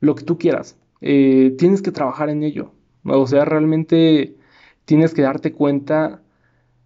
lo 0.00 0.14
que 0.14 0.24
tú 0.24 0.38
quieras, 0.38 0.78
eh, 1.00 1.54
tienes 1.58 1.82
que 1.82 1.92
trabajar 1.92 2.28
en 2.30 2.42
ello. 2.42 2.72
O 3.04 3.26
sea, 3.26 3.44
realmente 3.44 4.36
tienes 4.84 5.14
que 5.14 5.22
darte 5.22 5.52
cuenta 5.52 6.22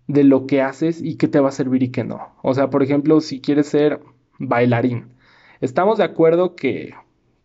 de 0.07 0.25
lo 0.25 0.47
que 0.47 0.63
haces 0.63 1.01
y 1.03 1.17
qué 1.17 1.29
te 1.29 1.41
va 1.41 1.49
a 1.49 1.53
servir 1.53 1.83
y 1.83 1.91
qué 1.91 2.05
no. 2.05 2.35
O 2.43 2.55
sea, 2.55 2.71
por 2.71 2.83
ejemplo, 2.83 3.21
si 3.21 3.41
quieres 3.41 3.69
ser 3.69 4.01
bailarín, 4.39 5.15
estamos 5.61 5.99
de 5.99 6.05
acuerdo 6.05 6.57
que 6.57 6.95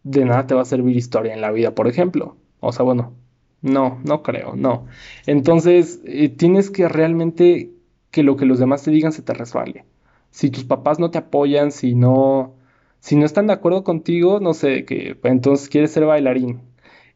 de 0.04 0.26
nada 0.26 0.48
te 0.48 0.56
va 0.56 0.64
a 0.64 0.66
servir 0.66 0.98
historia 0.98 1.34
en 1.34 1.42
la 1.42 1.52
vida, 1.52 1.74
por 1.76 1.88
ejemplo. 1.88 2.38
O 2.60 2.72
sea, 2.74 2.84
bueno, 2.84 3.14
no, 3.62 4.00
no 4.04 4.24
creo, 4.24 4.56
no. 4.56 4.88
Entonces, 5.26 6.02
eh, 6.06 6.30
tienes 6.30 6.70
que 6.70 6.88
realmente 6.88 7.72
que 8.12 8.24
lo 8.24 8.38
que 8.38 8.46
los 8.46 8.60
demás 8.60 8.84
te 8.84 8.92
digan 8.92 9.12
se 9.12 9.22
te 9.22 9.34
resbale. 9.34 9.86
Si 10.32 10.50
tus 10.50 10.64
papás 10.66 11.00
no 11.00 11.12
te 11.12 11.18
apoyan, 11.20 11.72
si 11.72 11.96
no, 11.96 12.56
si 13.00 13.16
no 13.16 13.26
están 13.26 13.48
de 13.48 13.54
acuerdo 13.54 13.84
contigo, 13.84 14.40
no 14.40 14.54
sé, 14.54 14.86
que 14.86 15.18
entonces 15.24 15.70
quieres 15.70 15.92
ser 15.92 16.06
bailarín 16.06 16.62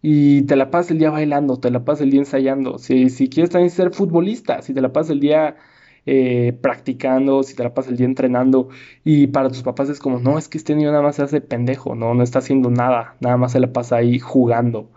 y 0.06 0.44
te 0.44 0.58
la 0.58 0.70
pasas 0.70 0.91
el 0.91 1.00
día 1.00 1.12
bailando, 1.12 1.58
te 1.60 1.72
la 1.72 1.86
pasas 1.86 2.02
el 2.02 2.12
día 2.12 2.20
ensayando. 2.20 2.78
Si, 2.78 3.10
si 3.10 3.30
quieres 3.30 3.52
también 3.52 3.72
ser 3.72 3.94
futbolista, 3.94 4.62
si 4.62 4.74
te 4.74 4.82
la 4.82 4.91
pasas 4.91 5.12
el 5.12 5.22
día 5.22 5.56
eh, 6.06 6.58
practicando, 6.62 7.41
si 7.44 7.56
te 7.56 7.64
la 7.64 7.74
pasas 7.74 7.91
el 7.91 7.98
día 7.98 8.06
entrenando 8.08 8.68
y 9.06 9.28
para 9.28 9.48
tus 9.50 9.64
papás 9.64 9.89
es 9.89 10.00
como, 10.00 10.20
no, 10.20 10.38
es 10.38 10.50
que 10.50 10.58
este 10.58 10.76
niño 10.76 10.91
nada 10.91 11.04
más 11.04 11.16
se 11.16 11.24
hace 11.24 11.39
pendejo, 11.41 11.96
no, 11.96 12.14
no 12.14 12.24
está 12.24 12.39
haciendo 12.39 12.70
nada, 12.70 13.16
nada 13.22 13.38
más 13.38 13.54
se 13.54 13.62
la 13.62 13.72
pasa 13.72 13.96
ahí 13.96 14.20
jugando, 14.20 14.89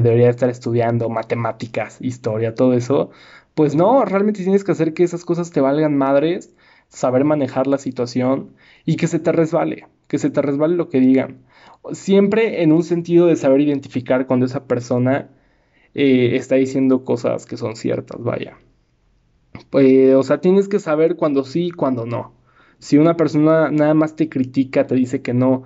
debería 0.00 0.30
estar 0.30 0.48
estudiando 0.48 1.08
matemáticas, 1.08 1.98
historia, 2.00 2.54
todo 2.54 2.74
eso. 2.74 3.10
Pues 3.54 3.74
no, 3.74 4.04
realmente 4.04 4.42
tienes 4.42 4.64
que 4.64 4.72
hacer 4.72 4.94
que 4.94 5.02
esas 5.02 5.24
cosas 5.24 5.50
te 5.50 5.60
valgan 5.60 5.96
madres, 5.96 6.54
saber 6.88 7.24
manejar 7.24 7.66
la 7.66 7.78
situación 7.78 8.54
y 8.84 8.96
que 8.96 9.06
se 9.06 9.18
te 9.18 9.32
resbale, 9.32 9.88
que 10.08 10.18
se 10.18 10.30
te 10.30 10.42
resbale 10.42 10.76
lo 10.76 10.88
que 10.88 11.00
digan. 11.00 11.38
Siempre 11.92 12.62
en 12.62 12.72
un 12.72 12.82
sentido 12.84 13.26
de 13.26 13.36
saber 13.36 13.60
identificar 13.62 14.26
cuando 14.26 14.46
esa 14.46 14.64
persona 14.64 15.30
eh, 15.94 16.36
está 16.36 16.56
diciendo 16.56 17.04
cosas 17.04 17.46
que 17.46 17.56
son 17.56 17.76
ciertas, 17.76 18.22
vaya. 18.22 18.58
Pues, 19.70 20.14
o 20.14 20.22
sea, 20.22 20.40
tienes 20.40 20.68
que 20.68 20.78
saber 20.78 21.16
cuando 21.16 21.44
sí 21.44 21.66
y 21.66 21.70
cuando 21.70 22.06
no. 22.06 22.34
Si 22.78 22.98
una 22.98 23.16
persona 23.16 23.70
nada 23.70 23.94
más 23.94 24.16
te 24.16 24.28
critica, 24.28 24.86
te 24.86 24.94
dice 24.94 25.22
que 25.22 25.34
no, 25.34 25.64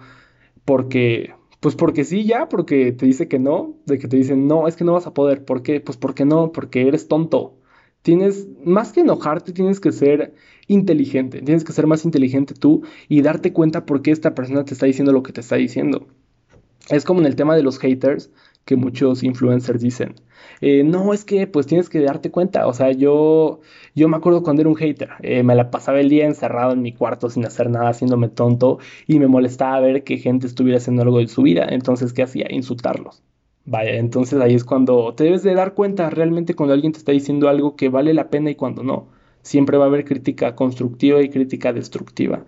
porque, 0.64 1.34
pues 1.64 1.76
porque 1.76 2.04
sí, 2.04 2.26
ya, 2.26 2.50
porque 2.50 2.92
te 2.92 3.06
dice 3.06 3.26
que 3.26 3.38
no, 3.38 3.78
de 3.86 3.98
que 3.98 4.06
te 4.06 4.18
dicen, 4.18 4.46
no, 4.46 4.68
es 4.68 4.76
que 4.76 4.84
no 4.84 4.92
vas 4.92 5.06
a 5.06 5.14
poder. 5.14 5.46
¿Por 5.46 5.62
qué? 5.62 5.80
Pues 5.80 5.96
porque 5.96 6.26
no, 6.26 6.52
porque 6.52 6.86
eres 6.86 7.08
tonto. 7.08 7.56
Tienes, 8.02 8.46
más 8.66 8.92
que 8.92 9.00
enojarte, 9.00 9.54
tienes 9.54 9.80
que 9.80 9.90
ser 9.90 10.34
inteligente, 10.68 11.40
tienes 11.40 11.64
que 11.64 11.72
ser 11.72 11.86
más 11.86 12.04
inteligente 12.04 12.52
tú 12.52 12.82
y 13.08 13.22
darte 13.22 13.54
cuenta 13.54 13.86
por 13.86 14.02
qué 14.02 14.10
esta 14.10 14.34
persona 14.34 14.66
te 14.66 14.74
está 14.74 14.84
diciendo 14.84 15.12
lo 15.12 15.22
que 15.22 15.32
te 15.32 15.40
está 15.40 15.56
diciendo. 15.56 16.06
Es 16.90 17.06
como 17.06 17.20
en 17.20 17.26
el 17.26 17.34
tema 17.34 17.56
de 17.56 17.62
los 17.62 17.78
haters, 17.78 18.30
que 18.64 18.76
muchos 18.76 19.22
influencers 19.22 19.80
dicen. 19.80 20.14
Eh, 20.60 20.84
no, 20.84 21.12
es 21.12 21.24
que 21.24 21.46
pues 21.46 21.66
tienes 21.66 21.88
que 21.88 22.00
darte 22.00 22.30
cuenta, 22.30 22.66
o 22.66 22.72
sea, 22.72 22.92
yo, 22.92 23.60
yo 23.94 24.08
me 24.08 24.16
acuerdo 24.16 24.42
cuando 24.42 24.62
era 24.62 24.68
un 24.70 24.76
hater, 24.76 25.10
eh, 25.22 25.42
me 25.42 25.54
la 25.54 25.70
pasaba 25.70 26.00
el 26.00 26.08
día 26.08 26.26
encerrado 26.26 26.72
en 26.72 26.82
mi 26.82 26.92
cuarto 26.92 27.30
sin 27.30 27.44
hacer 27.44 27.70
nada, 27.70 27.90
haciéndome 27.90 28.28
tonto 28.28 28.78
y 29.06 29.18
me 29.18 29.26
molestaba 29.26 29.80
ver 29.80 30.04
que 30.04 30.18
gente 30.18 30.46
estuviera 30.46 30.78
haciendo 30.78 31.02
algo 31.02 31.18
de 31.18 31.28
su 31.28 31.42
vida, 31.42 31.66
entonces, 31.70 32.12
¿qué 32.12 32.22
hacía? 32.22 32.46
Insultarlos. 32.50 33.22
Vaya, 33.66 33.92
entonces 33.96 34.40
ahí 34.40 34.54
es 34.54 34.64
cuando 34.64 35.14
te 35.14 35.24
debes 35.24 35.42
de 35.42 35.54
dar 35.54 35.72
cuenta 35.74 36.10
realmente 36.10 36.54
cuando 36.54 36.74
alguien 36.74 36.92
te 36.92 36.98
está 36.98 37.12
diciendo 37.12 37.48
algo 37.48 37.76
que 37.76 37.88
vale 37.88 38.12
la 38.12 38.28
pena 38.28 38.50
y 38.50 38.56
cuando 38.56 38.82
no. 38.82 39.08
Siempre 39.42 39.78
va 39.78 39.84
a 39.84 39.88
haber 39.88 40.04
crítica 40.04 40.54
constructiva 40.54 41.22
y 41.22 41.30
crítica 41.30 41.72
destructiva. 41.72 42.44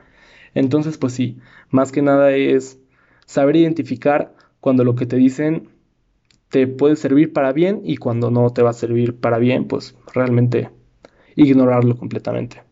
Entonces, 0.55 0.99
pues 0.99 1.15
sí, 1.15 1.39
más 1.71 1.93
que 1.93 2.03
nada 2.03 2.33
es 2.35 2.81
saber 3.27 3.57
identificar 3.57 4.35
cuando 4.61 4.85
lo 4.85 4.95
que 4.95 5.07
te 5.07 5.17
dicen 5.17 5.69
te 6.49 6.67
puede 6.67 6.97
servir 6.97 7.33
para 7.33 7.53
bien 7.53 7.81
y 7.85 7.97
cuando 7.97 8.31
no 8.31 8.51
te 8.51 8.63
va 8.63 8.71
a 8.71 8.75
servir 8.75 9.17
para 9.17 9.39
bien, 9.39 9.67
pues 9.67 9.95
realmente 10.15 10.71
ignorarlo 11.35 11.97
completamente. 11.97 12.63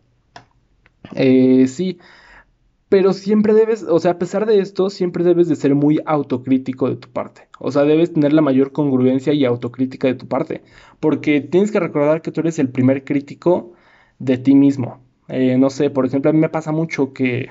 Eh, 1.15 1.67
sí, 1.69 1.99
pero 2.89 3.13
siempre 3.13 3.55
debes, 3.55 3.83
o 3.83 3.99
sea, 3.99 4.13
a 4.13 4.19
pesar 4.19 4.47
de 4.47 4.61
esto, 4.61 4.89
siempre 4.91 5.25
debes 5.25 5.49
de 5.49 5.57
ser 5.57 5.75
muy 5.75 6.01
autocrítico 6.07 6.89
de 6.89 6.97
tu 6.97 7.09
parte. 7.09 7.49
O 7.59 7.73
sea, 7.73 7.83
debes 7.83 8.13
tener 8.13 8.33
la 8.33 8.43
mayor 8.43 8.73
congruencia 8.73 9.33
y 9.33 9.45
autocrítica 9.45 10.07
de 10.09 10.15
tu 10.15 10.29
parte, 10.29 10.63
porque 11.01 11.41
tienes 11.41 11.73
que 11.73 11.81
recordar 11.81 12.23
que 12.23 12.31
tú 12.31 12.41
eres 12.41 12.59
el 12.59 12.69
primer 12.71 13.05
crítico 13.05 13.73
de 14.19 14.39
ti 14.39 14.55
mismo. 14.55 15.01
Eh, 15.29 15.57
no 15.59 15.71
sé, 15.71 15.91
por 15.91 16.07
ejemplo, 16.07 16.31
a 16.31 16.33
mí 16.33 16.39
me 16.39 16.49
pasa 16.49 16.73
mucho 16.73 17.13
que, 17.13 17.51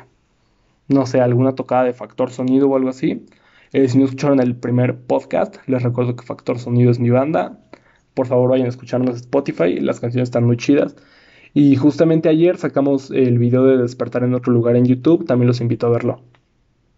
no 0.87 1.05
sé, 1.05 1.21
alguna 1.21 1.55
tocada 1.55 1.83
de 1.83 1.93
factor 1.93 2.31
sonido 2.31 2.69
o 2.69 2.75
algo 2.75 2.89
así, 2.89 3.25
eh, 3.73 3.87
si 3.87 3.97
no 3.97 4.05
escucharon 4.05 4.39
el 4.39 4.55
primer 4.55 4.99
podcast, 5.01 5.57
les 5.67 5.81
recuerdo 5.81 6.15
que 6.15 6.23
Factor 6.25 6.59
Sonido 6.59 6.91
es 6.91 6.99
mi 6.99 7.09
banda. 7.09 7.59
Por 8.13 8.27
favor, 8.27 8.51
vayan 8.51 8.67
a 8.67 8.69
escucharnos 8.69 9.15
Spotify, 9.15 9.79
las 9.79 9.99
canciones 9.99 10.27
están 10.27 10.45
muy 10.45 10.57
chidas. 10.57 10.95
Y 11.55 11.75
justamente 11.75 12.29
ayer 12.29 12.57
sacamos 12.57 13.09
el 13.11 13.39
video 13.39 13.65
de 13.65 13.77
Despertar 13.77 14.23
en 14.23 14.35
otro 14.35 14.53
lugar 14.53 14.75
en 14.75 14.85
YouTube, 14.85 15.25
también 15.25 15.47
los 15.47 15.59
invito 15.59 15.87
a 15.87 15.89
verlo. 15.89 16.21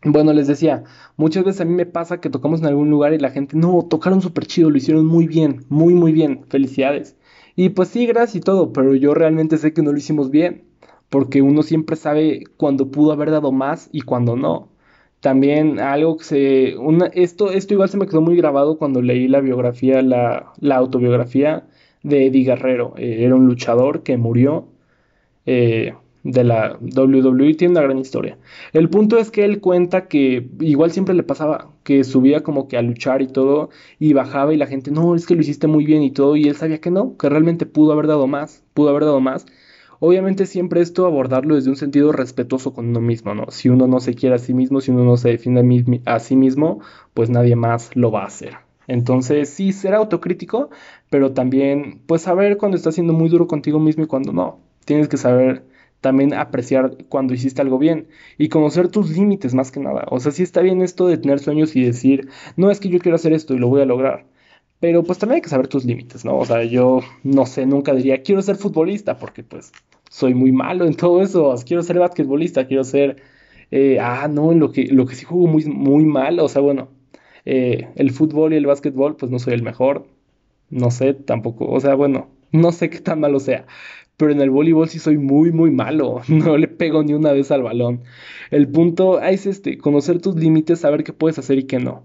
Bueno, 0.04 0.34
les 0.34 0.48
decía, 0.48 0.84
muchas 1.18 1.46
veces 1.46 1.62
a 1.62 1.66
mí 1.66 1.74
me 1.74 1.86
pasa 1.86 2.20
que 2.22 2.30
tocamos 2.30 2.60
en 2.60 2.68
algún 2.68 2.90
lugar 2.90 3.14
y 3.14 3.20
la 3.20 3.32
gente, 3.32 3.58
no, 3.58 3.88
tocaron 3.90 4.22
súper 4.22 4.46
chido, 4.46 4.70
lo 4.70 4.78
hicieron 4.78 5.06
muy 5.06 5.28
bien, 5.28 5.66
muy, 5.70 5.94
muy 5.96 6.12
bien, 6.12 6.46
felicidades. 6.50 7.16
Y 7.56 7.70
pues 7.70 7.90
sí, 7.90 8.06
gracias 8.06 8.36
y 8.36 8.40
todo, 8.42 8.74
pero 8.74 8.96
yo 8.96 9.14
realmente 9.14 9.58
sé 9.58 9.74
que 9.74 9.82
no 9.82 9.92
lo 9.92 9.98
hicimos 9.98 10.30
bien, 10.30 10.66
porque 11.10 11.42
uno 11.42 11.64
siempre 11.64 11.96
sabe 11.96 12.44
cuándo 12.58 12.92
pudo 12.92 13.14
haber 13.14 13.32
dado 13.32 13.52
más 13.52 13.90
y 13.92 14.02
cuándo 14.02 14.36
no. 14.36 14.75
También 15.26 15.80
algo 15.80 16.18
que 16.18 16.24
se... 16.24 16.76
esto, 17.14 17.50
esto 17.50 17.74
igual 17.74 17.90
se 17.90 17.98
me 17.98 18.06
quedó 18.06 18.22
muy 18.22 18.38
grabado 18.38 18.78
cuando 18.78 19.02
leí 19.02 19.28
la 19.28 19.40
biografía, 19.40 20.04
la, 20.04 20.54
autobiografía 20.76 21.66
de 22.04 22.28
Eddie 22.28 22.46
Guerrero. 22.46 22.94
Eh, 22.96 23.24
era 23.26 23.34
un 23.34 23.48
luchador 23.48 24.04
que 24.04 24.18
murió 24.18 24.68
eh, 25.48 25.96
de 26.22 26.44
la 26.44 26.78
WWE, 26.80 27.56
tiene 27.56 27.72
una 27.72 27.82
gran 27.82 27.98
historia. 27.98 28.38
El 28.72 28.88
punto 28.88 29.18
es 29.18 29.32
que 29.32 29.46
él 29.46 29.62
cuenta 29.62 30.08
que 30.08 30.48
igual 30.60 30.92
siempre 30.92 31.16
le 31.16 31.24
pasaba, 31.24 31.72
que 31.82 32.04
subía 32.04 32.44
como 32.44 32.68
que 32.68 32.78
a 32.78 32.84
luchar 32.84 33.24
y 33.24 33.28
todo, 33.28 33.72
y 33.98 34.14
bajaba 34.14 34.54
y 34.54 34.58
la 34.58 34.68
gente, 34.68 34.92
no, 34.92 35.16
es 35.16 35.26
que 35.26 35.34
lo 35.34 35.42
hiciste 35.42 35.66
muy 35.66 35.86
bien 35.86 36.04
y 36.04 36.12
todo, 36.12 36.36
y 36.36 36.44
él 36.44 36.56
sabía 36.56 36.80
que 36.80 36.92
no, 36.92 37.18
que 37.18 37.30
realmente 37.30 37.66
pudo 37.66 37.94
haber 37.94 38.06
dado 38.06 38.28
más, 38.28 38.64
pudo 38.76 38.90
haber 38.90 39.06
dado 39.06 39.22
más, 39.22 39.48
Obviamente 40.00 40.46
siempre 40.46 40.82
esto 40.82 41.06
abordarlo 41.06 41.56
desde 41.56 41.70
un 41.70 41.76
sentido 41.76 42.12
respetuoso 42.12 42.74
con 42.74 42.88
uno 42.90 43.02
mismo, 43.02 43.34
¿no? 43.34 43.46
Si 43.50 43.70
uno 43.70 43.88
no 43.88 44.00
se 44.00 44.14
quiere 44.14 44.36
a 44.36 44.40
sí 44.40 44.54
mismo, 44.54 44.82
si 44.82 44.92
uno 44.92 45.04
no 45.04 45.18
se 45.18 45.30
defiende 45.30 46.02
a 46.06 46.20
sí 46.20 46.36
mismo, 46.36 46.80
pues 47.14 47.30
nadie 47.30 47.56
más 47.56 47.96
lo 47.96 48.12
va 48.12 48.24
a 48.24 48.28
hacer. 48.28 48.58
Entonces 48.88 49.50
sí, 49.50 49.74
ser 49.74 49.96
autocrítico, 49.96 50.70
pero 51.10 51.34
también 51.34 52.02
pues 52.06 52.24
saber 52.24 52.58
cuando 52.58 52.78
estás 52.78 52.96
siendo 52.96 53.14
muy 53.14 53.30
duro 53.30 53.48
contigo 53.48 53.80
mismo 53.80 54.04
y 54.04 54.08
cuando 54.08 54.32
no. 54.32 54.60
Tienes 54.86 55.08
que 55.08 55.18
saber 55.18 55.64
también 56.02 56.34
apreciar 56.36 56.98
cuando 57.10 57.34
hiciste 57.34 57.62
algo 57.62 57.80
bien 57.80 58.08
y 58.38 58.50
conocer 58.50 58.90
tus 58.90 59.10
límites 59.10 59.56
más 59.56 59.72
que 59.72 59.80
nada. 59.80 60.06
O 60.12 60.20
sea, 60.20 60.32
sí 60.32 60.44
está 60.44 60.62
bien 60.62 60.82
esto 60.82 61.08
de 61.08 61.18
tener 61.18 61.40
sueños 61.40 61.76
y 61.76 61.84
decir, 61.84 62.30
no 62.58 62.70
es 62.70 62.80
que 62.80 62.90
yo 62.90 63.00
quiero 63.00 63.16
hacer 63.16 63.34
esto 63.34 63.56
y 63.56 63.58
lo 63.58 63.70
voy 63.70 63.82
a 63.82 63.86
lograr. 63.86 64.26
Pero 64.80 65.04
pues 65.04 65.18
también 65.18 65.38
hay 65.38 65.42
que 65.42 65.50
saber 65.50 65.68
tus 65.68 65.86
límites, 65.86 66.26
¿no? 66.26 66.38
O 66.38 66.46
sea, 66.46 66.64
yo 66.64 67.00
no 67.24 67.46
sé, 67.46 67.66
nunca 67.66 67.94
diría, 67.94 68.22
quiero 68.24 68.42
ser 68.42 68.56
futbolista, 68.58 69.18
porque 69.18 69.44
pues 69.44 69.72
soy 70.10 70.34
muy 70.34 70.52
malo 70.52 70.86
en 70.86 70.96
todo 70.96 71.22
eso. 71.22 71.54
Quiero 71.66 71.84
ser 71.84 72.00
basquetbolista, 72.00 72.68
quiero 72.68 72.84
ser... 72.84 73.18
Eh, 73.72 74.00
ah, 74.00 74.28
no, 74.30 74.52
en 74.52 74.60
lo 74.60 74.72
que, 74.72 74.88
lo 74.88 75.06
que 75.06 75.16
sí 75.16 75.26
juego 75.26 75.48
muy, 75.48 75.66
muy 75.66 76.06
mal, 76.06 76.40
o 76.40 76.48
sea, 76.48 76.62
bueno, 76.62 76.90
eh, 77.46 77.90
el 77.96 78.12
fútbol 78.12 78.54
y 78.54 78.58
el 78.58 78.66
básquetbol, 78.66 79.16
pues 79.16 79.32
no 79.32 79.40
soy 79.40 79.54
el 79.54 79.64
mejor. 79.64 80.08
No 80.70 80.92
sé, 80.92 81.14
tampoco, 81.14 81.68
o 81.68 81.80
sea, 81.80 81.96
bueno, 81.96 82.30
no 82.52 82.72
sé 82.72 82.90
qué 82.90 83.00
tan 83.00 83.20
malo 83.20 83.40
sea. 83.40 83.66
Pero 84.18 84.32
en 84.32 84.42
el 84.42 84.50
voleibol 84.50 84.88
sí 84.90 85.00
soy 85.00 85.18
muy, 85.18 85.52
muy 85.52 85.72
malo. 85.72 86.22
No 86.30 86.58
le 86.58 86.68
pego 86.68 87.04
ni 87.04 87.14
una 87.14 87.32
vez 87.34 87.52
al 87.52 87.64
balón. 87.64 88.04
El 88.52 88.68
punto 88.70 89.22
es 89.22 89.46
este, 89.46 89.78
conocer 89.78 90.22
tus 90.22 90.36
límites, 90.36 90.80
saber 90.80 91.04
qué 91.04 91.14
puedes 91.14 91.38
hacer 91.40 91.60
y 91.60 91.64
qué 91.66 91.80
no. 91.80 92.04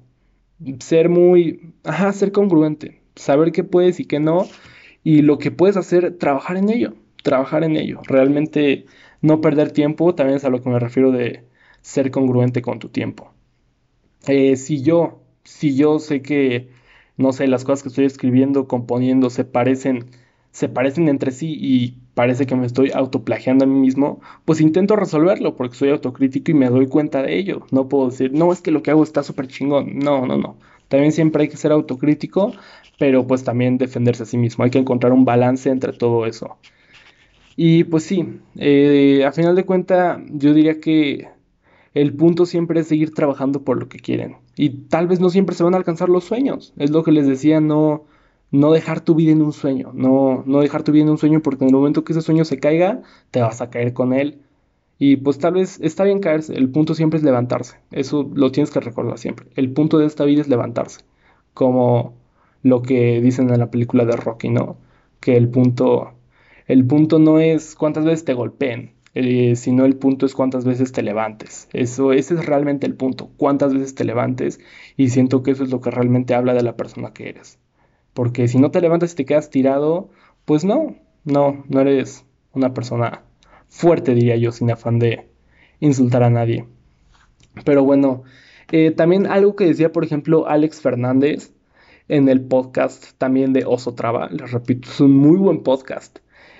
Ser 0.80 1.08
muy, 1.08 1.72
ajá, 1.84 2.12
ser 2.12 2.32
congruente. 2.32 3.02
Saber 3.14 3.52
qué 3.52 3.64
puedes 3.64 4.00
y 4.00 4.04
qué 4.04 4.20
no. 4.20 4.46
Y 5.02 5.22
lo 5.22 5.38
que 5.38 5.50
puedes 5.50 5.76
hacer, 5.76 6.18
trabajar 6.18 6.56
en 6.56 6.70
ello. 6.70 6.94
Trabajar 7.22 7.64
en 7.64 7.76
ello. 7.76 8.00
Realmente 8.06 8.86
no 9.22 9.40
perder 9.40 9.72
tiempo, 9.72 10.14
también 10.14 10.36
es 10.36 10.44
a 10.44 10.50
lo 10.50 10.62
que 10.62 10.70
me 10.70 10.78
refiero 10.78 11.12
de 11.12 11.44
ser 11.82 12.10
congruente 12.10 12.62
con 12.62 12.78
tu 12.78 12.88
tiempo. 12.88 13.32
Eh, 14.26 14.56
si 14.56 14.82
yo, 14.82 15.22
si 15.44 15.76
yo 15.76 15.98
sé 15.98 16.22
que, 16.22 16.70
no 17.16 17.32
sé, 17.32 17.46
las 17.48 17.64
cosas 17.64 17.82
que 17.82 17.88
estoy 17.88 18.04
escribiendo, 18.04 18.68
componiendo, 18.68 19.30
se 19.30 19.44
parecen, 19.44 20.06
se 20.52 20.68
parecen 20.68 21.08
entre 21.08 21.30
sí 21.32 21.56
y 21.58 21.98
parece 22.14 22.46
que 22.46 22.56
me 22.56 22.66
estoy 22.66 22.90
autoplagiando 22.92 23.64
a 23.64 23.68
mí 23.68 23.78
mismo, 23.78 24.20
pues 24.44 24.60
intento 24.60 24.96
resolverlo 24.96 25.56
porque 25.56 25.76
soy 25.76 25.90
autocrítico 25.90 26.50
y 26.50 26.54
me 26.54 26.68
doy 26.68 26.86
cuenta 26.86 27.22
de 27.22 27.36
ello. 27.38 27.66
No 27.70 27.88
puedo 27.88 28.10
decir, 28.10 28.32
no, 28.32 28.52
es 28.52 28.60
que 28.60 28.70
lo 28.70 28.82
que 28.82 28.90
hago 28.90 29.02
está 29.02 29.22
súper 29.22 29.48
chingón. 29.48 29.98
No, 29.98 30.26
no, 30.26 30.36
no. 30.36 30.56
También 30.88 31.12
siempre 31.12 31.42
hay 31.42 31.48
que 31.48 31.56
ser 31.56 31.72
autocrítico, 31.72 32.52
pero 32.98 33.26
pues 33.26 33.44
también 33.44 33.78
defenderse 33.78 34.24
a 34.24 34.26
sí 34.26 34.36
mismo. 34.36 34.64
Hay 34.64 34.70
que 34.70 34.78
encontrar 34.78 35.12
un 35.12 35.24
balance 35.24 35.70
entre 35.70 35.92
todo 35.92 36.26
eso. 36.26 36.58
Y 37.56 37.84
pues 37.84 38.04
sí, 38.04 38.40
eh, 38.56 39.24
a 39.24 39.32
final 39.32 39.54
de 39.54 39.64
cuentas 39.64 40.20
yo 40.30 40.54
diría 40.54 40.80
que 40.80 41.28
el 41.94 42.14
punto 42.14 42.46
siempre 42.46 42.80
es 42.80 42.88
seguir 42.88 43.12
trabajando 43.14 43.62
por 43.62 43.78
lo 43.78 43.88
que 43.88 43.98
quieren. 43.98 44.36
Y 44.56 44.70
tal 44.88 45.06
vez 45.06 45.20
no 45.20 45.30
siempre 45.30 45.54
se 45.54 45.64
van 45.64 45.74
a 45.74 45.76
alcanzar 45.76 46.08
los 46.08 46.24
sueños. 46.24 46.72
Es 46.76 46.90
lo 46.90 47.02
que 47.02 47.12
les 47.12 47.26
decía, 47.26 47.60
no, 47.60 48.04
no 48.50 48.72
dejar 48.72 49.00
tu 49.00 49.14
vida 49.14 49.32
en 49.32 49.42
un 49.42 49.52
sueño. 49.52 49.92
No, 49.94 50.42
no 50.46 50.60
dejar 50.60 50.82
tu 50.82 50.92
vida 50.92 51.04
en 51.04 51.10
un 51.10 51.18
sueño 51.18 51.40
porque 51.42 51.64
en 51.64 51.70
el 51.70 51.76
momento 51.76 52.04
que 52.04 52.12
ese 52.12 52.22
sueño 52.22 52.44
se 52.44 52.58
caiga, 52.58 53.02
te 53.30 53.40
vas 53.40 53.60
a 53.60 53.70
caer 53.70 53.92
con 53.92 54.12
él. 54.12 54.40
Y 54.98 55.16
pues 55.16 55.38
tal 55.38 55.54
vez 55.54 55.80
está 55.80 56.04
bien 56.04 56.20
caerse. 56.20 56.54
El 56.54 56.70
punto 56.70 56.94
siempre 56.94 57.18
es 57.18 57.24
levantarse. 57.24 57.78
Eso 57.90 58.30
lo 58.34 58.52
tienes 58.52 58.70
que 58.70 58.80
recordar 58.80 59.18
siempre. 59.18 59.46
El 59.56 59.72
punto 59.72 59.98
de 59.98 60.06
esta 60.06 60.24
vida 60.24 60.42
es 60.42 60.48
levantarse. 60.48 61.02
Como 61.54 62.14
lo 62.62 62.82
que 62.82 63.20
dicen 63.20 63.50
en 63.50 63.60
la 63.60 63.70
película 63.70 64.04
de 64.04 64.16
Rocky, 64.16 64.50
¿no? 64.50 64.76
Que 65.20 65.36
el 65.36 65.48
punto, 65.48 66.12
el 66.66 66.86
punto 66.86 67.18
no 67.18 67.40
es 67.40 67.74
cuántas 67.74 68.04
veces 68.04 68.24
te 68.24 68.34
golpeen 68.34 68.94
eh, 69.14 69.56
sino 69.56 69.84
el 69.86 69.96
punto 69.96 70.24
es 70.26 70.34
cuántas 70.34 70.64
veces 70.64 70.92
te 70.92 71.02
levantes. 71.02 71.68
Eso, 71.72 72.12
ese 72.12 72.34
es 72.34 72.46
realmente 72.46 72.86
el 72.86 72.94
punto, 72.94 73.30
cuántas 73.36 73.74
veces 73.74 73.94
te 73.94 74.04
levantes 74.04 74.60
y 74.96 75.08
siento 75.10 75.42
que 75.42 75.50
eso 75.50 75.64
es 75.64 75.70
lo 75.70 75.80
que 75.80 75.90
realmente 75.90 76.34
habla 76.34 76.54
de 76.54 76.62
la 76.62 76.76
persona 76.76 77.12
que 77.12 77.28
eres. 77.28 77.58
Porque 78.14 78.48
si 78.48 78.58
no 78.58 78.70
te 78.70 78.80
levantas 78.80 79.12
y 79.12 79.16
te 79.16 79.24
quedas 79.24 79.50
tirado, 79.50 80.10
pues 80.44 80.64
no, 80.64 80.96
no, 81.24 81.64
no 81.68 81.80
eres 81.80 82.24
una 82.52 82.74
persona 82.74 83.22
fuerte, 83.68 84.14
diría 84.14 84.36
yo, 84.36 84.52
sin 84.52 84.70
afán 84.70 84.98
de 84.98 85.28
insultar 85.78 86.22
a 86.22 86.30
nadie. 86.30 86.66
Pero 87.64 87.84
bueno, 87.84 88.24
eh, 88.72 88.90
también 88.90 89.26
algo 89.26 89.56
que 89.56 89.66
decía, 89.66 89.92
por 89.92 90.04
ejemplo, 90.04 90.48
Alex 90.48 90.80
Fernández 90.80 91.52
en 92.08 92.28
el 92.28 92.40
podcast 92.40 93.12
también 93.18 93.52
de 93.52 93.64
Oso 93.64 93.94
Traba, 93.94 94.28
les 94.30 94.50
repito, 94.50 94.88
es 94.90 95.00
un 95.00 95.16
muy 95.16 95.36
buen 95.36 95.62
podcast. 95.62 96.18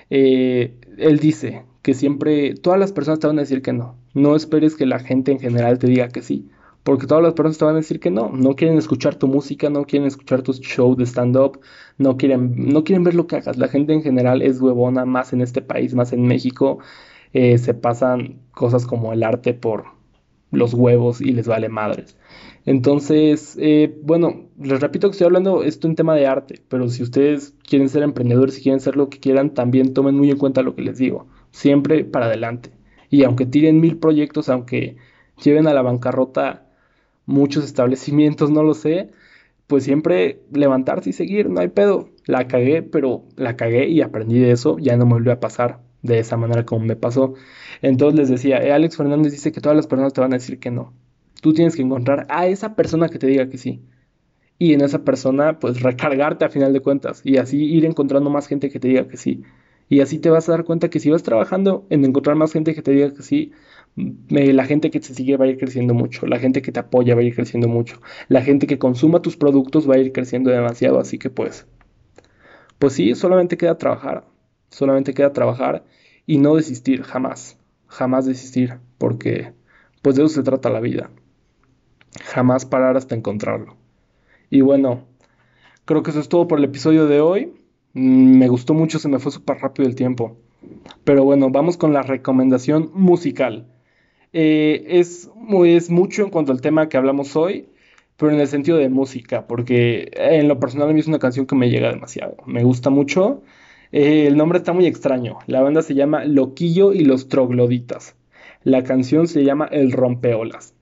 Eh, 0.09 0.77
él 0.97 1.19
dice, 1.19 1.63
que 1.81 1.93
siempre 1.93 2.53
todas 2.55 2.79
las 2.79 2.91
personas 2.91 3.19
te 3.19 3.27
van 3.27 3.37
a 3.39 3.41
decir 3.41 3.61
que 3.61 3.73
no. 3.73 3.95
No 4.13 4.35
esperes 4.35 4.75
que 4.75 4.85
la 4.85 4.99
gente 4.99 5.31
en 5.31 5.39
general 5.39 5.79
te 5.79 5.87
diga 5.87 6.09
que 6.09 6.21
sí, 6.21 6.49
porque 6.83 7.07
todas 7.07 7.23
las 7.23 7.33
personas 7.33 7.57
te 7.57 7.65
van 7.65 7.75
a 7.75 7.77
decir 7.77 7.99
que 7.99 8.11
no. 8.11 8.29
No 8.29 8.55
quieren 8.55 8.77
escuchar 8.77 9.15
tu 9.15 9.27
música, 9.27 9.69
no 9.69 9.85
quieren 9.85 10.07
escuchar 10.07 10.41
tus 10.41 10.59
shows 10.59 10.97
de 10.97 11.05
stand-up, 11.05 11.59
no 11.97 12.17
quieren, 12.17 12.53
no 12.55 12.83
quieren 12.83 13.03
ver 13.03 13.15
lo 13.15 13.27
que 13.27 13.37
hagas. 13.37 13.57
La 13.57 13.67
gente 13.67 13.93
en 13.93 14.01
general 14.01 14.41
es 14.41 14.61
huevona, 14.61 15.05
más 15.05 15.33
en 15.33 15.41
este 15.41 15.61
país, 15.61 15.93
más 15.93 16.13
en 16.13 16.23
México. 16.23 16.79
Eh, 17.33 17.57
se 17.57 17.73
pasan 17.73 18.41
cosas 18.51 18.85
como 18.85 19.13
el 19.13 19.23
arte 19.23 19.53
por 19.53 19.85
los 20.51 20.73
huevos 20.73 21.21
y 21.21 21.31
les 21.31 21.47
vale 21.47 21.69
madres. 21.69 22.17
Entonces, 22.65 23.57
eh, 23.59 23.97
bueno, 24.03 24.49
les 24.59 24.79
repito 24.81 25.07
que 25.07 25.13
estoy 25.13 25.25
hablando 25.25 25.63
esto 25.63 25.87
en 25.87 25.95
tema 25.95 26.15
de 26.15 26.27
arte, 26.27 26.61
pero 26.67 26.89
si 26.89 27.03
ustedes 27.03 27.55
quieren 27.67 27.89
ser 27.89 28.03
emprendedores 28.03 28.59
y 28.59 28.63
quieren 28.63 28.79
ser 28.79 28.97
lo 28.97 29.09
que 29.09 29.19
quieran, 29.19 29.53
también 29.53 29.93
tomen 29.93 30.15
muy 30.15 30.29
en 30.29 30.37
cuenta 30.37 30.61
lo 30.61 30.75
que 30.75 30.81
les 30.83 30.97
digo 30.97 31.27
siempre 31.51 32.03
para 32.05 32.25
adelante. 32.25 32.71
Y 33.09 33.23
aunque 33.23 33.45
tiren 33.45 33.79
mil 33.79 33.97
proyectos, 33.97 34.49
aunque 34.49 34.97
lleven 35.43 35.67
a 35.67 35.73
la 35.73 35.81
bancarrota 35.81 36.60
muchos 37.31 37.65
establecimientos, 37.65 38.51
no 38.51 38.63
lo 38.63 38.73
sé, 38.73 39.09
pues 39.67 39.83
siempre 39.83 40.41
levantarse 40.51 41.11
y 41.11 41.13
seguir, 41.13 41.49
no 41.49 41.61
hay 41.61 41.69
pedo. 41.69 42.09
La 42.25 42.47
cagué, 42.47 42.83
pero 42.83 43.23
la 43.37 43.55
cagué 43.55 43.87
y 43.89 44.01
aprendí 44.01 44.39
de 44.39 44.51
eso, 44.51 44.77
ya 44.79 44.97
no 44.97 45.05
me 45.05 45.13
volvió 45.13 45.31
a 45.33 45.39
pasar 45.39 45.79
de 46.01 46.19
esa 46.19 46.37
manera 46.37 46.65
como 46.65 46.85
me 46.85 46.95
pasó. 46.95 47.35
Entonces 47.81 48.19
les 48.19 48.29
decía, 48.29 48.57
eh, 48.63 48.71
Alex 48.71 48.97
Fernández 48.97 49.31
dice 49.31 49.51
que 49.51 49.61
todas 49.61 49.75
las 49.75 49.87
personas 49.87 50.13
te 50.13 50.21
van 50.21 50.33
a 50.33 50.37
decir 50.37 50.59
que 50.59 50.71
no. 50.71 50.93
Tú 51.41 51.53
tienes 51.53 51.75
que 51.75 51.81
encontrar 51.81 52.27
a 52.29 52.47
esa 52.47 52.75
persona 52.75 53.09
que 53.09 53.19
te 53.19 53.27
diga 53.27 53.49
que 53.49 53.57
sí. 53.57 53.81
Y 54.59 54.73
en 54.73 54.81
esa 54.81 55.03
persona, 55.03 55.59
pues 55.59 55.81
recargarte 55.81 56.45
a 56.45 56.49
final 56.49 56.73
de 56.73 56.81
cuentas. 56.81 57.21
Y 57.23 57.37
así 57.37 57.63
ir 57.63 57.85
encontrando 57.85 58.29
más 58.29 58.47
gente 58.47 58.69
que 58.69 58.79
te 58.79 58.89
diga 58.89 59.07
que 59.07 59.17
sí. 59.17 59.43
Y 59.89 60.01
así 60.01 60.19
te 60.19 60.29
vas 60.29 60.47
a 60.47 60.53
dar 60.53 60.63
cuenta 60.65 60.89
que 60.89 60.99
si 60.99 61.09
vas 61.09 61.23
trabajando 61.23 61.85
en 61.89 62.05
encontrar 62.05 62.35
más 62.35 62.53
gente 62.53 62.75
que 62.75 62.81
te 62.81 62.91
diga 62.91 63.13
que 63.13 63.23
sí, 63.23 63.51
la 63.95 64.65
gente 64.65 64.89
que 64.89 64.99
te 64.99 65.13
sigue 65.13 65.37
va 65.37 65.45
a 65.45 65.47
ir 65.47 65.57
creciendo 65.57 65.93
mucho, 65.93 66.25
la 66.25 66.39
gente 66.39 66.61
que 66.61 66.71
te 66.71 66.79
apoya 66.79 67.15
va 67.15 67.21
a 67.21 67.23
ir 67.23 67.35
creciendo 67.35 67.67
mucho, 67.67 68.01
la 68.29 68.41
gente 68.41 68.67
que 68.67 68.79
consuma 68.79 69.21
tus 69.21 69.37
productos 69.37 69.89
va 69.89 69.95
a 69.95 69.99
ir 69.99 70.11
creciendo 70.11 70.49
demasiado, 70.49 70.99
así 70.99 71.17
que 71.17 71.29
pues, 71.29 71.67
pues 72.79 72.93
sí, 72.93 73.13
solamente 73.15 73.57
queda 73.57 73.77
trabajar, 73.77 74.25
solamente 74.69 75.13
queda 75.13 75.33
trabajar 75.33 75.83
y 76.25 76.37
no 76.37 76.55
desistir, 76.55 77.03
jamás, 77.03 77.57
jamás 77.87 78.25
desistir, 78.25 78.79
porque 78.97 79.53
pues 80.01 80.15
de 80.15 80.23
eso 80.23 80.33
se 80.33 80.43
trata 80.43 80.69
la 80.69 80.79
vida, 80.79 81.09
jamás 82.23 82.65
parar 82.65 82.97
hasta 82.97 83.15
encontrarlo. 83.15 83.75
Y 84.49 84.61
bueno, 84.61 85.05
creo 85.85 86.03
que 86.03 86.11
eso 86.11 86.19
es 86.19 86.29
todo 86.29 86.47
por 86.47 86.59
el 86.59 86.65
episodio 86.65 87.07
de 87.07 87.21
hoy. 87.21 87.53
Mm, 87.93 88.37
me 88.37 88.47
gustó 88.47 88.73
mucho, 88.73 88.99
se 88.99 89.07
me 89.07 89.19
fue 89.19 89.31
súper 89.31 89.57
rápido 89.57 89.87
el 89.87 89.95
tiempo. 89.95 90.37
Pero 91.03 91.23
bueno, 91.23 91.49
vamos 91.49 91.77
con 91.77 91.93
la 91.93 92.01
recomendación 92.03 92.91
musical. 92.93 93.67
Eh, 94.33 94.85
es, 94.87 95.29
es 95.65 95.89
mucho 95.89 96.23
en 96.23 96.29
cuanto 96.29 96.51
al 96.51 96.61
tema 96.61 96.87
que 96.89 96.97
hablamos 96.97 97.35
hoy, 97.35 97.69
pero 98.17 98.31
en 98.31 98.39
el 98.39 98.47
sentido 98.47 98.77
de 98.77 98.89
música, 98.89 99.47
porque 99.47 100.11
en 100.15 100.47
lo 100.47 100.59
personal 100.59 100.89
a 100.89 100.93
mí 100.93 100.99
es 100.99 101.07
una 101.07 101.19
canción 101.19 101.45
que 101.45 101.55
me 101.55 101.69
llega 101.69 101.91
demasiado. 101.91 102.37
Me 102.45 102.63
gusta 102.63 102.89
mucho. 102.89 103.41
Eh, 103.91 104.27
el 104.27 104.37
nombre 104.37 104.59
está 104.59 104.73
muy 104.73 104.85
extraño. 104.87 105.39
La 105.47 105.61
banda 105.61 105.81
se 105.81 105.95
llama 105.95 106.25
Loquillo 106.25 106.93
y 106.93 107.03
los 107.05 107.27
Trogloditas. 107.29 108.15
La 108.63 108.83
canción 108.83 109.27
se 109.27 109.43
llama 109.43 109.65
El 109.71 109.91
Rompeolas. 109.91 110.73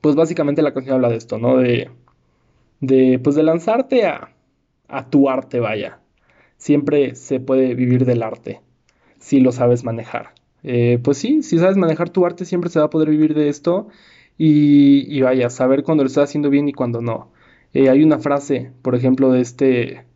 Pues 0.00 0.14
básicamente 0.16 0.62
la 0.62 0.72
canción 0.74 0.96
habla 0.96 1.08
de 1.10 1.16
esto, 1.16 1.38
¿no? 1.38 1.56
De, 1.58 1.90
de 2.80 3.20
pues 3.22 3.36
de 3.36 3.42
lanzarte 3.44 4.06
a, 4.06 4.34
a 4.88 5.10
tu 5.10 5.28
arte, 5.30 5.60
vaya 5.60 6.00
siempre 6.58 7.16
se 7.16 7.40
puede 7.40 7.74
vivir 7.74 8.06
del 8.06 8.22
arte 8.22 8.62
si 9.20 9.40
lo 9.40 9.52
sabes 9.52 9.84
manejar. 9.84 10.34
Eh, 10.62 10.98
pues 11.02 11.18
sí, 11.18 11.42
si 11.42 11.58
sabes 11.58 11.76
manejar 11.76 12.10
tu 12.10 12.26
arte 12.26 12.44
siempre 12.44 12.70
se 12.70 12.78
va 12.78 12.86
a 12.86 12.90
poder 12.90 13.10
vivir 13.10 13.34
de 13.34 13.48
esto 13.48 13.88
y, 14.38 15.20
vaya, 15.22 15.50
saber 15.50 15.82
cuando 15.82 16.04
lo 16.04 16.08
estás 16.08 16.24
haciendo 16.24 16.50
bien 16.50 16.68
y 16.68 16.72
cuando 16.72 17.00
no. 17.00 17.32
Eh, 17.72 17.88
hay 17.90 18.02
una 18.02 18.18
frase, 18.18 18.72
por 18.82 18.94
ejemplo, 18.94 19.32
de 19.32 19.40
este, 19.40 20.06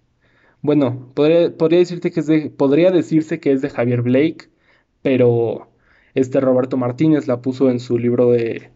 bueno, 0.62 1.10
podría, 1.14 1.50
decirte 1.50 2.10
que 2.10 2.50
podría 2.50 2.90
decirse 2.90 3.40
que 3.40 3.52
es 3.52 3.62
de 3.62 3.70
Javier 3.70 4.02
Blake, 4.02 4.50
pero 5.02 5.70
este 6.14 6.40
Roberto 6.40 6.76
Martínez 6.76 7.26
la 7.28 7.40
puso 7.42 7.70
en 7.70 7.80
su 7.80 7.98
libro 7.98 8.30
de 8.30 8.70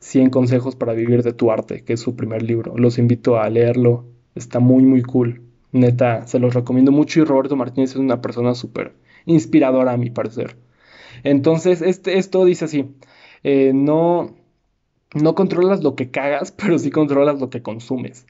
100 0.00 0.30
consejos 0.30 0.76
para 0.76 0.94
vivir 0.94 1.22
de 1.22 1.32
tu 1.32 1.50
arte, 1.52 1.84
que 1.84 1.94
es 1.94 2.00
su 2.00 2.16
primer 2.16 2.42
libro. 2.42 2.76
Los 2.76 2.98
invito 2.98 3.38
a 3.38 3.48
leerlo, 3.50 4.06
está 4.34 4.58
muy, 4.60 4.84
muy 4.84 5.02
cool. 5.02 5.42
Neta, 5.72 6.26
se 6.26 6.38
los 6.38 6.54
recomiendo 6.54 6.92
mucho 6.92 7.20
y 7.20 7.24
Roberto 7.24 7.56
Martínez 7.56 7.90
es 7.90 7.96
una 7.96 8.20
persona 8.20 8.54
súper 8.54 8.94
inspiradora 9.26 9.92
a 9.92 9.96
mi 9.96 10.10
parecer. 10.10 10.56
Entonces, 11.24 11.82
este, 11.82 12.18
esto 12.18 12.44
dice 12.44 12.64
así, 12.66 12.94
eh, 13.42 13.72
no, 13.74 14.34
no 15.14 15.34
controlas 15.34 15.82
lo 15.82 15.94
que 15.94 16.10
cagas, 16.10 16.52
pero 16.56 16.78
sí 16.78 16.90
controlas 16.90 17.40
lo 17.40 17.50
que 17.50 17.62
consumes. 17.62 18.26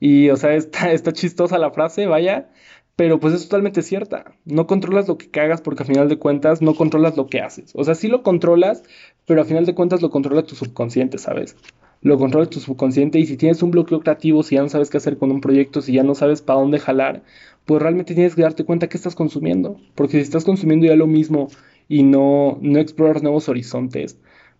Y, 0.00 0.28
o 0.30 0.36
sea, 0.36 0.54
está, 0.54 0.92
está 0.92 1.12
chistosa 1.12 1.58
la 1.58 1.70
frase, 1.70 2.06
vaya, 2.06 2.50
pero 2.96 3.20
pues 3.20 3.34
es 3.34 3.44
totalmente 3.44 3.82
cierta. 3.82 4.34
No 4.44 4.66
controlas 4.66 5.08
lo 5.08 5.18
que 5.18 5.30
cagas 5.30 5.60
porque 5.60 5.82
a 5.82 5.86
final 5.86 6.08
de 6.08 6.18
cuentas 6.18 6.62
no 6.62 6.74
controlas 6.74 7.16
lo 7.16 7.26
que 7.28 7.40
haces. 7.40 7.72
O 7.74 7.84
sea, 7.84 7.94
sí 7.94 8.08
lo 8.08 8.22
controlas, 8.22 8.82
pero 9.26 9.42
a 9.42 9.44
final 9.44 9.66
de 9.66 9.74
cuentas 9.74 10.02
lo 10.02 10.10
controla 10.10 10.42
tu 10.42 10.54
subconsciente, 10.54 11.18
¿sabes? 11.18 11.56
Lo 12.02 12.18
controla 12.18 12.46
tu 12.46 12.60
subconsciente 12.60 13.18
y 13.18 13.26
si 13.26 13.36
tienes 13.36 13.62
un 13.62 13.70
bloqueo 13.70 14.00
creativo, 14.00 14.42
si 14.42 14.54
ya 14.54 14.62
no 14.62 14.68
sabes 14.68 14.90
qué 14.90 14.98
hacer 14.98 15.18
con 15.18 15.30
un 15.30 15.40
proyecto, 15.40 15.82
si 15.82 15.92
ya 15.92 16.02
no 16.02 16.14
sabes 16.14 16.42
para 16.42 16.60
dónde 16.60 16.78
jalar, 16.78 17.22
pues 17.64 17.82
realmente 17.82 18.14
tienes 18.14 18.34
que 18.34 18.42
darte 18.42 18.64
cuenta 18.64 18.88
que 18.88 18.96
estás 18.96 19.14
consumiendo. 19.14 19.78
Porque 19.94 20.12
si 20.12 20.22
estás 20.22 20.44
consumiendo 20.44 20.86
ya 20.86 20.96
lo 20.96 21.06
mismo 21.06 21.48
y 21.88 22.02
no, 22.02 22.58
no 22.60 22.78
exploras 22.78 23.22
nuevos 23.22 23.48
horizontes, 23.48 24.18